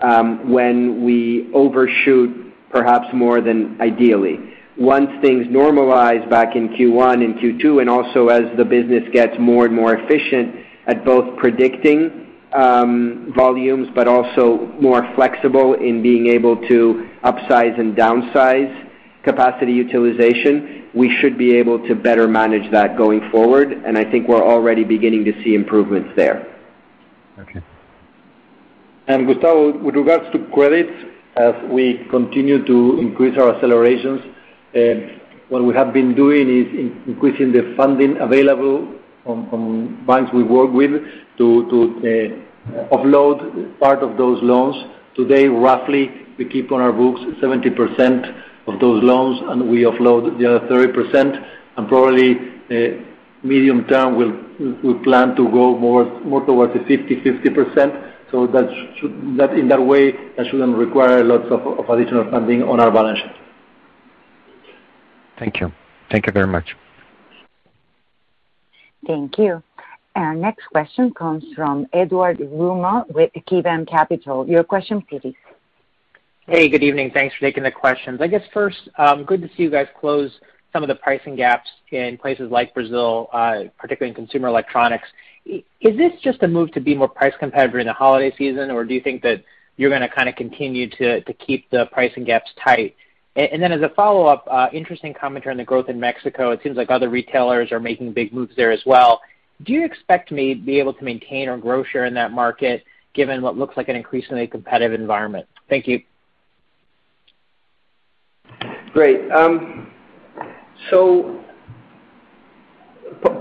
um, 0.01 0.51
when 0.51 1.05
we 1.05 1.51
overshoot 1.55 2.55
perhaps 2.70 3.07
more 3.14 3.40
than 3.40 3.80
ideally. 3.80 4.38
Once 4.76 5.09
things 5.22 5.47
normalize 5.47 6.28
back 6.28 6.55
in 6.55 6.68
Q1 6.68 7.24
and 7.24 7.34
Q2, 7.36 7.80
and 7.80 7.88
also 7.88 8.28
as 8.28 8.44
the 8.59 8.64
business 8.64 9.05
gets 9.12 9.34
more 9.38 9.64
and 9.64 9.74
more 9.74 9.94
efficient 9.94 10.55
at 10.86 11.05
both 11.05 11.36
predicting 11.38 12.26
um, 12.53 13.32
volumes, 13.36 13.88
but 13.94 14.07
also 14.07 14.70
more 14.80 15.03
flexible 15.14 15.74
in 15.74 16.03
being 16.03 16.26
able 16.26 16.57
to 16.68 17.09
upsize 17.24 17.78
and 17.80 17.97
downsize 17.97 18.86
capacity 19.24 19.72
utilization, 19.72 20.86
we 20.97 21.14
should 21.20 21.36
be 21.36 21.55
able 21.55 21.86
to 21.86 21.94
better 21.94 22.26
manage 22.26 22.72
that 22.72 22.97
going 22.97 23.20
forward, 23.30 23.70
and 23.70 23.99
I 23.99 24.11
think 24.11 24.28
we're 24.28 24.42
already 24.42 24.82
beginning 24.82 25.26
to 25.26 25.32
see 25.44 25.55
improvements 25.55 26.09
there. 26.16 26.57
Okay. 27.38 27.61
And 29.07 29.26
Gustavo, 29.26 29.76
with 29.78 29.94
regards 29.94 30.24
to 30.32 30.38
credits, 30.55 30.90
as 31.36 31.53
we 31.70 32.07
continue 32.09 32.64
to 32.64 32.99
increase 32.99 33.38
our 33.38 33.55
accelerations, 33.55 34.22
eh, 34.74 35.18
what 35.51 35.62
we 35.62 35.74
have 35.74 35.92
been 35.92 36.14
doing 36.14 36.49
is 36.49 36.66
increasing 37.07 37.53
the 37.53 37.74
funding 37.76 38.16
available 38.16 38.94
from 39.24 40.03
banks 40.07 40.32
we 40.32 40.42
work 40.42 40.72
with 40.72 40.92
to 41.36 42.01
eh, 42.07 42.86
offload 42.90 43.78
part 43.78 44.03
of 44.03 44.16
those 44.16 44.42
loans. 44.42 44.76
Today, 45.14 45.47
roughly, 45.47 46.11
we 46.38 46.47
keep 46.47 46.72
on 46.72 46.80
our 46.80 46.92
books 46.92 47.20
70% 47.42 48.42
of 48.66 48.80
those 48.80 49.02
loans, 49.02 49.40
and 49.48 49.68
we 49.68 49.82
offload 49.82 50.38
the 50.38 50.56
other 50.56 50.66
30%. 50.66 51.44
And 51.76 51.88
probably, 51.88 52.36
uh, 52.70 53.02
medium 53.42 53.84
term, 53.86 54.16
we 54.82 54.94
plan 55.04 55.36
to 55.36 55.48
go 55.50 55.76
more 55.78 56.04
more 56.20 56.44
towards 56.44 56.72
the 56.72 56.80
50/50%. 56.80 58.02
That 58.32 58.68
that 59.38 59.50
in 59.54 59.68
that 59.68 59.82
way, 59.82 60.12
that 60.36 60.46
shouldn't 60.50 60.76
require 60.76 61.24
lots 61.24 61.46
of 61.50 61.88
additional 61.88 62.30
funding 62.30 62.62
on 62.62 62.80
our 62.80 62.90
balance 62.90 63.18
sheet. 63.20 63.32
Thank 65.38 65.60
you. 65.60 65.72
Thank 66.10 66.26
you 66.26 66.32
very 66.32 66.46
much. 66.46 66.76
Thank 69.06 69.38
you. 69.38 69.62
Our 70.16 70.34
next 70.34 70.66
question 70.66 71.12
comes 71.14 71.44
from 71.54 71.86
Edward 71.92 72.38
Yruma 72.38 73.08
with 73.14 73.30
KeyBanc 73.48 73.88
Capital. 73.88 74.48
Your 74.48 74.64
question, 74.64 75.02
please. 75.02 75.34
Hey, 76.49 76.68
good 76.68 76.84
evening. 76.84 77.11
Thanks 77.12 77.34
for 77.34 77.40
taking 77.40 77.64
the 77.64 77.72
questions. 77.72 78.20
I 78.20 78.28
guess 78.28 78.42
first, 78.55 78.88
um, 78.99 79.24
good 79.24 79.42
to 79.42 79.49
see 79.57 79.64
you 79.64 79.70
guys 79.70 79.88
close 79.99 80.30
some 80.72 80.84
of 80.84 80.88
the 80.88 80.94
pricing 80.94 81.34
gaps 81.34 81.68
in 81.90 82.16
places 82.18 82.53
like 82.53 82.72
Brazil, 82.72 83.28
uh, 83.32 83.64
particularly 83.76 84.11
in 84.11 84.14
consumer 84.14 84.47
electronics. 84.47 85.09
Is 85.44 85.64
this 85.97 86.12
just 86.22 86.44
a 86.44 86.49
move 86.49 86.70
to 86.74 86.80
be 86.80 86.94
more 86.94 87.09
price 87.09 87.32
competitive 87.40 87.72
during 87.72 87.86
the 87.88 87.92
holiday 87.92 88.32
season, 88.38 88.70
or 88.70 88.84
do 88.84 88.94
you 88.94 89.01
think 89.01 89.22
that 89.22 89.42
you're 89.76 89.90
going 89.90 90.03
to 90.03 90.09
kind 90.09 90.28
of 90.28 90.36
continue 90.36 90.88
to 90.90 91.20
keep 91.44 91.68
the 91.70 91.86
pricing 91.86 92.22
gaps 92.22 92.53
tight? 92.62 92.94
And 93.34 93.61
then 93.61 93.72
as 93.72 93.82
a 93.82 93.88
follow-up, 93.88 94.47
uh, 94.49 94.68
interesting 94.72 95.14
commentary 95.14 95.53
on 95.53 95.59
the 95.59 95.64
growth 95.64 95.88
in 95.88 95.99
Mexico. 95.99 96.53
It 96.53 96.61
seems 96.62 96.76
like 96.76 96.92
other 96.92 97.09
retailers 97.09 97.72
are 97.72 97.80
making 97.80 98.12
big 98.12 98.32
moves 98.32 98.55
there 98.55 98.70
as 98.70 98.82
well. 98.86 99.20
Do 99.64 99.72
you 99.72 99.84
expect 99.84 100.28
to 100.28 100.36
be 100.36 100.78
able 100.78 100.94
to 100.94 101.03
maintain 101.03 101.49
or 101.49 101.59
grow 101.59 101.82
share 101.82 102.05
in 102.05 102.14
that 102.14 102.30
market 102.30 102.84
given 103.14 103.42
what 103.42 103.59
looks 103.59 103.76
like 103.76 103.88
an 103.88 103.97
increasingly 103.97 104.47
competitive 104.47 104.99
environment? 104.99 105.49
Thank 105.68 105.88
you. 105.88 106.03
Great. 108.97 109.30
Um, 109.30 109.92
so 110.88 111.44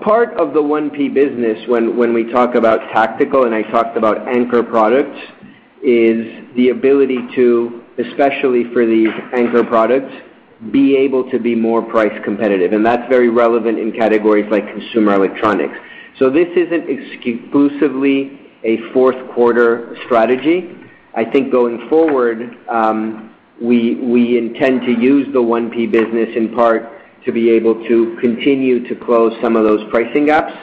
part 0.01 0.33
of 0.37 0.53
the 0.53 0.61
1P 0.61 1.13
business 1.13 1.65
when 1.69 2.13
we 2.13 2.29
talk 2.29 2.55
about 2.55 2.79
tactical, 2.91 3.45
and 3.45 3.55
I 3.55 3.61
talked 3.61 3.95
about 3.95 4.27
anchor 4.27 4.63
products, 4.63 5.17
is 5.81 6.43
the 6.57 6.71
ability 6.71 7.19
to, 7.35 7.83
especially 7.99 8.65
for 8.73 8.85
these 8.85 9.07
anchor 9.33 9.63
products, 9.63 10.13
be 10.73 10.97
able 10.97 11.31
to 11.31 11.39
be 11.39 11.55
more 11.55 11.81
price 11.81 12.21
competitive. 12.25 12.73
And 12.73 12.85
that's 12.85 13.07
very 13.07 13.29
relevant 13.29 13.79
in 13.79 13.93
categories 13.93 14.51
like 14.51 14.67
consumer 14.67 15.13
electronics. 15.13 15.77
So 16.19 16.29
this 16.29 16.49
isn't 16.57 16.89
exclusively 16.89 18.41
a 18.65 18.91
fourth 18.91 19.33
quarter 19.33 19.95
strategy. 20.03 20.75
I 21.15 21.23
think 21.23 21.49
going 21.49 21.87
forward, 21.87 22.57
um, 22.67 23.34
we 23.61 23.95
we 23.95 24.37
intend 24.37 24.81
to 24.81 24.91
use 24.91 25.27
the 25.33 25.41
1P 25.41 25.91
business 25.91 26.29
in 26.35 26.53
part 26.53 26.91
to 27.25 27.31
be 27.31 27.49
able 27.49 27.75
to 27.87 28.17
continue 28.21 28.87
to 28.87 28.95
close 28.95 29.33
some 29.41 29.55
of 29.55 29.63
those 29.63 29.89
pricing 29.89 30.25
gaps. 30.27 30.53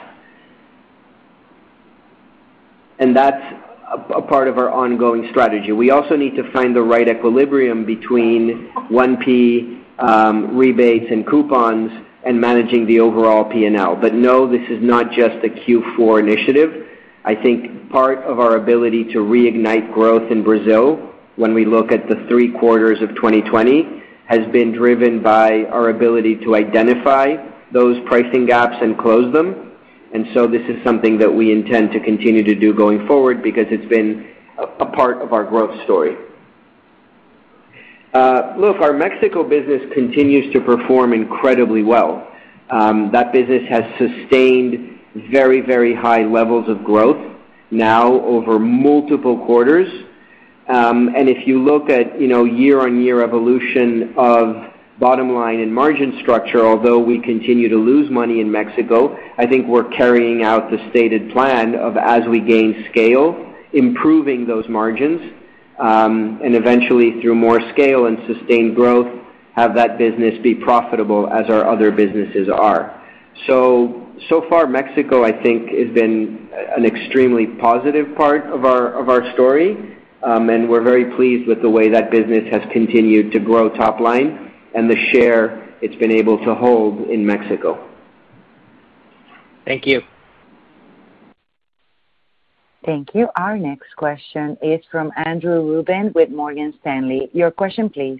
And 2.99 3.15
That's 3.15 3.43
a 4.15 4.21
part 4.21 4.47
of 4.47 4.57
our 4.57 4.71
ongoing 4.71 5.27
strategy. 5.29 5.71
We 5.71 5.91
also 5.91 6.15
need 6.15 6.35
to 6.35 6.51
find 6.51 6.75
the 6.75 6.81
right 6.81 7.07
equilibrium 7.07 7.85
between 7.85 8.71
1P 8.89 9.83
um, 9.99 10.57
rebates 10.57 11.05
and 11.11 11.27
coupons 11.27 11.91
and 12.25 12.39
managing 12.39 12.87
the 12.87 13.01
overall 13.01 13.43
P&L. 13.43 13.97
But 13.97 14.13
No, 14.13 14.49
this 14.49 14.67
is 14.69 14.81
not 14.81 15.11
just 15.11 15.35
a 15.43 15.49
Q4 15.49 16.21
initiative. 16.21 16.87
I 17.25 17.35
think 17.35 17.89
part 17.89 18.19
of 18.19 18.39
our 18.39 18.55
ability 18.55 19.05
to 19.13 19.19
reignite 19.19 19.93
growth 19.93 20.31
in 20.31 20.43
Brazil, 20.43 21.12
when 21.35 21.53
we 21.53 21.65
look 21.65 21.91
at 21.91 22.07
the 22.07 22.25
three 22.27 22.51
quarters 22.51 23.01
of 23.01 23.09
2020, 23.15 24.03
has 24.25 24.39
been 24.51 24.71
driven 24.71 25.21
by 25.21 25.65
our 25.65 25.89
ability 25.89 26.37
to 26.37 26.55
identify 26.55 27.35
those 27.71 27.97
pricing 28.05 28.45
gaps 28.45 28.75
and 28.81 28.97
close 28.97 29.33
them. 29.33 29.71
And 30.13 30.27
so 30.33 30.45
This 30.45 30.61
is 30.69 30.83
something 30.83 31.17
that 31.17 31.33
we 31.33 31.51
intend 31.51 31.91
to 31.93 31.99
continue 31.99 32.43
to 32.43 32.53
do 32.53 32.73
going 32.73 33.07
forward 33.07 33.41
because 33.41 33.65
it's 33.69 33.87
been 33.89 34.29
a 34.57 34.85
part 34.85 35.21
of 35.23 35.33
our 35.33 35.43
growth 35.43 35.83
story. 35.85 36.15
Uh, 38.13 38.53
look, 38.59 38.77
our 38.77 38.93
Mexico 38.93 39.43
business 39.43 39.81
continues 39.91 40.53
to 40.53 40.61
perform 40.61 41.13
incredibly 41.13 41.81
well. 41.81 42.27
Um, 42.69 43.09
that 43.11 43.33
business 43.33 43.67
has 43.69 43.83
sustained 43.97 44.99
very, 45.31 45.61
very 45.61 45.95
high 45.95 46.23
levels 46.23 46.69
of 46.69 46.83
growth 46.83 47.35
now 47.71 48.13
over 48.21 48.59
multiple 48.59 49.43
quarters. 49.45 49.87
Um, 50.67 51.13
if 51.15 51.47
you 51.47 51.61
look 51.61 51.89
at 51.89 52.19
you 52.19 52.27
know, 52.27 52.45
year-on-year 52.45 53.21
evolution 53.21 54.13
of 54.17 54.73
bottom 54.99 55.33
line 55.33 55.59
and 55.59 55.73
margin 55.73 56.19
structure, 56.21 56.65
although 56.65 56.99
we 56.99 57.19
continue 57.19 57.67
to 57.69 57.77
lose 57.77 58.09
money 58.09 58.39
in 58.39 58.51
Mexico, 58.51 59.17
I 59.37 59.45
think 59.45 59.67
we're 59.67 59.89
carrying 59.89 60.43
out 60.43 60.71
the 60.71 60.77
stated 60.91 61.31
plan 61.31 61.75
of 61.75 61.97
as 61.97 62.21
we 62.29 62.39
gain 62.39 62.85
scale, 62.91 63.53
improving 63.73 64.47
those 64.47 64.67
margins, 64.69 65.33
um, 65.79 66.39
and 66.43 66.55
eventually 66.55 67.19
through 67.21 67.35
more 67.35 67.59
scale 67.71 68.05
and 68.05 68.17
sustained 68.27 68.75
growth, 68.75 69.07
have 69.55 69.75
that 69.75 69.97
business 69.97 70.35
be 70.41 70.55
profitable 70.55 71.27
as 71.27 71.49
our 71.49 71.67
other 71.67 71.91
businesses 71.91 72.47
are. 72.49 73.01
So 73.47 73.99
so 74.29 74.45
far, 74.47 74.67
Mexico, 74.67 75.23
I 75.25 75.31
think, 75.43 75.69
has 75.71 75.93
been 75.93 76.49
an 76.77 76.85
extremely 76.85 77.47
positive 77.47 78.15
part 78.15 78.45
of 78.45 78.63
our 78.63 78.93
of 78.93 79.09
our 79.09 79.33
story. 79.33 79.97
Um, 80.23 80.49
and 80.49 80.69
we're 80.69 80.83
very 80.83 81.15
pleased 81.15 81.47
with 81.47 81.61
the 81.61 81.69
way 81.69 81.89
that 81.89 82.09
business 82.09 82.43
has 82.51 82.61
continued 82.71 83.31
to 83.33 83.39
grow 83.39 83.69
top 83.69 83.99
line 83.99 84.51
and 84.73 84.89
the 84.89 84.95
share 85.11 85.75
it's 85.81 85.95
been 85.95 86.11
able 86.11 86.37
to 86.45 86.55
hold 86.55 87.09
in 87.09 87.25
Mexico. 87.25 87.89
Thank 89.65 89.85
you. 89.85 90.01
Thank 92.85 93.13
you. 93.13 93.27
Our 93.35 93.57
next 93.57 93.95
question 93.95 94.57
is 94.61 94.81
from 94.91 95.11
Andrew 95.25 95.61
Ruben 95.61 96.11
with 96.13 96.29
Morgan 96.29 96.73
Stanley. 96.81 97.29
Your 97.33 97.51
question, 97.51 97.89
please. 97.89 98.19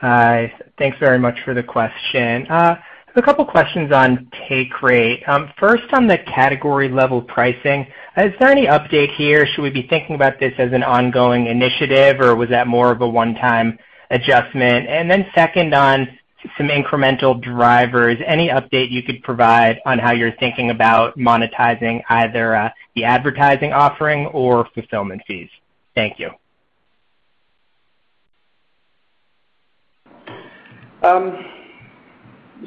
Hi. 0.00 0.52
Thanks 0.78 0.98
very 0.98 1.18
much 1.18 1.38
for 1.44 1.54
the 1.54 1.62
question. 1.62 2.46
Uh, 2.48 2.76
A 3.14 3.20
couple 3.20 3.44
questions 3.44 3.92
on 3.92 4.30
take 4.48 4.80
rate. 4.80 5.22
Um, 5.28 5.52
first, 5.58 5.84
on 5.92 6.06
the 6.06 6.16
category 6.16 6.88
level 6.88 7.20
pricing, 7.20 7.86
is 8.16 8.32
there 8.40 8.48
any 8.48 8.66
update 8.66 9.14
here? 9.16 9.46
Should 9.46 9.60
we 9.60 9.70
be 9.70 9.86
thinking 9.86 10.14
about 10.14 10.40
this 10.40 10.54
as 10.56 10.72
an 10.72 10.82
ongoing 10.82 11.46
initiative, 11.46 12.20
or 12.20 12.34
was 12.34 12.48
that 12.48 12.66
more 12.66 12.90
of 12.90 13.02
a 13.02 13.08
one-time 13.08 13.78
adjustment? 14.10 14.88
Second, 15.34 15.74
on 15.74 16.08
some 16.56 16.68
incremental 16.68 17.38
drivers, 17.40 18.16
any 18.26 18.48
update 18.48 18.90
you 18.90 19.02
could 19.02 19.22
provide 19.22 19.78
on 19.84 19.98
how 19.98 20.12
you're 20.12 20.32
thinking 20.40 20.70
about 20.70 21.16
monetizing 21.18 22.02
either 22.08 22.56
uh, 22.56 22.70
the 22.94 23.04
advertising 23.04 23.74
offering 23.74 24.26
or 24.28 24.66
fulfillment 24.74 25.20
fees? 25.26 25.50
Thank 25.94 26.18
you. 26.18 26.30
Um, 31.02 31.61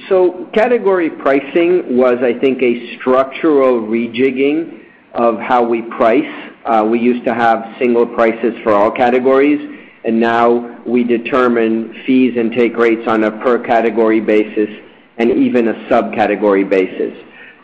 So 0.10 0.50
category 0.54 1.10
pricing 1.10 1.98
was, 1.98 2.18
I 2.22 2.38
think, 2.40 2.62
a 2.62 2.98
structural 2.98 3.82
rejigging 3.82 4.82
of 5.14 5.40
how 5.40 5.64
we 5.64 5.82
price. 5.84 6.52
We 6.90 7.00
used 7.00 7.26
to 7.26 7.34
have 7.34 7.76
single 7.80 8.06
prices 8.06 8.54
for 8.64 8.74
all 8.74 8.92
categories, 8.92 9.60
and 10.04 10.20
now 10.20 10.84
we 10.86 11.04
determine 11.04 12.04
fees 12.06 12.36
and 12.38 12.52
take 12.52 12.76
rates 12.78 13.08
on 13.08 13.24
a 13.24 13.32
per 13.44 13.64
category 13.64 14.22
basis 14.22 14.70
and 15.18 15.32
even 15.32 15.70
a 15.70 15.74
subcategory 15.90 16.70
basis. 16.70 17.18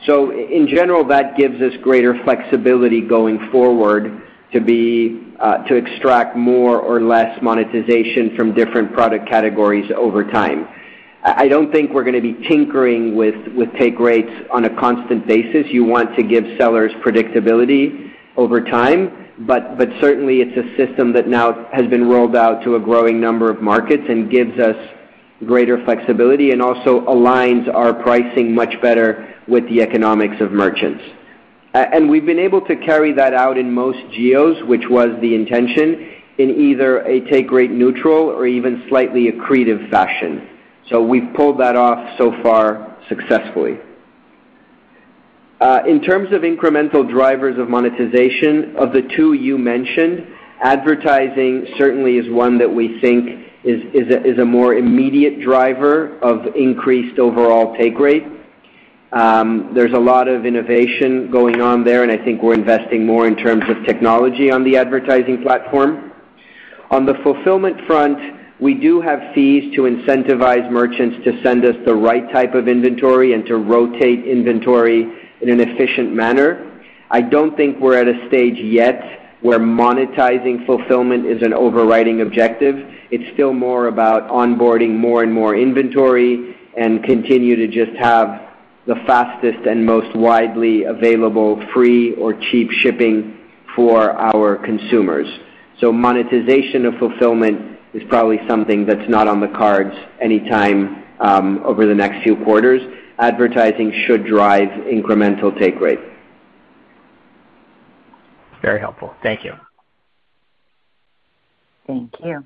So 0.05 0.31
in 0.31 0.67
general, 0.67 1.05
that 1.09 1.37
gives 1.37 1.61
us 1.61 1.73
greater 1.83 2.15
flexibility 2.23 3.01
going 3.01 3.49
forward 3.51 4.23
to 4.53 4.59
be 4.59 5.33
uh 5.39 5.59
to 5.63 5.75
extract 5.75 6.35
more 6.35 6.79
or 6.79 7.01
less 7.01 7.41
monetization 7.41 8.35
from 8.35 8.53
different 8.53 8.93
product 8.93 9.29
categories 9.29 9.89
over 9.95 10.23
time. 10.29 10.67
I 11.23 11.47
don't 11.47 11.71
think 11.71 11.91
we're 11.93 12.03
going 12.03 12.15
to 12.15 12.21
be 12.21 12.47
tinkering 12.47 13.15
with 13.15 13.35
take 13.77 13.99
rates 13.99 14.31
on 14.51 14.65
a 14.65 14.79
constant 14.79 15.27
basis. 15.27 15.67
You 15.71 15.83
want 15.83 16.15
to 16.15 16.23
give 16.23 16.43
sellers 16.57 16.91
predictability 17.05 18.11
over 18.37 18.59
time, 18.59 19.27
but 19.39 19.77
certainly 19.99 20.41
it's 20.41 20.57
a 20.57 20.75
system 20.77 21.13
that 21.13 21.27
now 21.27 21.67
has 21.71 21.85
been 21.87 22.09
rolled 22.09 22.35
out 22.35 22.63
to 22.63 22.75
a 22.75 22.79
growing 22.79 23.21
number 23.21 23.51
of 23.51 23.61
markets 23.61 24.03
and 24.09 24.31
gives 24.31 24.59
us 24.59 24.75
greater 25.45 25.83
flexibility 25.85 26.51
and 26.51 26.61
also 26.61 27.01
aligns 27.01 27.71
our 27.71 27.93
pricing 27.93 28.55
much 28.55 28.81
better 28.81 29.35
with 29.47 29.67
the 29.69 29.81
economics 29.81 30.41
of 30.41 30.51
merchants. 30.51 31.03
And 31.73 32.09
We've 32.09 32.25
been 32.25 32.39
able 32.39 32.61
to 32.61 32.75
carry 32.75 33.13
that 33.13 33.33
out 33.35 33.59
in 33.59 33.71
most 33.71 33.99
geos, 34.11 34.63
which 34.63 34.89
was 34.89 35.09
the 35.21 35.35
intention, 35.35 36.13
in 36.39 36.49
either 36.49 37.01
a 37.01 37.21
take 37.29 37.51
rate 37.51 37.71
neutral 37.71 38.25
or 38.29 38.47
even 38.47 38.85
slightly 38.89 39.31
accretive 39.31 39.89
fashion. 39.91 40.47
So 40.91 41.01
we've 41.01 41.33
pulled 41.35 41.59
that 41.61 41.75
off 41.75 42.17
so 42.17 42.33
far 42.43 42.97
successfully. 43.07 43.77
Uh, 45.61 45.83
in 45.87 46.01
terms 46.01 46.33
of 46.33 46.41
incremental 46.41 47.09
drivers 47.09 47.57
of 47.57 47.69
monetization, 47.69 48.75
of 48.75 48.91
the 48.91 49.03
two 49.15 49.33
you 49.33 49.57
mentioned, 49.57 50.27
advertising 50.61 51.67
certainly 51.77 52.17
is 52.17 52.29
one 52.29 52.57
that 52.57 52.69
we 52.69 52.99
think 52.99 53.47
is 53.63 54.39
a 54.39 54.45
more 54.45 54.73
immediate 54.73 55.39
driver 55.39 56.17
of 56.19 56.55
increased 56.55 57.19
overall 57.19 57.77
take 57.77 57.97
rate. 57.99 58.23
Um, 59.11 59.71
there's 59.75 59.93
a 59.93 59.99
lot 59.99 60.27
of 60.27 60.45
innovation 60.45 61.29
going 61.29 61.61
on 61.61 61.83
there, 61.83 62.01
and 62.01 62.11
I 62.11 62.17
think 62.17 62.41
we're 62.41 62.55
investing 62.55 63.05
more 63.05 63.27
in 63.27 63.35
terms 63.35 63.63
of 63.69 63.85
technology 63.85 64.51
on 64.51 64.63
the 64.63 64.77
advertising 64.77 65.43
platform. 65.43 66.11
On 66.89 67.05
the 67.05 67.13
fulfillment 67.23 67.85
front, 67.85 68.40
we 68.61 68.75
do 68.75 69.01
have 69.01 69.33
fees 69.33 69.73
to 69.75 69.81
incentivize 69.81 70.69
merchants 70.71 71.17
to 71.25 71.41
send 71.41 71.65
us 71.65 71.75
the 71.83 71.95
right 71.95 72.31
type 72.31 72.53
of 72.53 72.67
inventory 72.67 73.33
and 73.33 73.43
to 73.47 73.57
rotate 73.57 74.23
inventory 74.25 75.01
in 75.41 75.49
an 75.49 75.59
efficient 75.59 76.13
manner. 76.13 76.83
I 77.09 77.21
don't 77.21 77.57
think 77.57 77.79
we're 77.79 77.97
at 77.97 78.07
a 78.07 78.27
stage 78.27 78.59
yet 78.59 79.01
where 79.41 79.57
monetizing 79.59 80.63
fulfillment 80.67 81.25
is 81.25 81.41
an 81.41 81.53
overriding 81.53 82.21
objective. 82.21 82.75
It's 83.09 83.33
still 83.33 83.51
more 83.51 83.87
about 83.87 84.29
onboarding 84.29 84.95
more 84.95 85.23
and 85.23 85.33
more 85.33 85.55
inventory 85.55 86.55
and 86.77 87.03
continue 87.03 87.55
to 87.55 87.67
just 87.67 87.97
have 87.97 88.47
the 88.85 88.95
fastest 89.07 89.65
and 89.67 89.83
most 89.83 90.15
widely 90.15 90.83
available 90.83 91.59
free 91.73 92.13
or 92.13 92.33
cheap 92.33 92.69
shipping 92.69 93.39
for 93.75 94.11
our 94.11 94.57
consumers. 94.57 95.27
So 95.79 95.91
Monetization 95.91 96.85
of 96.85 96.93
fulfillment 96.99 97.70
is 97.93 98.03
probably 98.09 98.39
something 98.47 98.85
that's 98.85 99.09
not 99.09 99.27
on 99.27 99.39
the 99.39 99.47
cards 99.49 99.93
anytime 100.21 101.03
um, 101.19 101.61
over 101.65 101.85
the 101.85 101.95
next 101.95 102.23
few 102.23 102.35
quarters. 102.37 102.81
Advertising 103.19 103.91
should 104.07 104.25
drive 104.25 104.69
incremental 104.69 105.57
take 105.59 105.79
rate. 105.79 105.99
Very 108.61 108.79
helpful. 108.79 109.13
Thank 109.21 109.43
you. 109.43 109.53
Thank 111.87 112.13
you. 112.23 112.45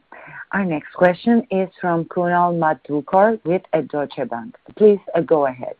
Our 0.52 0.66
next 0.66 0.94
question 0.94 1.46
is 1.52 1.70
from 1.80 2.06
Kunal 2.06 2.58
Madhukar 2.58 3.40
with 3.44 3.62
Deutsche 3.90 4.28
Bank. 4.30 4.56
Please 4.78 5.00
uh, 5.14 5.22
go 5.22 5.46
ahead. 5.48 5.76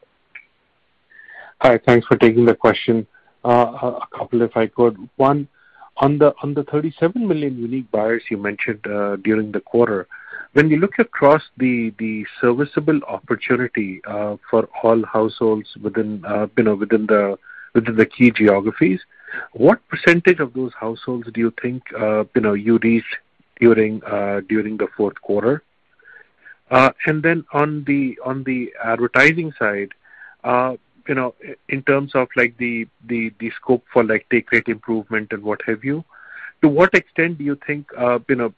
Hi. 1.62 1.80
Thanks 1.86 2.06
for 2.06 2.18
taking 2.18 2.46
the 2.46 2.56
question. 2.56 3.08
Uh, 3.44 4.00
a 4.02 4.08
couple 4.18 4.42
if 4.42 4.56
I 4.58 4.68
could. 4.68 4.98
One, 5.16 5.48
on 5.98 6.18
the 6.54 6.64
37 6.64 7.28
million 7.28 7.58
unique 7.58 7.90
buyers 7.92 8.24
you 8.30 8.38
mentioned 8.38 8.86
uh, 8.88 9.16
during 9.18 9.52
the 9.52 9.62
quarter, 9.62 10.08
when 10.54 10.70
you 10.70 10.78
look 10.78 11.00
across 11.00 11.44
the 11.58 11.94
the 12.00 12.26
serviceable 12.42 13.00
opportunity 13.08 14.02
uh, 14.06 14.36
for 14.50 14.70
all 14.84 15.04
households 15.06 15.70
within 15.82 16.24
uh 16.26 16.48
you 16.58 16.64
know 16.64 16.76
within 16.76 17.06
the 17.08 17.38
within 17.74 17.96
the 17.96 18.06
key 18.06 18.32
geographies, 18.32 19.02
what 19.54 19.80
percentage 19.90 20.40
of 20.40 20.54
those 20.54 20.74
households 20.80 21.28
do 21.34 21.40
you 21.42 21.54
think 21.62 21.84
uh, 22.00 22.24
you 22.54 22.80
reached 22.84 23.18
during 23.60 24.00
during 24.50 24.78
the 24.78 24.88
fourth 24.98 25.20
quarter? 25.22 25.64
Uh 26.72 26.92
and 27.06 27.22
then 27.24 27.46
on 27.54 27.84
the 27.86 28.18
on 28.24 28.44
the 28.44 28.74
advertising 28.84 29.54
side, 29.60 29.92
in 31.10 31.84
terms 31.84 32.16
of 32.16 32.28
like 32.36 32.58
the 32.58 32.88
scope 33.56 33.84
for 33.92 34.04
like 34.04 34.28
take 34.30 34.52
rate 34.52 34.68
improvement 34.68 35.32
and 35.32 35.44
what 35.44 35.62
have 35.66 35.84
you, 35.84 36.04
to 36.62 36.68
what 36.68 36.94
extent 36.94 37.38
do 37.38 37.44
you 37.44 37.58
think 37.68 37.88
uh, 37.98 38.20
you 38.28 38.36
know, 38.36 38.54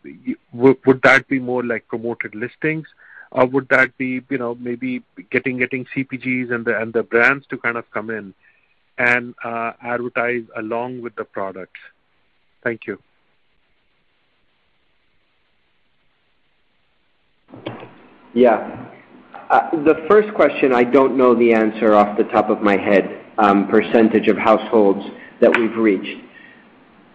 would 0.54 1.02
that 1.04 1.28
be 1.28 1.40
more 1.40 1.64
like 1.64 1.88
promoted 1.88 2.36
listings, 2.36 2.88
or 3.32 3.46
would 3.46 3.68
that 3.70 3.98
be 3.98 4.22
you 4.30 4.38
know, 4.38 4.56
maybe 4.56 5.04
getting 5.30 5.58
getting 5.58 5.86
CPGs 5.96 6.52
and 6.54 6.66
the 6.66 6.80
and 6.80 6.94
the 6.94 7.04
brands 7.04 7.46
to 7.48 7.58
kind 7.58 7.78
of 7.78 7.90
come 7.92 8.10
in 8.10 8.34
and 8.98 9.36
uh, 9.44 9.74
advertise 9.82 10.44
along 10.56 11.02
with 11.02 11.16
the 11.16 11.26
products? 11.26 11.80
Thank 12.64 12.88
you. 12.88 13.00
Yeah. 18.34 18.88
Uh, 19.50 19.70
the 19.86 20.06
first 20.10 20.34
question, 20.34 20.74
I 20.74 20.84
don't 20.84 21.16
know 21.18 21.34
the 21.34 21.54
answer 21.54 21.96
off 21.96 22.18
the 22.18 22.26
top 22.26 22.50
of 22.50 22.62
my 22.62 22.76
head, 22.76 23.26
um, 23.38 23.68
percentage 23.70 24.28
of 24.28 24.38
households 24.38 25.06
that 25.40 25.58
we've 25.58 25.78
reached. 25.78 26.22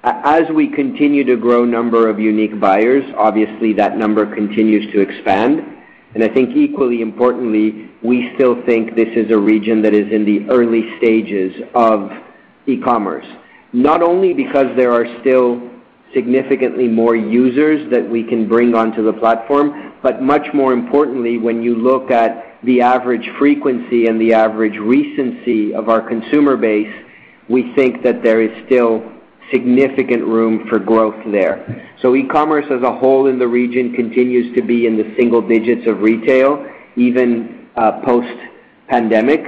As 0.02 0.42
we 0.54 0.68
continue 0.68 1.24
to 1.24 1.36
grow 1.36 1.64
number 1.64 2.08
of 2.08 2.18
unique 2.18 2.58
buyers, 2.58 3.04
obviously 3.18 3.74
that 3.74 3.98
number 3.98 4.24
continues 4.34 4.90
to 4.92 5.00
expand. 5.00 5.60
And 6.14 6.24
I 6.24 6.28
think 6.28 6.56
equally 6.56 7.02
importantly, 7.02 7.90
we 8.02 8.32
still 8.34 8.64
think 8.64 8.96
this 8.96 9.08
is 9.14 9.30
a 9.30 9.38
region 9.38 9.82
that 9.82 9.94
is 9.94 10.10
in 10.10 10.24
the 10.24 10.50
early 10.50 10.96
stages 10.98 11.54
of 11.74 12.10
e-commerce. 12.66 13.26
Not 13.74 14.02
only 14.02 14.32
because 14.32 14.66
there 14.76 14.92
are 14.92 15.06
still 15.20 15.70
significantly 16.14 16.88
more 16.88 17.14
users 17.14 17.90
that 17.90 18.08
we 18.08 18.24
can 18.24 18.48
bring 18.48 18.74
onto 18.74 19.04
the 19.04 19.12
platform. 19.12 19.91
But 20.02 20.22
much 20.22 20.46
more 20.52 20.72
importantly, 20.72 21.38
when 21.38 21.62
you 21.62 21.76
look 21.76 22.10
at 22.10 22.58
the 22.64 22.80
average 22.80 23.28
frequency 23.38 24.06
and 24.06 24.20
the 24.20 24.34
average 24.34 24.76
recency 24.78 25.74
of 25.74 25.88
our 25.88 26.06
consumer 26.06 26.56
base, 26.56 26.92
we 27.48 27.72
think 27.74 28.02
that 28.02 28.22
there 28.22 28.40
is 28.40 28.50
still 28.66 29.12
significant 29.52 30.24
room 30.24 30.66
for 30.68 30.78
growth 30.78 31.20
there. 31.30 31.90
So 32.00 32.16
E-commerce 32.16 32.64
as 32.70 32.82
a 32.82 32.96
whole 32.96 33.26
in 33.26 33.38
the 33.38 33.46
region 33.46 33.92
continues 33.92 34.54
to 34.56 34.62
be 34.62 34.86
in 34.86 34.96
the 34.96 35.14
single 35.18 35.46
digits 35.46 35.86
of 35.86 36.00
retail, 36.00 36.66
even 36.96 37.68
uh, 37.76 38.00
post-pandemic. 38.04 39.40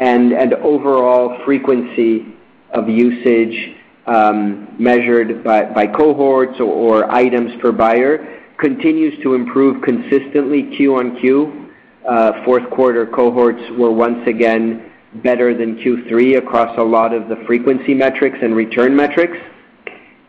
And 0.00 0.32
and 0.32 0.54
Overall 0.54 1.44
frequency 1.44 2.26
of 2.72 2.88
usage, 2.88 3.76
um, 4.06 4.74
measured 4.78 5.44
by 5.44 5.86
cohorts 5.86 6.58
or 6.58 7.08
items 7.12 7.52
per 7.60 7.70
buyer, 7.70 8.41
continues 8.62 9.20
to 9.24 9.34
improve 9.34 9.82
consistently 9.82 10.74
Q-on-Q. 10.76 11.68
Uh, 12.08 12.44
fourth 12.44 12.70
quarter 12.70 13.04
cohorts 13.06 13.60
were 13.76 13.90
once 13.90 14.24
again 14.28 14.88
better 15.16 15.52
than 15.52 15.76
Q3 15.78 16.38
across 16.38 16.78
a 16.78 16.82
lot 16.82 17.12
of 17.12 17.28
the 17.28 17.42
frequency 17.44 17.92
metrics 17.92 18.38
and 18.40 18.54
return 18.54 18.94
metrics. 18.94 19.36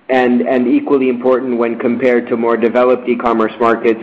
And, 0.09 0.41
and 0.41 0.67
Equally 0.67 1.09
important 1.09 1.59
when 1.59 1.77
compared 1.77 2.27
to 2.29 2.35
more 2.35 2.57
developed 2.57 3.07
e-commerce 3.07 3.53
markets, 3.59 4.01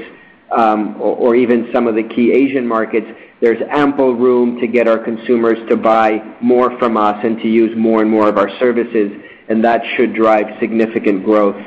um, 0.57 0.97
or 1.01 1.35
even 1.35 1.69
some 1.73 1.89
of 1.89 1.97
the 1.97 2.05
key 2.05 2.33
Asian 2.33 2.67
markets, 2.67 3.07
there's 3.41 3.61
ample 3.71 4.15
room 4.15 4.61
to 4.61 4.69
get 4.69 4.87
our 4.87 4.99
consumers 4.99 5.59
to 5.69 5.77
buy 5.77 6.37
more 6.41 6.79
from 6.79 6.97
us 6.97 7.17
and 7.25 7.39
to 7.39 7.49
use 7.49 7.77
more 7.77 8.01
and 8.01 8.11
more 8.11 8.29
of 8.29 8.39
our 8.39 8.51
services, 8.61 9.11
and 9.49 9.65
that 9.65 9.83
should 9.97 10.15
drive 10.15 10.47
significant 10.61 11.25
growth 11.25 11.61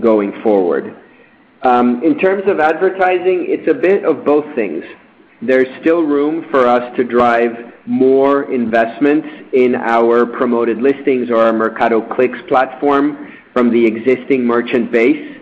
going 0.00 0.40
forward. 0.42 0.96
Um, 1.62 2.02
in 2.02 2.18
terms 2.18 2.44
of 2.46 2.60
advertising, 2.60 3.46
it's 3.48 3.68
a 3.68 3.74
bit 3.74 4.04
of 4.04 4.24
both 4.24 4.44
things. 4.54 4.84
There's 5.42 5.68
still 5.80 6.02
room 6.02 6.46
for 6.50 6.66
us 6.66 6.94
to 6.96 7.04
drive 7.04 7.52
more 7.86 8.52
investments 8.52 9.28
in 9.52 9.74
our 9.74 10.26
Promoted 10.26 10.78
Listings 10.78 11.30
or 11.30 11.36
our 11.36 11.52
Mercado 11.52 12.02
Clicks 12.14 12.38
platform 12.48 13.32
from 13.52 13.70
the 13.70 13.84
existing 13.84 14.44
merchant 14.44 14.92
base, 14.92 15.38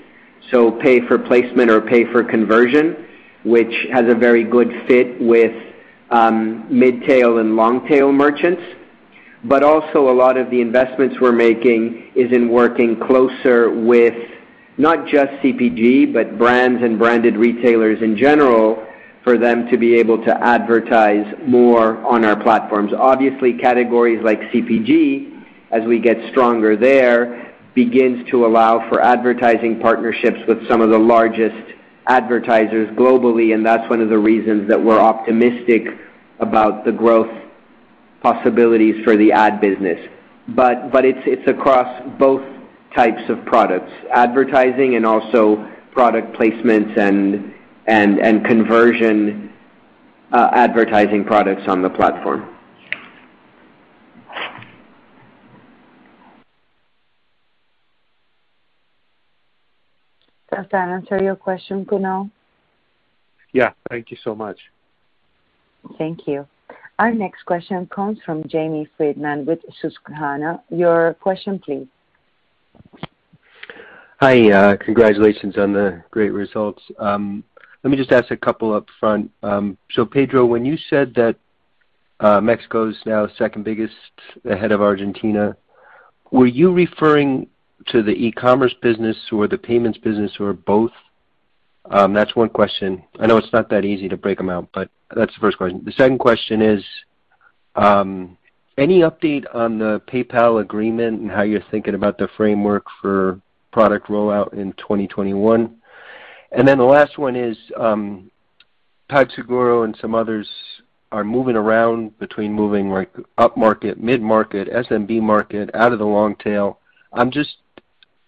so 0.50 0.70
pay 0.70 1.00
for 1.06 1.18
placement 1.18 1.70
or 1.70 1.80
pay 1.80 2.04
for 2.12 2.22
conversion, 2.22 3.06
which 3.44 3.74
has 3.92 4.04
a 4.08 4.14
very 4.14 4.44
good 4.44 4.70
fit 4.86 5.20
with 5.20 5.52
um, 6.10 6.66
mid-tail 6.70 7.38
and 7.38 7.56
long-tail 7.56 8.12
merchants. 8.12 8.62
But 9.42 9.62
Also 9.62 10.10
a 10.10 10.14
lot 10.14 10.36
of 10.36 10.50
the 10.50 10.60
investments 10.60 11.16
we're 11.20 11.32
making 11.32 12.12
is 12.14 12.30
in 12.32 12.48
working 12.48 12.98
closer 13.00 13.70
with 13.70 14.14
not 14.77 15.07
just 15.07 15.31
CPG, 15.43 16.12
but 16.12 16.39
brands 16.39 16.83
and 16.83 16.99
branded 16.99 17.37
retailers 17.37 18.03
in 18.03 18.16
general, 18.16 18.85
for 19.22 19.39
them 19.39 19.66
to 19.70 19.79
be 19.79 19.95
able 19.95 20.22
to 20.25 20.45
advertise 20.45 21.25
more 21.47 21.97
on 22.05 22.25
our 22.25 22.37
platforms. 22.43 22.93
Obviously, 22.93 23.55
categories 23.55 24.20
like 24.22 24.39
CPG, 24.53 25.43
as 25.70 25.83
we 25.85 25.99
get 25.99 26.16
stronger 26.31 26.77
there, 26.77 27.55
begins 27.75 28.29
to 28.31 28.45
allow 28.47 28.89
for 28.89 29.01
advertising 29.01 29.81
partnerships 29.81 30.39
with 30.47 30.68
some 30.68 30.81
of 30.81 30.91
the 30.91 30.99
largest 30.99 31.72
advertisers 32.07 32.89
globally, 32.97 33.55
and 33.55 33.64
that's 33.64 33.89
one 33.89 34.01
of 34.01 34.11
the 34.11 34.18
reasons 34.18 34.68
that 34.68 34.81
we're 34.83 35.01
optimistic 35.01 35.87
about 36.39 36.85
the 36.85 36.93
growth 36.93 37.31
possibilities 38.22 39.03
for 39.05 39.16
the 39.16 39.33
ad 39.33 39.61
business. 39.61 39.99
But, 40.49 40.93
but 40.93 41.05
it's, 41.07 41.20
it's 41.25 41.49
across 41.49 42.03
both 42.18 42.43
types 42.95 43.22
of 43.28 43.45
products, 43.45 43.92
advertising 44.12 44.97
and 44.97 45.05
also 45.05 45.68
product 45.92 46.36
placements 46.36 46.97
and 46.99 47.53
and, 47.86 48.18
and 48.18 48.45
conversion 48.45 49.53
uh, 50.32 50.49
advertising 50.53 51.24
products 51.24 51.62
on 51.68 51.82
the 51.82 51.90
platform. 51.90 52.49
Does 60.55 60.66
that 60.70 60.88
answer 60.88 61.22
your 61.22 61.36
question, 61.36 61.84
Kunal? 61.84 62.30
Yeah. 63.53 63.72
Thank 63.90 64.11
you 64.11 64.16
so 64.22 64.34
much. 64.34 64.59
Thank 65.99 66.26
you. 66.26 66.47
Our 66.99 67.12
next 67.12 67.45
question 67.45 67.86
comes 67.86 68.18
from 68.24 68.47
Jamie 68.47 68.88
Friedman 68.97 69.47
with 69.47 69.59
Susquehanna. 69.80 70.62
Your 70.70 71.14
question, 71.14 71.59
please. 71.59 71.88
Hi. 74.20 74.50
Uh, 74.50 74.76
congratulations 74.76 75.58
on 75.58 75.72
the 75.72 76.02
great 76.12 76.30
results. 76.30 76.80
Um, 76.98 77.42
let 77.82 77.90
me 77.90 77.96
just 77.96 78.12
ask 78.12 78.30
a 78.30 78.36
couple 78.36 78.72
up 78.72 78.86
front. 79.00 79.30
Um 79.42 79.76
so 79.90 80.06
Pedro, 80.06 80.46
when 80.46 80.64
you 80.64 80.78
said 80.88 81.14
that 81.16 81.36
uh, 82.20 82.40
Mexico 82.40 82.88
is 82.88 82.96
now 83.04 83.26
second 83.36 83.64
biggest 83.64 83.94
ahead 84.44 84.72
of 84.72 84.80
Argentina, 84.80 85.56
were 86.30 86.46
you 86.46 86.72
referring 86.72 87.48
to 87.88 88.02
the 88.02 88.12
e-commerce 88.12 88.74
business 88.80 89.16
or 89.32 89.48
the 89.48 89.58
payments 89.58 89.98
business 89.98 90.32
or 90.38 90.52
both? 90.52 90.92
Um, 91.90 92.14
that's 92.14 92.34
one 92.34 92.48
question. 92.48 93.02
I 93.18 93.26
know 93.26 93.36
it's 93.36 93.52
not 93.52 93.68
that 93.70 93.84
easy 93.84 94.08
to 94.08 94.16
break 94.16 94.38
them 94.38 94.48
out, 94.48 94.68
but 94.72 94.88
that's 95.14 95.34
the 95.34 95.40
first 95.40 95.58
question. 95.58 95.82
The 95.84 95.92
second 95.92 96.18
question 96.18 96.62
is, 96.62 96.82
um, 97.74 98.38
any 98.78 99.00
update 99.00 99.44
on 99.52 99.78
the 99.78 100.00
PayPal 100.08 100.62
agreement 100.62 101.20
and 101.20 101.30
how 101.30 101.42
you're 101.42 101.64
thinking 101.70 101.94
about 101.94 102.16
the 102.16 102.28
framework 102.36 102.86
for 103.02 103.40
product 103.75 104.07
rollout 104.07 104.55
in 104.55 104.72
2021? 104.75 105.77
The 106.57 106.77
last 106.77 107.18
one 107.18 107.35
is, 107.35 107.57
um, 107.77 108.31
PagSeguro 109.11 109.85
and 109.85 109.97
some 110.01 110.14
others 110.14 110.49
are 111.11 111.25
moving 111.25 111.57
around 111.57 112.16
between 112.20 112.53
moving 112.53 112.91
like 112.91 113.12
upmarket, 113.37 113.99
mid-market, 113.99 114.68
SMB 114.68 115.20
market, 115.20 115.70
out 115.75 115.93
of 115.93 115.99
the 115.99 116.05
long 116.05 116.37
tail. 116.37 116.79
I'm 117.12 117.33
just 117.33 117.57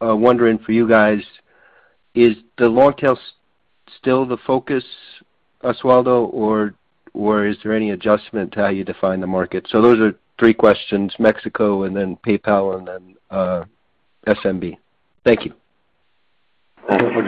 uh, 0.04 0.16
wondering 0.16 0.58
for 0.58 0.72
you 0.72 0.88
guys, 0.88 1.22
is 2.14 2.36
the 2.58 2.68
long 2.68 2.94
tail 2.94 3.18
still 3.98 4.26
the 4.26 4.38
focus, 4.46 4.84
Osvaldo, 5.62 6.28
or 7.14 7.46
is 7.46 7.56
there 7.62 7.74
any 7.74 7.90
adjustment 7.92 8.52
to 8.52 8.60
how 8.60 8.68
you 8.68 8.84
define 8.84 9.20
the 9.20 9.26
market? 9.28 9.66
So 9.70 9.80
those 9.80 10.00
are 10.00 10.18
three 10.38 10.54
questions, 10.54 11.14
Mexico 11.18 11.84
and 11.84 11.96
then 11.96 12.18
PayPal 12.26 12.78
and 12.78 12.88
then 12.88 13.16
uh, 13.30 13.64
SMB. 14.26 14.76
Thank 15.26 15.44
you. 15.44 15.52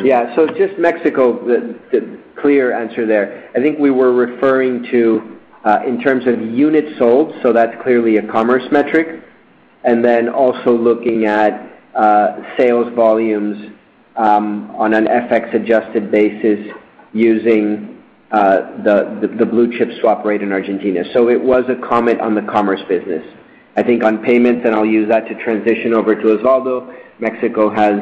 Yeah. 0.05 0.35
So 0.37 0.47
just 0.47 0.79
Mexico, 0.79 1.45
the 1.45 2.21
clear 2.41 2.73
answer 2.73 3.05
there. 3.07 3.51
I 3.57 3.61
think 3.61 3.81
we 3.81 3.91
were 3.91 4.13
referring 4.13 4.85
to, 4.93 5.39
uh, 5.65 5.81
in 5.85 6.01
terms 6.01 6.25
of 6.29 6.41
units 6.41 6.97
sold, 6.97 7.35
so 7.43 7.53
that's 7.53 7.75
clearly 7.83 8.19
a 8.19 8.23
commerce 8.31 8.63
metric, 8.71 9.25
and 9.83 10.05
then 10.05 10.29
also 10.29 10.79
looking 10.79 11.25
at 11.25 11.73
uh, 11.97 12.57
sales 12.57 12.95
volumes 12.95 13.73
um, 14.17 14.71
on 14.77 14.95
an 14.95 15.07
FX-adjusted 15.07 16.13
basis 16.13 16.73
using 17.13 18.01
uh, 18.31 18.81
the 18.85 19.47
blue 19.51 19.77
chip 19.77 19.89
swap 20.01 20.25
rate 20.25 20.43
in 20.43 20.53
Argentina. 20.53 21.03
So 21.13 21.29
it 21.31 21.43
was 21.43 21.65
a 21.69 21.89
comment 21.89 22.21
on 22.21 22.37
the 22.37 22.43
commerce 22.43 22.83
business. 22.89 23.25
I 23.79 23.83
think 23.85 24.03
on 24.03 24.25
payments, 24.25 24.63
and 24.67 24.75
I'll 24.75 24.85
use 24.85 25.09
that 25.09 25.29
to 25.29 25.35
transition 25.45 25.95
over 25.95 26.17
to 26.17 26.23
Osvaldo, 26.37 26.93
Mexico 27.21 27.71
has 27.71 28.01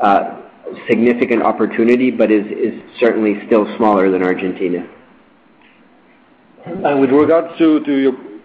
uh, 0.00 0.42
significant 0.88 1.42
opportunity, 1.42 2.12
but 2.12 2.30
is 2.30 2.44
certainly 3.00 3.34
still 3.48 3.66
smaller 3.76 4.12
than 4.12 4.22
Argentina. 4.22 4.86
And 6.66 7.00
With 7.00 7.10
regards 7.10 7.58
to 7.58 7.80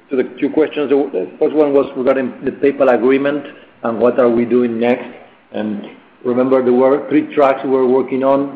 the 0.09 0.23
two 0.39 0.49
questions, 0.49 0.89
the 0.89 1.35
first 1.37 1.55
one 1.55 1.73
was 1.73 1.85
regarding 1.95 2.43
the 2.43 2.49
PayPal 2.49 2.91
agreement 2.91 3.45
and 3.83 3.99
what 3.99 4.19
are 4.19 4.29
we 4.29 4.43
doing 4.43 4.79
next. 4.79 5.05
And 5.51 5.85
Remember, 6.25 6.63
there 6.63 6.73
were 6.73 7.07
three 7.07 7.35
tracks 7.35 7.59
we're 7.63 7.85
working 7.85 8.23
on. 8.23 8.53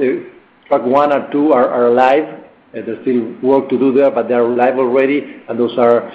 Track 0.68 0.82
one 0.82 1.12
and 1.12 1.32
two 1.32 1.54
are 1.54 1.92
live. 1.92 2.37
Uh, 2.76 2.82
there's 2.86 3.02
still 3.02 3.34
work 3.42 3.70
to 3.70 3.80
do 3.80 3.94
there, 3.94 4.12
but 4.12 4.28
they 4.28 4.34
are 4.34 4.48
live 4.48 4.78
already, 4.78 5.42
and 5.48 5.58
those 5.60 5.78
are 5.78 6.08
uh, 6.08 6.14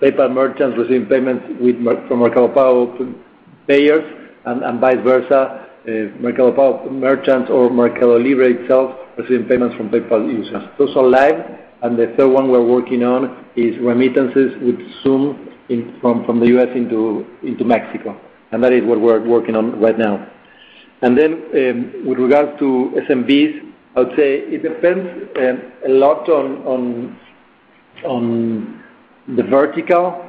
PayPal 0.00 0.32
merchants 0.32 0.78
receiving 0.78 1.06
payments 1.06 1.44
with 1.60 1.76
from 2.08 2.20
Mercado 2.20 2.48
Pago 2.48 3.14
payers 3.66 4.04
and 4.44 4.80
vice 4.80 5.02
versa, 5.04 5.66
uh, 5.86 5.90
Mercado 6.20 6.50
Pago 6.50 6.90
merchants 6.90 7.50
or 7.50 7.70
MercadoLibre 7.70 8.62
itself 8.62 8.96
receiving 9.16 9.46
payments 9.46 9.76
from 9.76 9.90
PayPal 9.90 10.26
users. 10.26 10.62
Those 10.78 10.96
are 10.96 11.06
live. 11.06 11.58
And 11.82 11.98
the 11.98 12.14
third 12.16 12.28
one 12.28 12.48
we're 12.48 12.64
working 12.64 13.02
on 13.02 13.44
is 13.56 13.76
remittances 13.80 14.52
with 14.62 14.78
Xoom 15.02 16.00
from 16.00 16.38
the 16.38 16.46
U.S. 16.48 16.68
into 16.74 17.64
Mexico. 17.64 18.20
And 18.52 18.62
that 18.62 18.72
is 18.72 18.84
what 18.84 19.00
we're 19.00 19.26
working 19.26 19.56
on 19.56 19.80
right 19.80 19.98
now. 19.98 20.28
And 21.00 21.18
then 21.18 21.32
um 21.32 22.06
with 22.06 22.18
regards 22.18 22.56
to 22.60 22.92
SMBs, 23.08 23.71
I 23.94 24.00
would 24.00 24.16
say 24.16 24.38
it 24.38 24.62
depends 24.62 25.06
um, 25.36 25.72
a 25.86 25.90
lot 25.90 26.28
on 26.28 27.18
on 28.04 28.82
the 29.28 29.42
vertical. 29.42 30.28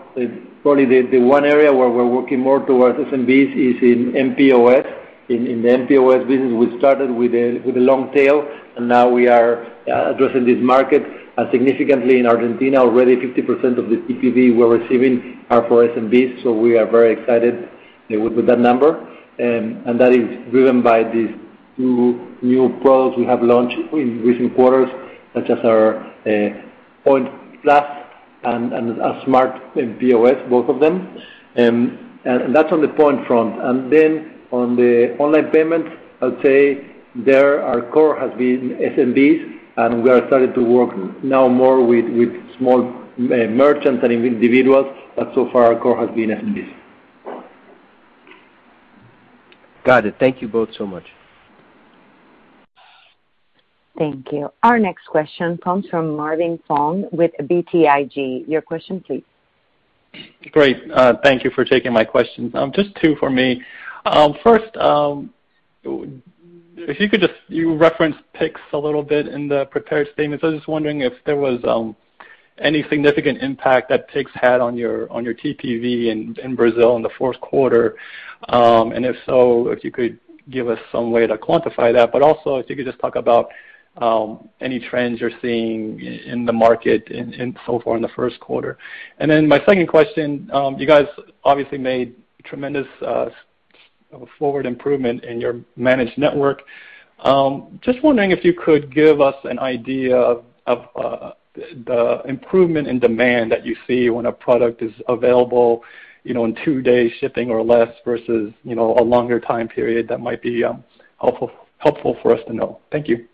Probably 0.62 0.86
the 0.86 1.20
one 1.20 1.46
area 1.46 1.72
where 1.72 1.90
we're 1.90 2.08
working 2.08 2.40
more 2.40 2.66
towards 2.66 2.98
SMBs 3.00 3.52
is 3.52 3.82
in 3.82 4.12
mPOS, 4.14 4.86
in 5.30 5.62
the 5.62 5.70
mPOS 5.70 6.28
business. 6.28 6.52
We 6.54 6.78
started 6.78 7.12
with 7.12 7.32
the 7.32 7.80
long 7.80 8.14
tail, 8.14 8.48
and 8.78 8.88
now 8.88 9.10
we 9.10 9.28
are 9.28 9.66
uh, 9.88 10.14
addressing 10.14 10.46
this 10.46 10.60
market 10.62 11.04
and 11.38 11.48
significantly 11.52 12.20
in 12.20 12.26
Argentina. 12.26 12.78
Already 12.78 13.16
50% 13.16 13.78
of 13.78 13.90
the 13.90 13.98
TPV 14.08 14.56
we're 14.56 14.78
receiving 14.78 15.40
are 15.50 15.68
for 15.68 15.88
SMBs, 15.88 16.44
so 16.44 16.54
we 16.54 16.78
are 16.78 16.86
very 16.86 17.14
excited 17.14 17.64
uh, 17.64 18.20
with 18.20 18.46
that 18.48 18.60
number. 18.60 19.10
Um 19.40 19.82
and 19.88 20.00
that 20.00 20.12
is 20.14 20.28
driven 20.52 20.84
by 20.84 21.04
these 21.04 21.34
two 21.78 22.38
new 22.42 22.78
products 22.82 23.18
we 23.18 23.26
have 23.26 23.42
launched 23.42 23.78
in 23.94 24.22
recent 24.22 24.56
quarters, 24.56 24.90
such 25.34 25.50
as 25.50 25.58
our 25.64 25.98
uh, 26.28 26.50
Point 27.04 27.30
Plus 27.62 27.84
and 28.44 28.74
a 28.74 29.22
Smart 29.26 29.56
um, 29.56 29.72
mPOS, 29.76 30.50
both 30.50 30.70
of 30.70 30.80
them. 30.80 31.18
Um, 31.58 32.20
and 32.26 32.56
that's 32.56 32.72
on 32.72 32.82
the 32.82 32.90
Point 32.90 33.26
front. 33.28 33.62
And 33.62 33.92
then 33.92 34.42
on 34.52 34.76
the 34.76 35.16
online 35.18 35.52
payment, 35.52 35.86
I'd 36.22 36.42
say 36.42 36.94
there 37.16 37.64
our 37.64 37.82
core 37.92 38.20
has 38.20 38.32
been 38.38 38.78
SMBs, 38.80 39.60
and 39.78 40.04
we 40.04 40.10
are 40.10 40.26
starting 40.28 40.54
to 40.54 40.64
work 40.64 41.24
now 41.24 41.48
more 41.48 41.86
with 41.86 42.06
small 42.58 42.82
uh, 42.82 43.48
merchants 43.48 44.04
and 44.04 44.12
individuals, 44.12 44.88
but 45.16 45.32
so 45.36 45.50
far 45.52 45.74
our 45.74 45.80
core 45.80 46.00
has 46.06 46.14
been 46.16 46.30
SMBs. 46.30 46.74
Got 49.84 50.06
it. 50.06 50.16
Thank 50.20 50.42
you 50.42 50.48
both 50.48 50.70
so 50.78 50.86
much. 50.86 51.04
Thank 53.98 54.32
you. 54.32 54.52
Our 54.64 54.80
next 54.80 55.06
question 55.06 55.58
comes 55.58 55.86
from 55.90 56.16
Marvin 56.16 56.60
Fong 56.68 57.06
with 57.12 57.32
BTIG. 57.40 58.48
Your 58.48 58.62
question, 58.62 59.04
please. 59.06 59.24
Great. 60.52 60.78
Uh, 60.92 61.14
thank 61.24 61.44
you 61.44 61.52
for 61.52 61.64
taking 61.64 61.94
my 61.94 62.04
questions. 62.04 62.54
Um, 62.56 62.72
just 62.74 62.90
two 63.02 63.16
for 63.20 63.30
me. 63.30 63.62
Um, 64.06 64.34
first, 64.44 64.76
um, 64.78 65.32
if 65.84 67.00
you 67.00 67.10
could 67.10 67.22
just, 67.22 67.34
you 67.48 67.76
referenced 67.76 68.20
Pix 68.34 68.60
a 68.74 68.78
little 68.78 69.04
bit 69.04 69.28
in 69.28 69.48
the 69.48 69.66
prepared 69.66 70.08
statements. 70.14 70.44
I 70.44 70.48
was 70.48 70.58
just 70.58 70.68
wondering 70.68 71.02
if 71.02 71.14
there 71.26 71.36
was 71.36 71.60
any 72.60 72.84
significant 72.90 73.42
impact 73.42 73.90
that 73.90 74.08
Pix 74.10 74.32
had 74.34 74.60
on 74.60 74.76
your 74.76 75.12
on 75.12 75.24
your 75.24 75.34
TPV 75.34 76.38
in 76.40 76.56
Brazil 76.56 76.96
in 76.96 77.02
the 77.02 77.10
fourth 77.18 77.40
quarter. 77.42 77.96
Um 78.50 78.92
and 78.92 79.06
if 79.06 79.16
so, 79.26 79.70
if 79.70 79.84
you 79.84 79.92
could 79.92 80.20
give 80.50 80.70
us 80.70 80.80
some 80.92 81.12
way 81.12 81.26
to 81.26 81.38
quantify 81.38 81.94
that. 81.94 82.12
But 82.12 82.22
also, 82.22 82.58
if 82.58 82.70
you 82.70 82.76
could 82.76 82.86
just 82.86 83.00
talk 83.00 83.16
about 83.16 83.50
Um, 83.98 84.50
any 84.60 84.80
trends 84.80 85.22
you're 85.22 85.38
seeing 85.40 86.00
in 86.00 86.46
the 86.48 86.54
market 86.54 87.08
so 87.68 87.80
far 87.84 87.96
in 87.96 88.02
the 88.02 88.10
first 88.16 88.40
quarter. 88.40 88.80
And 89.20 89.30
then 89.30 89.48
my 89.48 89.60
second 89.68 89.86
question, 89.86 90.50
um, 90.52 90.80
you 90.80 90.88
guys 90.88 91.06
obviously 91.44 91.78
made 91.78 92.16
tremendous 92.44 92.88
uh, 93.06 93.30
forward 94.40 94.66
improvement 94.66 95.24
in 95.24 95.40
your 95.40 95.62
managed 95.76 96.18
network. 96.18 96.64
Um, 97.20 97.80
just 97.84 98.02
wondering 98.04 98.32
if 98.32 98.44
you 98.44 98.54
could 98.54 98.94
give 98.94 99.22
us 99.22 99.36
an 99.44 99.60
idea 99.60 100.18
of 100.18 100.88
uh, 100.96 101.32
the 101.54 102.24
improvement 102.26 102.88
in 102.88 103.00
demand 103.00 103.52
that 103.52 103.64
you 103.64 103.76
see 103.86 104.10
when 104.10 104.26
a 104.26 104.32
product 104.32 104.82
is 104.82 104.92
available 105.08 105.84
you 106.24 106.34
know, 106.34 106.46
in 106.46 106.56
two 106.64 106.82
days 106.82 107.12
shipping 107.20 107.50
or 107.50 107.62
less 107.62 107.90
versus 108.06 108.54
you 108.64 108.76
know, 108.76 108.96
a 108.98 109.04
longer 109.04 109.40
time 109.40 109.68
period 109.68 110.08
that 110.08 110.20
might 110.20 110.42
be 110.42 110.64
um 110.64 110.84
helpful 111.20 111.52
helpful 111.80 112.18
for 112.22 112.34
us 112.34 112.40
to 112.48 112.54
know. 112.54 112.80
Thank 112.92 113.08
you. 113.08 113.28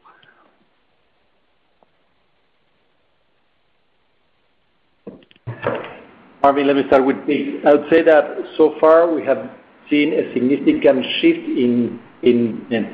Marvin, 6.42 6.68
let 6.68 6.78
me 6.78 6.84
start 6.88 7.06
with 7.06 7.18
Pix. 7.26 7.66
I 7.66 7.74
would 7.74 7.90
say 7.90 8.02
that 8.02 8.24
so 8.56 8.76
far 8.80 9.14
we 9.14 9.26
have 9.26 9.52
seen 9.90 10.14
a 10.14 10.34
significant 10.34 11.06
shift 11.20 11.40
in 11.40 12.00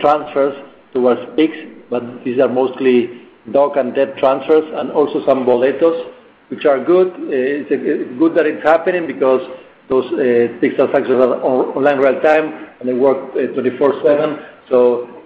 transfers 0.01 0.55
towards 0.93 1.21
Pix, 1.35 1.53
but 1.91 2.01
these 2.23 2.39
are 2.39 2.49
mostly 2.49 3.21
DOC 3.51 3.77
and 3.77 3.93
DEP 3.93 4.17
transfers 4.17 4.63
and 4.73 4.89
also 4.91 5.23
some 5.27 5.45
boletos, 5.45 6.11
which 6.47 6.65
are 6.65 6.83
good. 6.83 7.09
Eh, 7.09 7.69
it's 7.69 8.17
good 8.17 8.33
that 8.35 8.47
it's 8.47 8.63
happening 8.63 9.05
because 9.05 9.41
those 9.89 10.05
eh, 10.19 10.47
Pix 10.59 10.73
transactions 10.75 11.13
are 11.13 11.35
online 11.43 11.99
real 11.99 12.19
time, 12.21 12.67
and 12.79 12.89
they 12.89 12.93
work 12.93 13.35
eh, 13.35 13.53
24/7. 13.53 14.41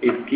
It 0.02 0.28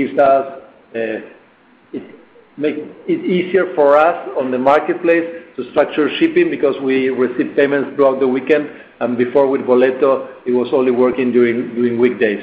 makes 2.57 2.79
it 3.07 3.25
easier 3.25 3.75
for 3.75 3.97
us 3.97 4.29
on 4.39 4.51
the 4.51 4.59
marketplace 4.59 5.25
to 5.57 5.71
structure 5.71 6.09
shipping 6.19 6.51
because 6.51 6.75
we 6.83 7.09
receive 7.09 7.57
payments 7.57 7.95
throughout 7.97 8.21
the 8.21 8.29
weekend. 8.29 8.71
And 9.01 9.19
before 9.19 9.49
with 9.49 9.63
boleto, 9.63 10.29
it 10.47 10.53
was 10.53 10.69
only 10.73 10.93
working 10.93 11.33
during 11.33 11.99
weekdays. 11.99 12.43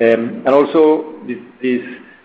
Um, 0.00 0.42
and 0.44 0.48
also, 0.48 1.20
these 1.60 1.84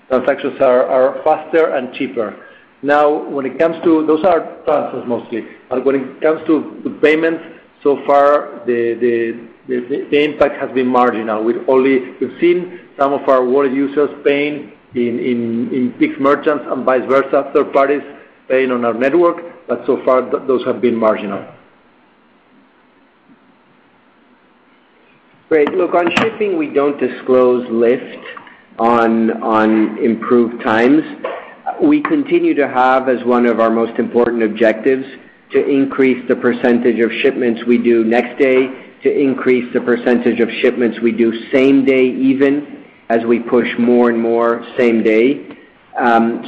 transactions 0.09 0.59
are 0.61 1.21
faster 1.23 1.75
and 1.75 1.93
cheaper. 1.93 2.43
Now, 2.81 3.27
when 3.29 3.45
it 3.45 3.57
comes 3.57 3.75
to 3.83 4.05
those 4.05 4.23
are 4.23 4.63
transfers 4.65 5.03
mostly. 5.07 5.45
But 5.69 5.83
when 5.85 5.95
it 5.95 6.21
comes 6.21 6.45
to 6.47 6.99
payments, 7.01 7.43
so 7.83 8.01
far, 8.05 8.63
the 8.65 8.95
the 8.99 9.47
the 9.67 10.23
impact 10.23 10.59
has 10.59 10.71
been 10.73 10.87
marginal. 10.87 11.43
We've 11.43 11.67
only 11.67 12.13
we've 12.19 12.39
seen 12.39 12.79
some 12.97 13.13
of 13.13 13.27
our 13.27 13.43
wallet 13.43 13.73
users 13.73 14.09
paying 14.25 14.73
in 14.95 15.93
Pix 15.99 16.13
merchants 16.19 16.65
and 16.67 16.85
vice 16.85 17.05
versa, 17.09 17.51
third 17.53 17.71
parties 17.73 18.01
paying 18.47 18.71
on 18.71 18.85
our 18.85 18.93
network, 18.93 19.37
but 19.67 19.85
so 19.85 20.01
far, 20.05 20.21
those 20.47 20.65
have 20.65 20.81
been 20.81 20.95
marginal. 20.95 21.45
Great. 25.49 25.69
Look, 25.71 25.93
on 25.93 26.09
shipping, 26.17 26.57
we 26.57 26.67
don't 26.67 26.99
disclose 26.99 27.65
lift 27.69 28.25
on 28.79 29.41
on 29.41 29.97
improved 29.97 30.61
times. 30.63 31.03
We 31.81 32.01
continue 32.01 32.53
to 32.55 32.67
have 32.67 33.07
as 33.07 33.23
one 33.23 33.45
of 33.45 33.59
our 33.59 33.69
most 33.69 33.97
important 33.97 34.43
objectives 34.43 35.05
to 35.51 35.65
increase 35.65 36.27
the 36.27 36.35
percentage 36.35 36.99
of 36.99 37.11
shipments 37.21 37.61
we 37.65 37.77
do 37.77 38.03
next 38.03 38.37
day, 38.41 38.67
to 39.03 39.09
increase 39.09 39.71
the 39.73 39.79
percentage 39.79 40.41
of 40.41 40.49
shipments 40.61 40.99
we 41.01 41.11
do 41.13 41.31
same 41.53 41.85
day 41.85 42.03
even, 42.03 42.76
as 43.09 43.23
we 43.25 43.39
push 43.39 43.67
more 43.79 44.09
and 44.09 44.19
more 44.19 44.65
same 44.77 45.03
day. 45.03 45.57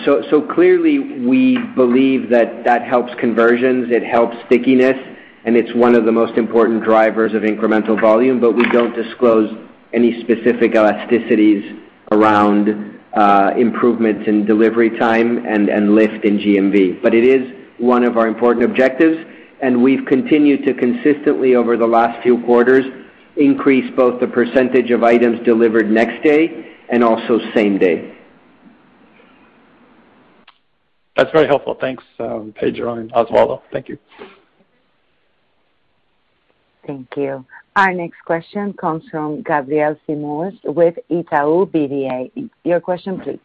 So, 0.06 0.24
so 0.30 0.42
clearly, 0.42 1.00
we 1.00 1.58
believe 1.76 2.30
that 2.30 2.64
that 2.66 2.84
helps 2.84 3.14
conversions, 3.20 3.92
it 3.92 4.04
helps 4.04 4.36
stickiness, 4.46 4.98
and 5.46 5.56
it's 5.56 5.74
one 5.74 5.96
of 5.96 6.06
the 6.06 6.12
most 6.12 6.38
important 6.38 6.84
drivers 6.84 7.34
of 7.34 7.44
incremental 7.44 8.00
volume, 8.00 8.40
but 8.40 8.52
we 8.52 8.64
don't 8.70 8.94
disclose 8.94 9.50
any 9.94 10.22
specific 10.22 10.74
elasticities 10.74 11.82
around 12.12 13.00
uh, 13.14 13.52
improvements 13.58 14.28
in 14.28 14.46
delivery 14.46 14.98
time 15.00 15.46
and 15.46 15.96
lift 15.96 16.24
in 16.26 16.38
GMV. 16.38 17.02
But 17.02 17.16
it 17.16 17.24
is 17.24 17.52
one 17.80 18.04
of 18.04 18.18
our 18.18 18.28
important 18.28 18.66
objectives, 18.66 19.18
and 19.62 19.82
we've 19.82 20.06
continued 20.06 20.66
to 20.66 20.74
consistently, 20.74 21.56
over 21.56 21.78
the 21.78 21.88
last 21.88 22.22
few 22.22 22.44
quarters, 22.44 22.86
increase 23.38 23.90
both 23.96 24.20
the 24.20 24.28
percentage 24.28 24.92
of 24.92 25.04
items 25.04 25.40
delivered 25.46 25.90
next 25.90 26.24
day 26.24 26.76
and 26.90 27.04
also 27.04 27.40
same 27.56 27.78
day. 27.78 28.16
That's 31.16 31.32
very 31.32 31.48
helpful. 31.48 31.76
Thanks, 31.80 32.04
uh, 32.20 32.40
Pedro 32.56 32.96
and 32.96 33.12
Osvaldo. 33.12 33.62
Thank 33.74 33.90
you. 33.90 33.98
Thank 36.88 37.10
you. 37.18 37.46
Our 37.76 37.94
next 37.94 38.22
question 38.26 38.74
comes 38.74 39.04
from 39.12 39.44
Gabriel 39.44 39.96
Simões 40.08 40.58
with 40.64 40.96
Itaú 41.12 41.70
BBA. 41.70 42.50
Your 42.64 42.80
question, 42.80 43.20
please. 43.20 43.40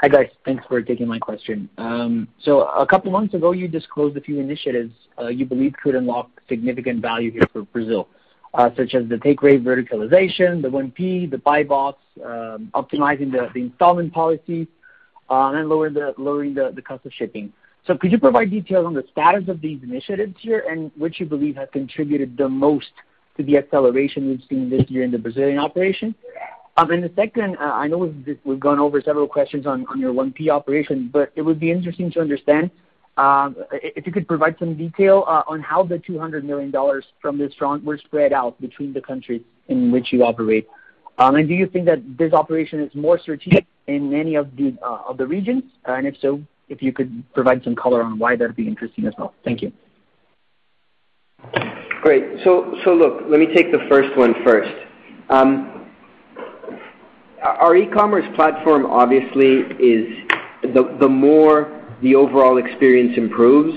Hi, 0.00 0.08
guys. 0.08 0.28
Thanks 0.44 0.62
for 0.68 0.82
taking 0.82 1.08
my 1.08 1.18
question. 1.18 1.70
Um 1.78 2.28
so 2.42 2.62
a 2.62 2.86
couple 2.86 3.10
months 3.10 3.34
ago, 3.34 3.52
you 3.52 3.66
disclosed 3.66 4.16
a 4.16 4.20
few 4.20 4.38
initiatives 4.40 4.92
uh, 5.18 5.28
you 5.28 5.46
believe 5.46 5.72
could 5.82 5.94
unlock 5.94 6.28
significant 6.48 7.00
value 7.00 7.30
here 7.30 7.48
for 7.52 7.62
Brazil, 7.62 8.08
uh, 8.54 8.70
such 8.76 8.94
as 8.94 9.08
the 9.08 9.18
take 9.18 9.42
rate 9.42 9.64
verticalization, 9.64 10.60
the 10.60 10.68
1P, 10.68 11.30
the 11.30 11.38
buy 11.38 11.62
box, 11.62 11.98
um, 12.22 12.70
optimizing 12.74 13.32
the 13.32 13.50
installment 13.58 14.12
policy, 14.12 14.68
uh, 15.30 15.52
and 15.54 15.68
lowering 15.68 15.94
the 15.94 16.14
lowering 16.18 16.54
the 16.54 16.82
cost 16.82 17.06
of 17.06 17.12
shipping. 17.12 17.52
So 17.86 17.96
could 17.96 18.10
you 18.10 18.18
provide 18.18 18.50
details 18.50 18.84
on 18.84 18.94
the 18.94 19.04
status 19.12 19.48
of 19.48 19.60
these 19.60 19.82
initiatives 19.82 20.34
here 20.40 20.64
and 20.68 20.90
which 20.96 21.20
you 21.20 21.26
believe 21.26 21.56
have 21.56 21.70
contributed 21.70 22.36
the 22.36 22.48
most 22.48 22.90
to 23.36 23.44
the 23.44 23.56
acceleration 23.56 24.28
we've 24.28 24.42
seen 24.48 24.68
this 24.68 24.90
year 24.90 25.04
in 25.04 25.10
the 25.10 25.18
Brazilian 25.18 25.58
operation? 25.58 26.14
Um, 26.78 26.90
and 26.90 27.02
the 27.02 27.10
second, 27.16 27.56
uh, 27.56 27.72
I 27.72 27.86
know 27.86 28.12
we've 28.44 28.60
gone 28.60 28.78
over 28.78 29.00
several 29.00 29.26
questions 29.26 29.66
on 29.66 29.86
your 29.96 30.12
1P 30.12 30.50
operation, 30.50 31.08
but 31.12 31.32
it 31.34 31.42
would 31.42 31.58
be 31.58 31.70
interesting 31.70 32.10
to 32.12 32.20
understand 32.20 32.70
um, 33.16 33.56
if 33.72 34.06
you 34.06 34.12
could 34.12 34.28
provide 34.28 34.56
some 34.58 34.76
detail 34.76 35.24
uh, 35.26 35.42
on 35.46 35.60
how 35.62 35.82
the 35.82 35.96
$200 35.96 36.44
million 36.44 36.72
from 37.20 37.38
this 37.38 37.54
front 37.54 37.82
were 37.82 37.96
spread 37.96 38.32
out 38.32 38.60
between 38.60 38.92
the 38.92 39.00
countries 39.00 39.40
in 39.68 39.90
which 39.90 40.12
you 40.12 40.22
operate. 40.22 40.68
Um, 41.18 41.36
and 41.36 41.48
do 41.48 41.54
you 41.54 41.66
think 41.66 41.86
that 41.86 42.02
this 42.18 42.34
operation 42.34 42.80
is 42.80 42.94
more 42.94 43.18
strategic 43.18 43.64
in 43.86 44.12
any 44.12 44.34
of 44.34 44.54
the 44.56 44.76
uh 44.84 44.98
of 45.08 45.16
the 45.16 45.26
regions? 45.26 45.62
Uh, 45.88 45.92
and 45.92 46.06
if 46.06 46.14
so, 46.20 46.42
if 46.68 46.82
you 46.82 46.92
could 46.92 47.24
provide 47.32 47.64
some 47.64 47.74
color 47.74 48.02
on 48.02 48.18
why, 48.18 48.36
that'd 48.36 48.54
be 48.54 48.68
interesting 48.68 49.06
as 49.06 49.14
well. 49.16 49.32
Thank 49.42 49.62
you. 49.62 49.72
Great. 52.02 52.44
So 52.44 52.74
so 52.84 52.92
look, 52.92 53.22
let 53.28 53.40
me 53.40 53.46
take 53.46 53.72
the 53.72 53.86
first 53.88 54.14
one 54.18 54.34
first. 54.44 54.70
Our 57.42 57.76
e-commerce 57.76 58.24
platform 58.34 58.86
obviously 58.86 59.60
is 59.78 60.26
the 60.62 60.96
the 60.98 61.08
more 61.08 61.82
the 62.02 62.14
overall 62.14 62.58
experience 62.58 63.16
improves, 63.16 63.74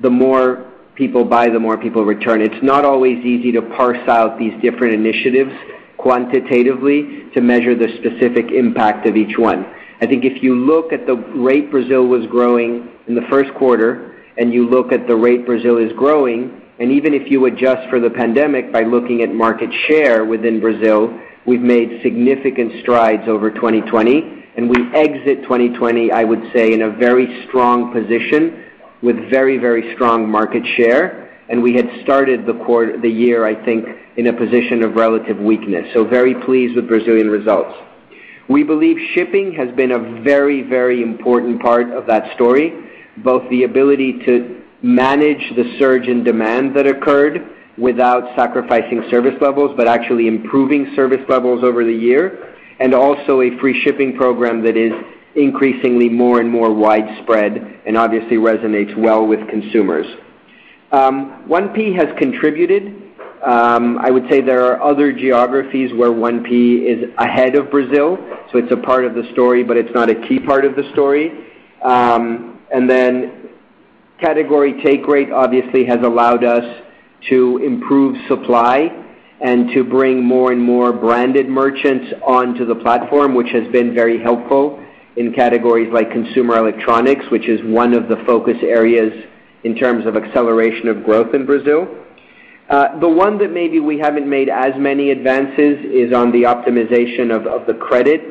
the 0.00 0.10
more 0.10 0.70
people 0.94 1.24
buy, 1.24 1.48
the 1.48 1.58
more 1.58 1.76
people 1.76 2.04
return. 2.04 2.40
It's 2.40 2.62
not 2.62 2.84
always 2.84 3.24
easy 3.24 3.52
to 3.52 3.62
parse 3.62 4.08
out 4.08 4.38
these 4.38 4.52
different 4.62 4.94
initiatives 4.94 5.52
quantitatively 5.96 7.24
to 7.34 7.40
measure 7.40 7.74
the 7.74 7.88
specific 7.98 8.50
impact 8.50 9.06
of 9.06 9.16
each 9.16 9.38
one. 9.38 9.66
I 10.00 10.06
think 10.06 10.24
if 10.24 10.42
you 10.42 10.54
look 10.54 10.92
at 10.92 11.06
the 11.06 11.16
rate 11.16 11.70
Brazil 11.70 12.06
was 12.06 12.26
growing 12.26 12.88
in 13.06 13.14
the 13.14 13.26
first 13.30 13.52
quarter, 13.54 14.14
and 14.36 14.52
you 14.52 14.68
look 14.68 14.92
at 14.92 15.06
the 15.06 15.16
rate 15.16 15.46
Brazil 15.46 15.78
is 15.78 15.92
growing, 15.92 16.60
and 16.78 16.90
even 16.90 17.14
if 17.14 17.30
you 17.30 17.46
adjust 17.46 17.88
for 17.88 18.00
the 18.00 18.10
pandemic 18.10 18.72
by 18.72 18.82
looking 18.82 19.22
at 19.22 19.32
market 19.32 19.70
share 19.86 20.24
within 20.24 20.60
Brazil, 20.60 21.16
we've 21.46 21.60
made 21.60 22.00
significant 22.02 22.80
strides 22.82 23.28
over 23.28 23.50
2020, 23.50 24.44
and 24.56 24.68
we 24.68 24.76
exit 24.94 25.42
2020, 25.42 26.12
I 26.12 26.24
would 26.24 26.42
say, 26.54 26.72
in 26.72 26.82
a 26.82 26.90
very 26.90 27.46
strong 27.46 27.92
position 27.92 28.64
with 29.02 29.16
very, 29.30 29.58
very 29.58 29.94
strong 29.94 30.28
market 30.28 30.62
share. 30.76 31.20
And 31.48 31.62
We 31.62 31.74
had 31.74 31.88
started 32.02 32.46
the 32.46 32.54
quarter, 32.64 32.98
the 32.98 33.10
year, 33.10 33.44
I 33.44 33.54
think, 33.64 33.86
in 34.16 34.28
a 34.28 34.32
position 34.32 34.82
of 34.82 34.94
relative 34.94 35.38
weakness. 35.38 35.92
So 35.92 36.04
Very 36.04 36.34
pleased 36.34 36.74
with 36.76 36.88
Brazilian 36.88 37.28
results. 37.28 37.74
We 38.48 38.62
believe 38.62 38.96
shipping 39.14 39.52
has 39.54 39.74
been 39.74 39.92
a 39.92 40.22
very, 40.22 40.62
very 40.62 41.02
important 41.02 41.60
part 41.62 41.90
of 41.90 42.06
that 42.06 42.34
story, 42.34 42.72
both 43.18 43.48
the 43.50 43.64
ability 43.64 44.20
to 44.26 44.62
manage 44.82 45.54
the 45.56 45.76
surge 45.78 46.08
in 46.08 46.24
demand 46.24 46.76
that 46.76 46.86
occurred 46.86 47.42
without 47.76 48.36
sacrificing 48.36 49.04
service 49.10 49.34
levels, 49.40 49.74
but 49.76 49.88
actually 49.88 50.28
improving 50.28 50.92
service 50.94 51.24
levels 51.28 51.64
over 51.64 51.84
the 51.84 51.92
year, 51.92 52.54
and 52.80 52.94
also 52.94 53.40
a 53.40 53.56
free 53.58 53.80
shipping 53.82 54.16
program 54.16 54.62
that 54.62 54.76
is 54.76 54.92
increasingly 55.34 56.08
more 56.08 56.40
and 56.40 56.48
more 56.48 56.72
widespread 56.72 57.80
and 57.86 57.96
obviously 57.96 58.36
resonates 58.36 58.96
well 58.96 59.26
with 59.26 59.40
consumers. 59.48 60.06
1P 60.92 61.96
has 61.96 62.06
contributed. 62.18 63.02
I 63.42 64.10
would 64.10 64.28
say 64.30 64.40
there 64.40 64.64
are 64.66 64.82
other 64.82 65.12
geographies 65.12 65.92
where 65.92 66.10
1P 66.10 66.84
is 66.84 67.10
ahead 67.18 67.56
of 67.56 67.70
Brazil, 67.70 68.16
so 68.52 68.58
it's 68.58 68.72
a 68.72 68.76
part 68.76 69.04
of 69.04 69.14
the 69.14 69.28
story, 69.32 69.64
but 69.64 69.76
it's 69.76 69.92
not 69.94 70.08
a 70.08 70.14
key 70.28 70.38
part 70.38 70.64
of 70.64 70.76
the 70.76 70.88
story. 70.92 71.50
Um, 71.82 72.60
and 72.72 72.88
then 72.88 73.50
category 74.20 74.80
take 74.84 75.06
rate 75.06 75.30
obviously 75.30 75.84
has 75.84 75.98
allowed 76.02 76.44
us 76.44 76.82
to 77.28 77.58
improve 77.58 78.16
supply 78.28 78.90
and 79.40 79.70
to 79.74 79.84
bring 79.84 80.24
more 80.24 80.52
and 80.52 80.60
more 80.60 80.92
branded 80.92 81.48
merchants 81.48 82.12
onto 82.26 82.64
the 82.64 82.74
platform, 82.76 83.34
which 83.34 83.50
has 83.50 83.70
been 83.72 83.94
very 83.94 84.22
helpful 84.22 84.82
in 85.16 85.32
categories 85.32 85.92
like 85.92 86.10
consumer 86.10 86.56
electronics, 86.56 87.24
which 87.30 87.48
is 87.48 87.60
one 87.64 87.94
of 87.94 88.08
the 88.08 88.16
focus 88.26 88.56
areas 88.62 89.12
in 89.64 89.74
terms 89.74 90.06
of 90.06 90.16
acceleration 90.16 90.88
of 90.88 91.04
growth 91.04 91.34
in 91.34 91.46
Brazil. 91.46 91.86
Uh, 92.68 92.98
the 92.98 93.08
one 93.08 93.38
that 93.38 93.52
maybe 93.52 93.80
we 93.80 93.98
haven't 93.98 94.28
made 94.28 94.48
as 94.48 94.72
many 94.78 95.10
advances 95.10 95.78
is 95.84 96.14
on 96.14 96.32
the 96.32 96.42
optimization 96.42 97.30
of 97.30 97.66
the 97.66 97.74
credit 97.74 98.22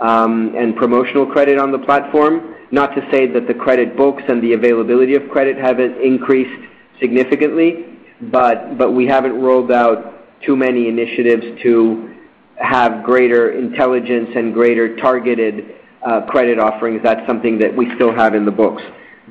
um, 0.00 0.54
and 0.56 0.76
promotional 0.76 1.26
credit 1.26 1.58
on 1.58 1.72
the 1.72 1.78
platform. 1.78 2.54
Not 2.70 2.94
to 2.94 3.08
say 3.10 3.26
that 3.26 3.48
the 3.48 3.54
credit 3.54 3.96
books 3.96 4.22
and 4.28 4.42
the 4.42 4.52
availability 4.52 5.14
of 5.14 5.28
credit 5.30 5.56
haven't 5.56 6.00
increased 6.02 6.68
significantly, 7.00 7.97
but 8.20 8.76
but 8.78 8.92
we 8.92 9.06
haven't 9.06 9.40
rolled 9.40 9.70
out 9.70 10.42
too 10.44 10.56
many 10.56 10.88
initiatives 10.88 11.44
to 11.62 12.14
have 12.56 13.04
greater 13.04 13.52
intelligence 13.52 14.30
and 14.34 14.52
greater 14.52 14.96
targeted 14.96 15.76
uh, 16.04 16.22
credit 16.26 16.58
offerings. 16.58 17.00
That's 17.02 17.26
something 17.26 17.58
that 17.58 17.76
we 17.76 17.92
still 17.94 18.14
have 18.14 18.34
in 18.34 18.44
the 18.44 18.50
books. 18.50 18.82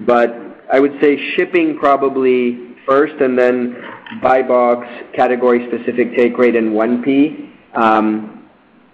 But 0.06 0.36
I 0.72 0.80
would 0.80 0.94
say 1.02 1.18
shipping 1.36 1.78
probably 1.78 2.76
first 2.86 3.22
and 3.22 3.38
then 3.38 3.76
buy 4.22 4.42
box 4.42 4.88
category 5.16 5.68
specific 5.68 6.16
take 6.16 6.38
rate 6.38 6.56
in 6.56 6.72
1P. 6.72 7.52
Um, 7.76 8.46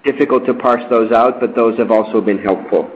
difficult 0.04 0.46
to 0.48 0.54
parse 0.54 0.84
those 0.89 1.12
out, 1.12 1.39
but 1.39 1.56
those 1.56 1.78
have 1.78 1.91
also 1.91 2.20
been 2.20 2.39
helpful. 2.39 2.89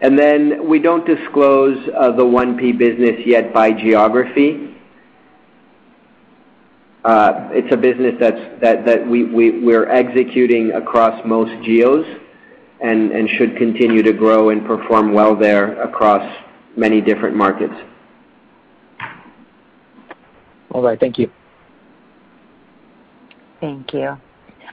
And 0.00 0.18
then 0.18 0.68
we 0.68 0.78
don't 0.78 1.04
disclose 1.04 1.76
uh, 1.96 2.12
the 2.12 2.22
1P 2.24 2.78
business 2.78 3.20
yet 3.26 3.52
by 3.52 3.72
geography. 3.72 4.76
Uh, 7.08 7.48
it's 7.52 7.72
a 7.72 7.76
business 7.76 8.12
that's 8.20 8.36
that 8.60 9.08
we're 9.08 9.88
executing 9.88 10.72
across 10.72 11.18
most 11.24 11.50
geos 11.64 12.04
and 12.82 13.30
should 13.38 13.56
continue 13.56 14.02
to 14.02 14.12
grow 14.12 14.50
and 14.50 14.66
perform 14.66 15.14
well 15.14 15.34
there 15.34 15.80
across 15.80 16.22
many 16.76 17.00
different 17.00 17.34
markets. 17.34 17.72
All 20.70 20.82
right. 20.82 21.00
Thank 21.00 21.18
you. 21.18 21.30
Thank 23.58 23.94
you. 23.94 24.18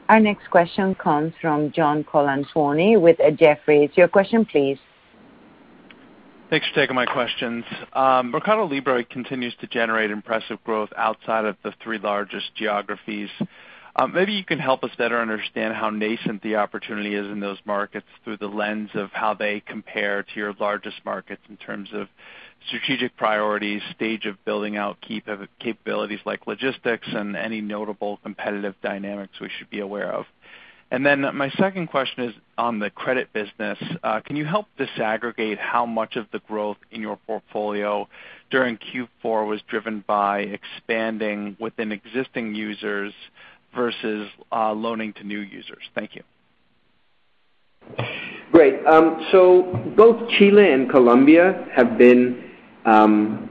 Our 0.09 0.19
next 0.19 0.49
question 0.51 0.93
comes 0.95 1.33
from 1.39 1.71
John 1.71 2.03
Colantuoni 2.03 2.99
with 2.99 3.17
Jefferies. 3.39 3.91
Your 3.95 4.09
question, 4.09 4.43
please. 4.43 4.77
Thanks 6.55 6.69
for 6.69 6.75
taking 6.75 6.95
my 6.95 7.05
questions. 7.05 7.65
Um, 7.91 8.31
Mercado 8.31 8.65
Libre 8.65 9.03
continues 9.03 9.53
to 9.59 9.67
generate 9.67 10.09
impressive 10.09 10.63
growth 10.63 10.87
outside 10.95 11.43
of 11.43 11.57
the 11.65 11.73
three 11.83 11.97
largest 11.97 12.55
geographies. 12.55 13.27
Um, 13.97 14.13
maybe 14.13 14.31
you 14.31 14.45
can 14.45 14.59
help 14.59 14.81
us 14.85 14.91
better 14.97 15.19
understand 15.19 15.73
how 15.73 15.89
nascent 15.89 16.41
the 16.43 16.55
opportunity 16.55 17.13
is 17.13 17.25
in 17.25 17.41
those 17.41 17.57
markets 17.65 18.05
through 18.23 18.37
the 18.37 18.47
lens 18.47 18.89
of 18.93 19.11
how 19.11 19.33
they 19.33 19.59
compare 19.67 20.23
to 20.23 20.29
your 20.37 20.53
largest 20.57 20.95
markets 21.03 21.41
in 21.49 21.57
terms 21.57 21.89
of 21.91 22.07
strategic 22.69 23.17
priorities, 23.17 23.81
stage 23.93 24.25
of 24.25 24.41
building 24.45 24.77
out 24.77 25.01
key 25.01 25.21
uh, 25.27 25.35
capabilities 25.59 26.19
like 26.25 26.47
logistics, 26.47 27.09
and 27.11 27.35
any 27.35 27.59
notable 27.59 28.15
competitive 28.23 28.75
dynamics 28.81 29.33
we 29.41 29.49
should 29.57 29.69
be 29.69 29.81
aware 29.81 30.13
of. 30.13 30.25
And 30.91 31.05
then 31.05 31.21
my 31.35 31.49
second 31.51 31.87
question 31.87 32.25
is 32.25 32.35
on 32.57 32.79
the 32.79 32.89
credit 32.89 33.33
business. 33.33 33.77
Uh, 34.03 34.21
can 34.21 34.35
you 34.35 34.45
help 34.45 34.67
disaggregate 34.79 35.57
how 35.57 35.85
much 35.85 36.15
of 36.15 36.27
the 36.31 36.39
growth 36.39 36.77
in 36.91 37.01
your 37.01 37.17
portfolio 37.27 38.07
during 38.51 38.77
Q4 38.77 39.47
was 39.47 39.61
driven 39.67 40.03
by 40.07 40.41
expanding 40.41 41.57
within 41.59 41.91
existing 41.91 42.55
users 42.55 43.13
versus 43.73 44.29
uh, 44.51 44.71
loaning 44.73 45.11
to 45.13 45.23
new 45.23 45.39
users? 45.39 45.83
Thank 45.95 46.15
you. 46.15 46.23
Great. 48.51 48.85
Um 48.85 49.27
so 49.31 49.63
both 49.95 50.29
Chile 50.29 50.71
and 50.71 50.89
Colombia 50.89 51.67
have 51.75 51.97
been 51.97 52.51
um, 52.85 53.49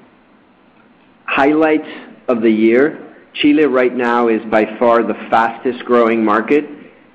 highlights 1.26 1.88
of 2.28 2.40
the 2.42 2.50
year. 2.50 3.14
Chile 3.34 3.64
right 3.64 3.94
now 3.94 4.28
is 4.28 4.40
by 4.50 4.64
far 4.78 5.02
the 5.02 5.14
fastest-growing 5.30 6.24
market, 6.24 6.64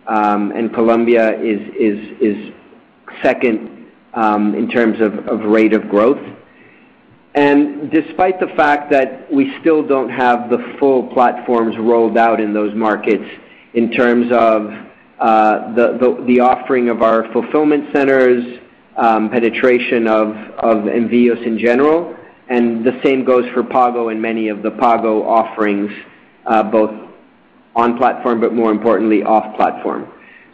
Um, 0.09 0.51
and 0.51 0.73
Colombia 0.73 1.39
is 1.39 2.51
second 3.21 3.87
um, 4.13 4.55
in 4.55 4.69
terms 4.69 4.99
of 5.01 5.41
rate 5.45 5.73
of 5.73 5.87
growth. 5.87 6.19
And 7.35 7.91
Despite 7.91 8.39
the 8.39 8.47
fact 8.57 8.91
that 8.91 9.31
we 9.31 9.55
still 9.61 9.85
don't 9.87 10.09
have 10.09 10.49
the 10.49 10.75
full 10.79 11.07
platforms 11.13 11.75
rolled 11.77 12.17
out 12.17 12.39
in 12.39 12.53
those 12.53 12.73
markets 12.75 13.25
in 13.73 13.91
terms 13.91 14.31
of 14.31 14.71
uh, 15.19 15.73
the 15.75 16.39
offering 16.41 16.89
of 16.89 17.01
our 17.01 17.31
fulfillment 17.31 17.93
centers, 17.93 18.59
um, 18.97 19.29
penetration 19.29 20.07
of 20.07 20.27
Envíos 20.85 21.45
in 21.45 21.57
general, 21.59 22.15
and 22.49 22.83
the 22.83 22.99
same 23.03 23.23
goes 23.23 23.45
for 23.53 23.63
Pago 23.63 24.09
and 24.09 24.19
many 24.19 24.49
of 24.49 24.63
the 24.63 24.71
Pago 24.71 25.23
offerings, 25.23 25.91
uh, 26.47 26.63
both 26.63 27.08
on 27.75 27.97
platform, 27.97 28.41
but 28.41 28.53
more 28.53 28.71
importantly, 28.71 29.23
off 29.23 29.55
platform. 29.55 30.11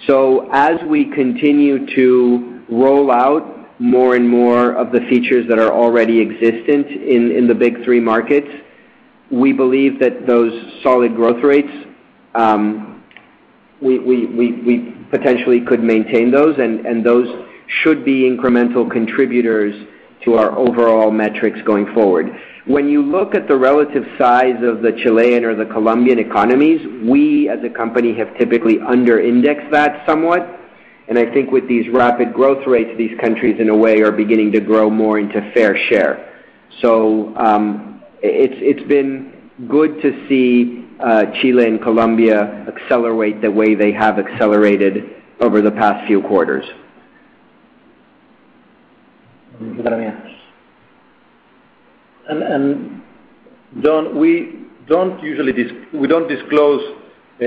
So 0.07 0.49
as 0.51 0.75
we 0.87 1.05
continue 1.11 1.85
to 1.95 2.63
roll 2.69 3.11
out 3.11 3.79
more 3.79 4.15
and 4.15 4.27
more 4.27 4.73
of 4.73 4.91
the 4.91 4.99
features 5.09 5.47
that 5.49 5.59
are 5.59 5.71
already 5.71 6.21
existent 6.21 6.87
in 6.87 7.31
in 7.31 7.47
the 7.47 7.55
big 7.55 7.83
three 7.83 7.99
markets, 7.99 8.47
we 9.31 9.53
believe 9.53 9.99
that 9.99 10.27
those 10.27 10.53
solid 10.83 11.15
growth 11.15 11.43
rates, 11.43 11.71
um, 12.35 13.03
we 13.81 13.99
we, 13.99 14.25
we, 14.27 14.51
we 14.61 14.95
potentially 15.09 15.61
could 15.61 15.83
maintain 15.83 16.31
those, 16.31 16.57
and, 16.57 16.85
and 16.85 17.05
those 17.05 17.27
should 17.81 18.05
be 18.05 18.29
incremental 18.29 18.89
contributors 18.89 19.87
to 20.23 20.35
our 20.35 20.57
overall 20.57 21.11
metrics 21.11 21.59
going 21.65 21.91
forward. 21.93 22.27
When 22.65 22.89
you 22.89 23.03
look 23.03 23.35
at 23.35 23.47
the 23.47 23.55
relative 23.55 24.03
size 24.17 24.63
of 24.63 24.81
the 24.81 24.91
Chilean 25.03 25.45
or 25.45 25.55
the 25.55 25.65
Colombian 25.65 26.17
economies, 26.17 26.81
we 27.07 27.47
as 27.47 27.63
a 27.63 27.69
company 27.69 28.13
have 28.15 28.35
typically 28.39 28.79
under-indexed 28.79 29.71
that 29.71 30.03
somewhat. 30.07 30.41
And 31.07 31.19
I 31.19 31.31
think 31.31 31.51
with 31.51 31.67
these 31.67 31.87
rapid 31.93 32.33
growth 32.33 32.65
rates, 32.65 32.89
these 32.97 33.15
countries, 33.19 33.59
in 33.59 33.69
a 33.69 33.75
way, 33.75 34.01
are 34.01 34.11
beginning 34.11 34.51
to 34.53 34.59
grow 34.59 34.89
more 34.89 35.19
into 35.19 35.39
fair 35.53 35.77
share. 35.89 36.43
So 36.81 37.35
um, 37.37 38.01
it's, 38.23 38.55
It's 38.59 38.87
been 38.87 39.51
good 39.67 40.01
to 40.01 40.27
see 40.27 40.87
Chile 41.39 41.67
and 41.67 41.79
Colombia 41.81 42.65
accelerate 42.67 43.41
the 43.41 43.51
way 43.51 43.75
they 43.75 43.91
have 43.91 44.17
accelerated 44.17 45.21
over 45.39 45.61
the 45.61 45.71
past 45.71 46.07
few 46.07 46.21
quarters. 46.23 46.65
John, 53.83 54.19
we 54.19 54.65
don't 54.87 55.21
usually 55.23 55.53
dis 55.53 55.71
we 55.93 56.07
don't 56.07 56.27
disclose 56.27 56.81
uh, 57.41 57.45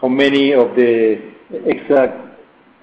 how 0.00 0.08
many 0.08 0.52
of 0.52 0.74
the 0.76 1.32
exact 1.66 2.18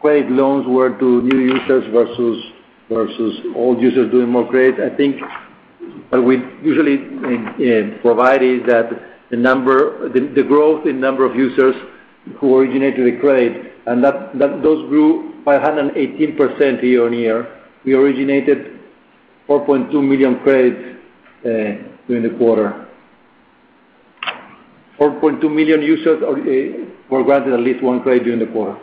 credit 0.02 0.32
loans 0.32 0.66
were 0.68 0.98
to 0.98 1.22
new 1.22 1.40
users 1.40 1.86
versus 1.94 2.44
versus 2.90 3.40
old 3.56 3.82
users 3.82 4.12
doing 4.12 4.30
more 4.30 4.48
credit. 4.50 4.92
I 4.92 4.96
think 4.96 5.22
what 6.10 6.26
we 6.26 6.38
usually 6.62 6.98
uh, 6.98 7.96
uh, 7.96 8.02
provide 8.02 8.44
is 8.44 8.62
that 8.68 8.90
the 9.30 9.38
number, 9.38 10.10
the 10.10 10.44
growth 10.44 10.86
in 10.86 11.00
number 11.00 11.26
of 11.26 11.36
users 11.36 11.76
who 12.40 12.58
originated 12.58 13.14
the 13.14 13.20
credit, 13.20 13.74
and 13.86 14.04
that 14.04 14.38
those 14.38 14.90
grew 14.90 15.34
by 15.46 15.58
118% 15.58 16.84
year-on-year. 16.84 17.62
We 17.86 17.94
originated 17.94 18.80
4.2 19.48 19.94
million 19.94 20.40
credits 20.40 21.01
Uh, 21.44 21.74
during 22.08 22.22
the 22.22 22.38
quarter. 22.38 22.88
4.2 25.00 25.42
million 25.52 25.82
users 25.82 26.22
uh, 26.22 26.86
were 27.10 27.24
granted 27.24 27.54
at 27.54 27.62
least 27.62 27.82
one 27.84 28.00
credit 28.04 28.26
during 28.26 28.38
the 28.38 28.46
quarter. 28.46 28.80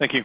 Thank 0.00 0.14
you. 0.14 0.24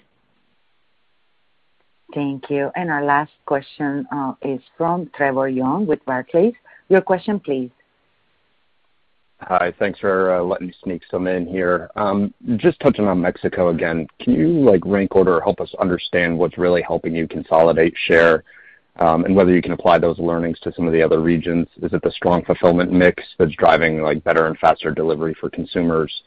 Thank 2.15 2.49
you. 2.49 2.71
And 2.75 2.89
our 2.89 3.05
last 3.05 3.31
question 3.45 4.07
uh, 4.11 4.33
is 4.41 4.59
from 4.75 5.11
Trevor 5.15 5.49
Young 5.49 5.85
with 5.85 6.03
Barclays. 6.05 6.55
Your 6.89 7.01
question, 7.01 7.39
please. 7.39 7.69
Hi. 9.41 9.71
Thanks 9.77 9.99
for 9.99 10.41
letting 10.41 10.67
me 10.67 10.73
sneak 10.83 11.03
some 11.11 11.27
in 11.27 11.45
here. 11.45 11.91
Um, 11.95 12.33
just 12.55 12.79
touching 12.79 13.05
on 13.05 13.21
Mexico 13.21 13.69
again, 13.69 14.07
can 14.19 14.33
you 14.33 14.47
like 14.47 14.81
rank 14.83 15.15
order 15.15 15.37
or 15.37 15.41
help 15.41 15.61
us 15.61 15.69
understand 15.79 16.39
what's 16.39 16.57
really 16.57 16.81
helping 16.81 17.15
you 17.15 17.27
consolidate 17.27 17.93
share, 18.07 18.43
Um, 18.99 19.25
and 19.25 19.35
whether 19.35 19.53
you 19.53 19.61
can 19.61 19.73
apply 19.73 19.99
those 19.99 20.17
learnings 20.17 20.59
to 20.61 20.73
some 20.73 20.87
of 20.87 20.93
the 20.93 21.03
other 21.03 21.19
regions? 21.19 21.67
Is 21.81 21.93
it 21.93 22.01
the 22.01 22.11
strong 22.11 22.43
fulfillment 22.43 22.91
mix 22.91 23.23
that's 23.37 23.53
driving 23.55 24.01
like, 24.01 24.23
better 24.23 24.47
and 24.47 24.57
faster 24.57 24.91
delivery 24.91 25.35
for 25.39 25.49
consumers? 25.49 26.23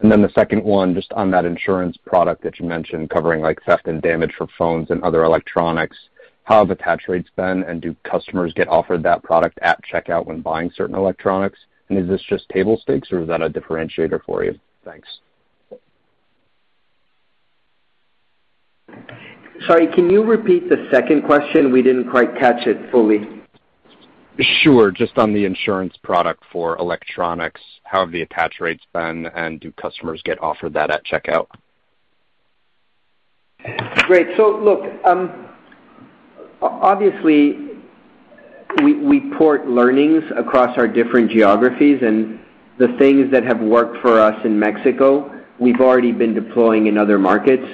And 0.00 0.10
then 0.10 0.22
the 0.22 0.30
second 0.34 0.62
one, 0.64 0.94
just 0.94 1.12
on 1.12 1.30
that 1.30 1.44
insurance 1.44 1.96
product 2.04 2.42
that 2.42 2.58
you 2.58 2.66
mentioned 2.66 3.10
covering 3.10 3.40
like, 3.40 3.62
theft 3.64 3.86
and 3.86 4.02
damage 4.02 4.32
for 4.36 4.46
phones 4.58 4.90
and 4.90 5.02
other 5.02 5.24
electronics, 5.24 5.96
how 6.44 6.58
have 6.58 6.70
attach 6.70 7.02
rates 7.08 7.28
been, 7.36 7.62
and 7.64 7.80
do 7.80 7.94
customers 8.02 8.52
get 8.54 8.68
offered 8.68 9.02
that 9.02 9.22
product 9.22 9.58
at 9.62 9.80
checkout 9.84 10.26
when 10.26 10.40
buying 10.40 10.70
certain 10.74 10.96
electronics? 10.96 11.58
And 11.88 11.98
is 11.98 12.08
this 12.08 12.22
just 12.28 12.48
table 12.48 12.78
stakes 12.82 13.12
or 13.12 13.22
is 13.22 13.28
that 13.28 13.42
a 13.42 13.50
differentiator 13.50 14.20
for 14.24 14.44
you? 14.44 14.58
Thanks. 14.84 15.08
Sorry, 19.66 19.86
can 19.88 20.08
you 20.08 20.24
repeat 20.24 20.68
the 20.68 20.88
second 20.90 21.22
question? 21.22 21.70
We 21.70 21.82
didn't 21.82 22.10
quite 22.10 22.34
catch 22.36 22.66
it 22.66 22.90
fully. 22.90 23.28
Sure. 24.62 24.90
Just 24.90 25.18
on 25.18 25.34
the 25.34 25.44
insurance 25.44 25.94
product 26.02 26.42
for 26.50 26.76
electronics, 26.78 27.60
how 27.84 28.00
have 28.00 28.12
the 28.12 28.22
attach 28.22 28.54
rates 28.60 28.84
been, 28.94 29.26
and 29.26 29.60
do 29.60 29.70
customers 29.72 30.22
get 30.24 30.42
offered 30.42 30.72
that 30.74 30.90
at 30.90 31.04
checkout? 31.04 31.46
Great. 34.06 34.28
So 34.38 34.58
look, 34.62 34.82
um, 35.04 35.48
obviously, 36.62 37.68
we 38.82 38.94
we 38.94 39.30
port 39.36 39.68
learnings 39.68 40.24
across 40.36 40.78
our 40.78 40.88
different 40.88 41.30
geographies, 41.30 42.00
and 42.02 42.40
the 42.78 42.88
things 42.98 43.30
that 43.32 43.44
have 43.44 43.60
worked 43.60 43.98
for 44.00 44.20
us 44.20 44.34
in 44.46 44.58
Mexico, 44.58 45.30
we've 45.58 45.80
already 45.80 46.12
been 46.12 46.32
deploying 46.32 46.86
in 46.86 46.96
other 46.96 47.18
markets. 47.18 47.66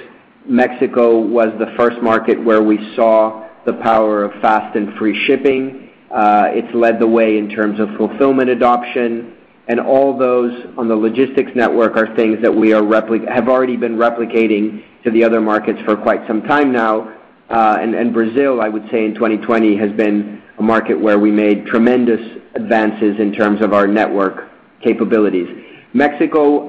Mexico 0.47 1.19
was 1.19 1.49
the 1.59 1.73
first 1.77 2.01
market 2.01 2.41
where 2.43 2.63
we 2.63 2.77
saw 2.95 3.47
the 3.65 3.73
power 3.73 4.23
of 4.23 4.41
fast 4.41 4.75
and 4.75 4.93
free 4.97 5.25
shipping. 5.25 5.89
Uh 6.09 6.47
it's 6.51 6.73
led 6.73 6.99
the 6.99 7.07
way 7.07 7.37
in 7.37 7.49
terms 7.49 7.79
of 7.79 7.89
fulfillment 7.97 8.49
adoption, 8.49 9.35
and 9.67 9.79
all 9.79 10.17
those 10.17 10.53
on 10.77 10.87
the 10.87 10.95
logistics 10.95 11.51
network 11.55 11.97
are 11.97 12.15
things 12.15 12.41
that 12.41 12.53
we 12.53 12.73
are 12.73 12.81
replic 12.81 13.27
have 13.27 13.49
already 13.49 13.75
been 13.75 13.97
replicating 13.97 14.83
to 15.03 15.11
the 15.11 15.23
other 15.23 15.41
markets 15.41 15.79
for 15.85 15.95
quite 15.95 16.25
some 16.27 16.41
time 16.43 16.71
now. 16.71 17.13
And, 17.49 17.95
and 17.95 18.13
Brazil, 18.13 18.61
I 18.61 18.69
would 18.69 18.89
say 18.91 19.05
in 19.05 19.13
2020, 19.13 19.77
has 19.77 19.91
been 19.91 20.41
a 20.57 20.63
market 20.63 20.99
where 20.99 21.19
we 21.19 21.31
made 21.31 21.65
tremendous 21.65 22.21
advances 22.55 23.19
in 23.19 23.33
terms 23.33 23.61
of 23.61 23.73
our 23.73 23.87
network 23.87 24.49
capabilities. 24.81 25.47
Mexico 25.97 26.65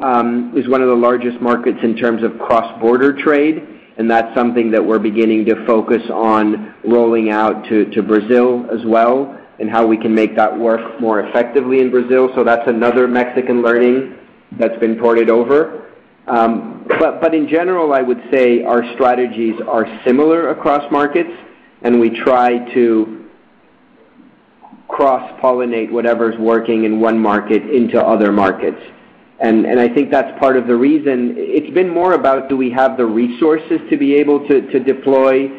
is 0.56 0.66
one 0.70 0.80
of 0.80 0.88
the 0.88 0.94
largest 0.94 1.38
markets 1.38 1.78
in 1.82 1.94
terms 1.94 2.22
of 2.22 2.38
cross-border 2.38 3.12
trade, 3.22 3.62
and 3.98 4.10
that's 4.10 4.34
something 4.34 4.70
that 4.70 4.82
we're 4.82 4.98
beginning 4.98 5.44
to 5.44 5.66
focus 5.66 6.00
on 6.10 6.74
rolling 6.82 7.28
out 7.28 7.62
to 7.68 8.02
Brazil 8.02 8.64
as 8.72 8.86
well, 8.86 9.38
and 9.60 9.68
how 9.68 9.86
we 9.86 9.98
can 9.98 10.14
make 10.14 10.34
that 10.34 10.58
work 10.58 10.98
more 10.98 11.20
effectively 11.20 11.80
in 11.80 11.90
Brazil. 11.90 12.30
So 12.34 12.42
That's 12.42 12.66
another 12.68 13.06
Mexican 13.06 13.60
learning 13.60 14.16
that's 14.58 14.78
been 14.80 14.98
ported 14.98 15.28
over. 15.28 15.84
Um 16.26 16.86
but 16.98 17.34
in 17.34 17.46
general, 17.48 17.92
I 17.92 18.00
would 18.00 18.22
say 18.32 18.64
our 18.64 18.82
strategies 18.94 19.56
are 19.68 19.84
similar 20.06 20.48
across 20.48 20.90
markets, 20.90 21.34
and 21.82 22.00
we 22.00 22.08
try 22.24 22.48
to 22.72 23.26
cross-pollinate 24.88 25.90
whatever's 25.92 26.38
working 26.38 26.84
in 26.84 26.98
one 26.98 27.18
market 27.18 27.62
into 27.68 28.00
other 28.00 28.32
markets. 28.32 28.80
I 29.40 29.88
think 29.94 30.10
that's 30.10 30.38
part 30.38 30.56
of 30.56 30.66
the 30.66 30.74
reason. 30.74 31.34
It's 31.36 31.72
been 31.72 31.88
more 31.88 32.14
about 32.14 32.48
do 32.48 32.56
we 32.56 32.70
have 32.70 32.96
the 32.96 33.06
resources 33.06 33.80
to 33.90 33.96
be 33.96 34.14
able 34.14 34.46
to 34.48 34.80
deploy 34.80 35.50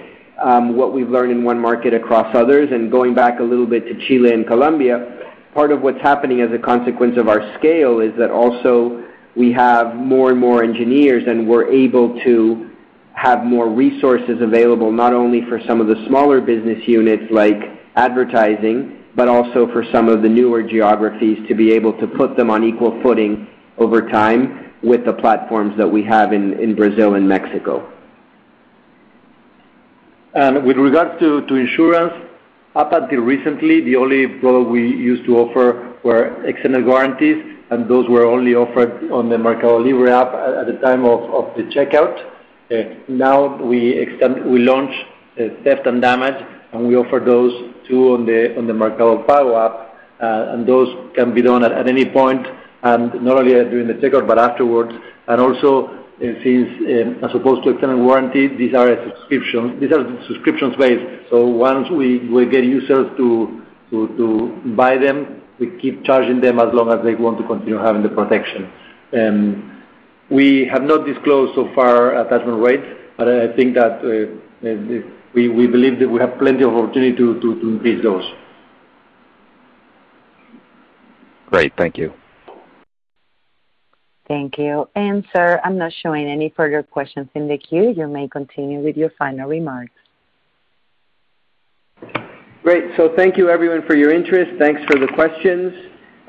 um, 0.42 0.76
what 0.76 0.94
we've 0.94 1.10
learned 1.10 1.32
in 1.32 1.44
one 1.44 1.60
market 1.60 1.94
across 1.94 2.34
others? 2.36 2.70
And 2.72 2.92
going 2.92 3.14
back 3.14 3.40
a 3.40 3.44
little 3.44 3.66
bit 3.66 3.86
to 3.86 4.08
Chile 4.08 4.34
and 4.34 4.46
Colombia, 4.46 5.18
part 5.54 5.72
of 5.72 5.82
what's 5.82 6.02
happening 6.02 6.42
as 6.42 6.52
a 6.52 6.58
consequence 6.58 7.18
of 7.18 7.28
our 7.28 7.58
scale 7.58 8.00
is 8.00 8.12
that 8.18 8.32
also 8.32 9.04
we 9.36 9.52
have 9.54 9.96
more 9.96 10.32
and 10.32 10.40
more 10.40 10.64
engineers, 10.64 11.24
and 11.28 11.48
we're 11.48 11.68
able 11.70 12.20
to 12.24 12.72
have 13.14 13.44
more 13.44 13.70
resources 13.70 14.42
available, 14.42 14.92
not 14.92 15.14
only 15.14 15.42
for 15.48 15.60
some 15.68 15.82
of 15.82 15.88
the 15.88 16.06
smaller 16.08 16.42
business 16.42 16.86
units 16.88 17.24
like 17.32 17.58
advertising, 17.96 19.04
but 19.16 19.28
also 19.28 19.68
for 19.72 19.84
some 19.92 20.08
of 20.08 20.22
the 20.22 20.30
newer 20.30 20.64
geographies 20.64 21.38
to 21.48 21.54
be 21.54 21.72
able 21.72 21.94
to 22.00 22.08
put 22.08 22.38
them 22.38 22.50
on 22.50 22.64
equal 22.64 23.00
footing 23.02 23.48
over 23.80 24.08
time 24.10 24.74
with 24.84 25.06
the 25.06 25.14
platforms 25.14 25.78
that 25.78 25.88
we 25.88 26.04
have 26.04 26.32
in 26.34 26.76
Brazil 26.76 27.16
and 27.16 27.28
Mexico. 27.28 27.92
And 30.34 30.64
with 30.64 30.78
regards 30.78 31.20
to 31.20 31.56
insurance, 31.56 32.14
up 32.76 32.94
until 32.94 33.22
recently, 33.22 33.82
the 33.82 33.96
only 33.96 34.28
product 34.28 34.70
we 34.70 34.88
used 34.88 35.26
to 35.26 35.38
offer 35.38 35.98
were 36.04 36.46
extended 36.46 36.86
warranties, 36.86 37.58
and 37.72 37.90
those 37.90 38.08
were 38.08 38.26
only 38.26 38.54
offered 38.56 39.12
on 39.12 39.30
the 39.30 39.36
MercadoLibre 39.36 40.10
app 40.10 40.34
at 40.34 40.68
the 40.68 40.80
time 40.80 41.04
of 41.04 41.56
the 41.58 41.64
checkout. 41.64 42.16
Uh, 42.72 42.96
now 43.08 43.58
we 43.64 43.90
extend 43.90 44.46
we 44.46 44.60
launch 44.60 44.92
uh, 45.40 45.46
theft 45.64 45.88
and 45.88 46.02
damage, 46.02 46.36
and 46.72 46.88
we 46.88 46.96
offer 46.96 47.20
those 47.20 47.52
too 47.88 48.14
on 48.14 48.26
the 48.26 48.56
on 48.56 48.68
the 48.68 48.74
Mercado 48.74 49.24
Pago 49.24 49.58
app, 49.58 49.96
uh, 50.22 50.54
and 50.54 50.68
those 50.68 50.88
can 51.16 51.34
be 51.34 51.42
done 51.42 51.64
at 51.64 51.88
any 51.88 52.06
point, 52.06 52.46
and 52.84 53.14
not 53.24 53.38
only 53.38 53.52
during 53.52 53.88
the 53.88 53.96
checkout, 53.96 54.28
but 54.28 54.38
afterwards. 54.40 54.94
And 55.28 55.42
also, 55.42 55.88
uh, 55.88 55.90
since 56.44 56.70
um, 56.80 57.24
as 57.24 57.36
opposed 57.36 57.64
to 57.64 57.72
extended 57.72 57.98
warranty, 57.98 58.48
these 58.48 58.74
are 58.74 58.96
subscriptions-based. 59.14 61.30
So 61.30 61.46
once 61.48 61.90
we 61.90 62.20
get 62.52 62.64
users 62.64 63.08
to 63.18 63.62
buy 64.76 64.98
them, 64.98 65.42
we 65.60 65.68
keep 65.80 66.04
charging 66.06 66.42
them 66.42 66.60
as 66.60 66.74
long 66.74 66.92
as 66.92 67.04
they 67.04 67.16
want 67.16 67.38
to 67.40 67.48
continue 67.48 67.78
having 67.78 68.04
the 68.04 68.10
protection. 68.10 68.70
Um, 69.14 69.84
we 70.30 70.66
have 70.72 70.84
not 70.84 71.06
disclosed 71.06 71.56
so 71.56 71.70
far 71.74 72.22
attachment 72.22 72.62
rates, 72.62 72.86
but 73.18 73.28
I 73.28 73.48
think 73.56 73.74
that 73.76 74.02
uh, 74.04 74.28
uh, 74.68 74.76
we 75.34 75.68
believe 75.68 76.00
that 76.00 76.08
we 76.08 76.20
have 76.20 76.38
plenty 76.38 76.64
of 76.64 76.74
opportunity 76.74 77.16
to 77.16 77.60
increase 77.64 78.02
those. 78.04 78.24
Great. 81.48 81.74
Thank 81.78 81.98
you. 81.98 82.14
Thank 84.30 84.60
you. 84.60 84.88
And 84.96 85.26
sir, 85.36 85.60
I'm 85.66 85.78
not 85.78 85.92
showing 85.92 86.28
any 86.28 86.54
further 86.56 86.84
questions 86.84 87.28
in 87.34 87.48
the 87.48 87.58
queue. 87.58 87.94
You 87.98 88.08
may 88.08 88.28
continue 88.28 88.80
with 88.80 88.96
your 88.96 89.10
final 89.18 89.50
remarks. 89.50 89.92
Great. 92.62 92.96
So 92.96 93.10
thank 93.18 93.38
you 93.38 93.50
everyone 93.50 93.82
for 93.88 93.96
your 93.96 94.14
interest. 94.14 94.52
Thanks 94.60 94.82
for 94.86 95.00
the 95.00 95.08
questions. 95.16 95.74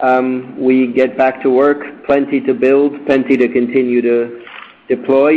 Um, 0.01 0.57
we 0.59 0.91
get 0.95 1.19
back 1.19 1.43
to 1.43 1.51
work. 1.51 2.07
Plenty 2.07 2.41
to 2.41 2.55
build, 2.55 3.05
plenty 3.05 3.37
to 3.37 3.47
continue 3.49 4.01
to 4.01 4.41
deploy. 4.89 5.33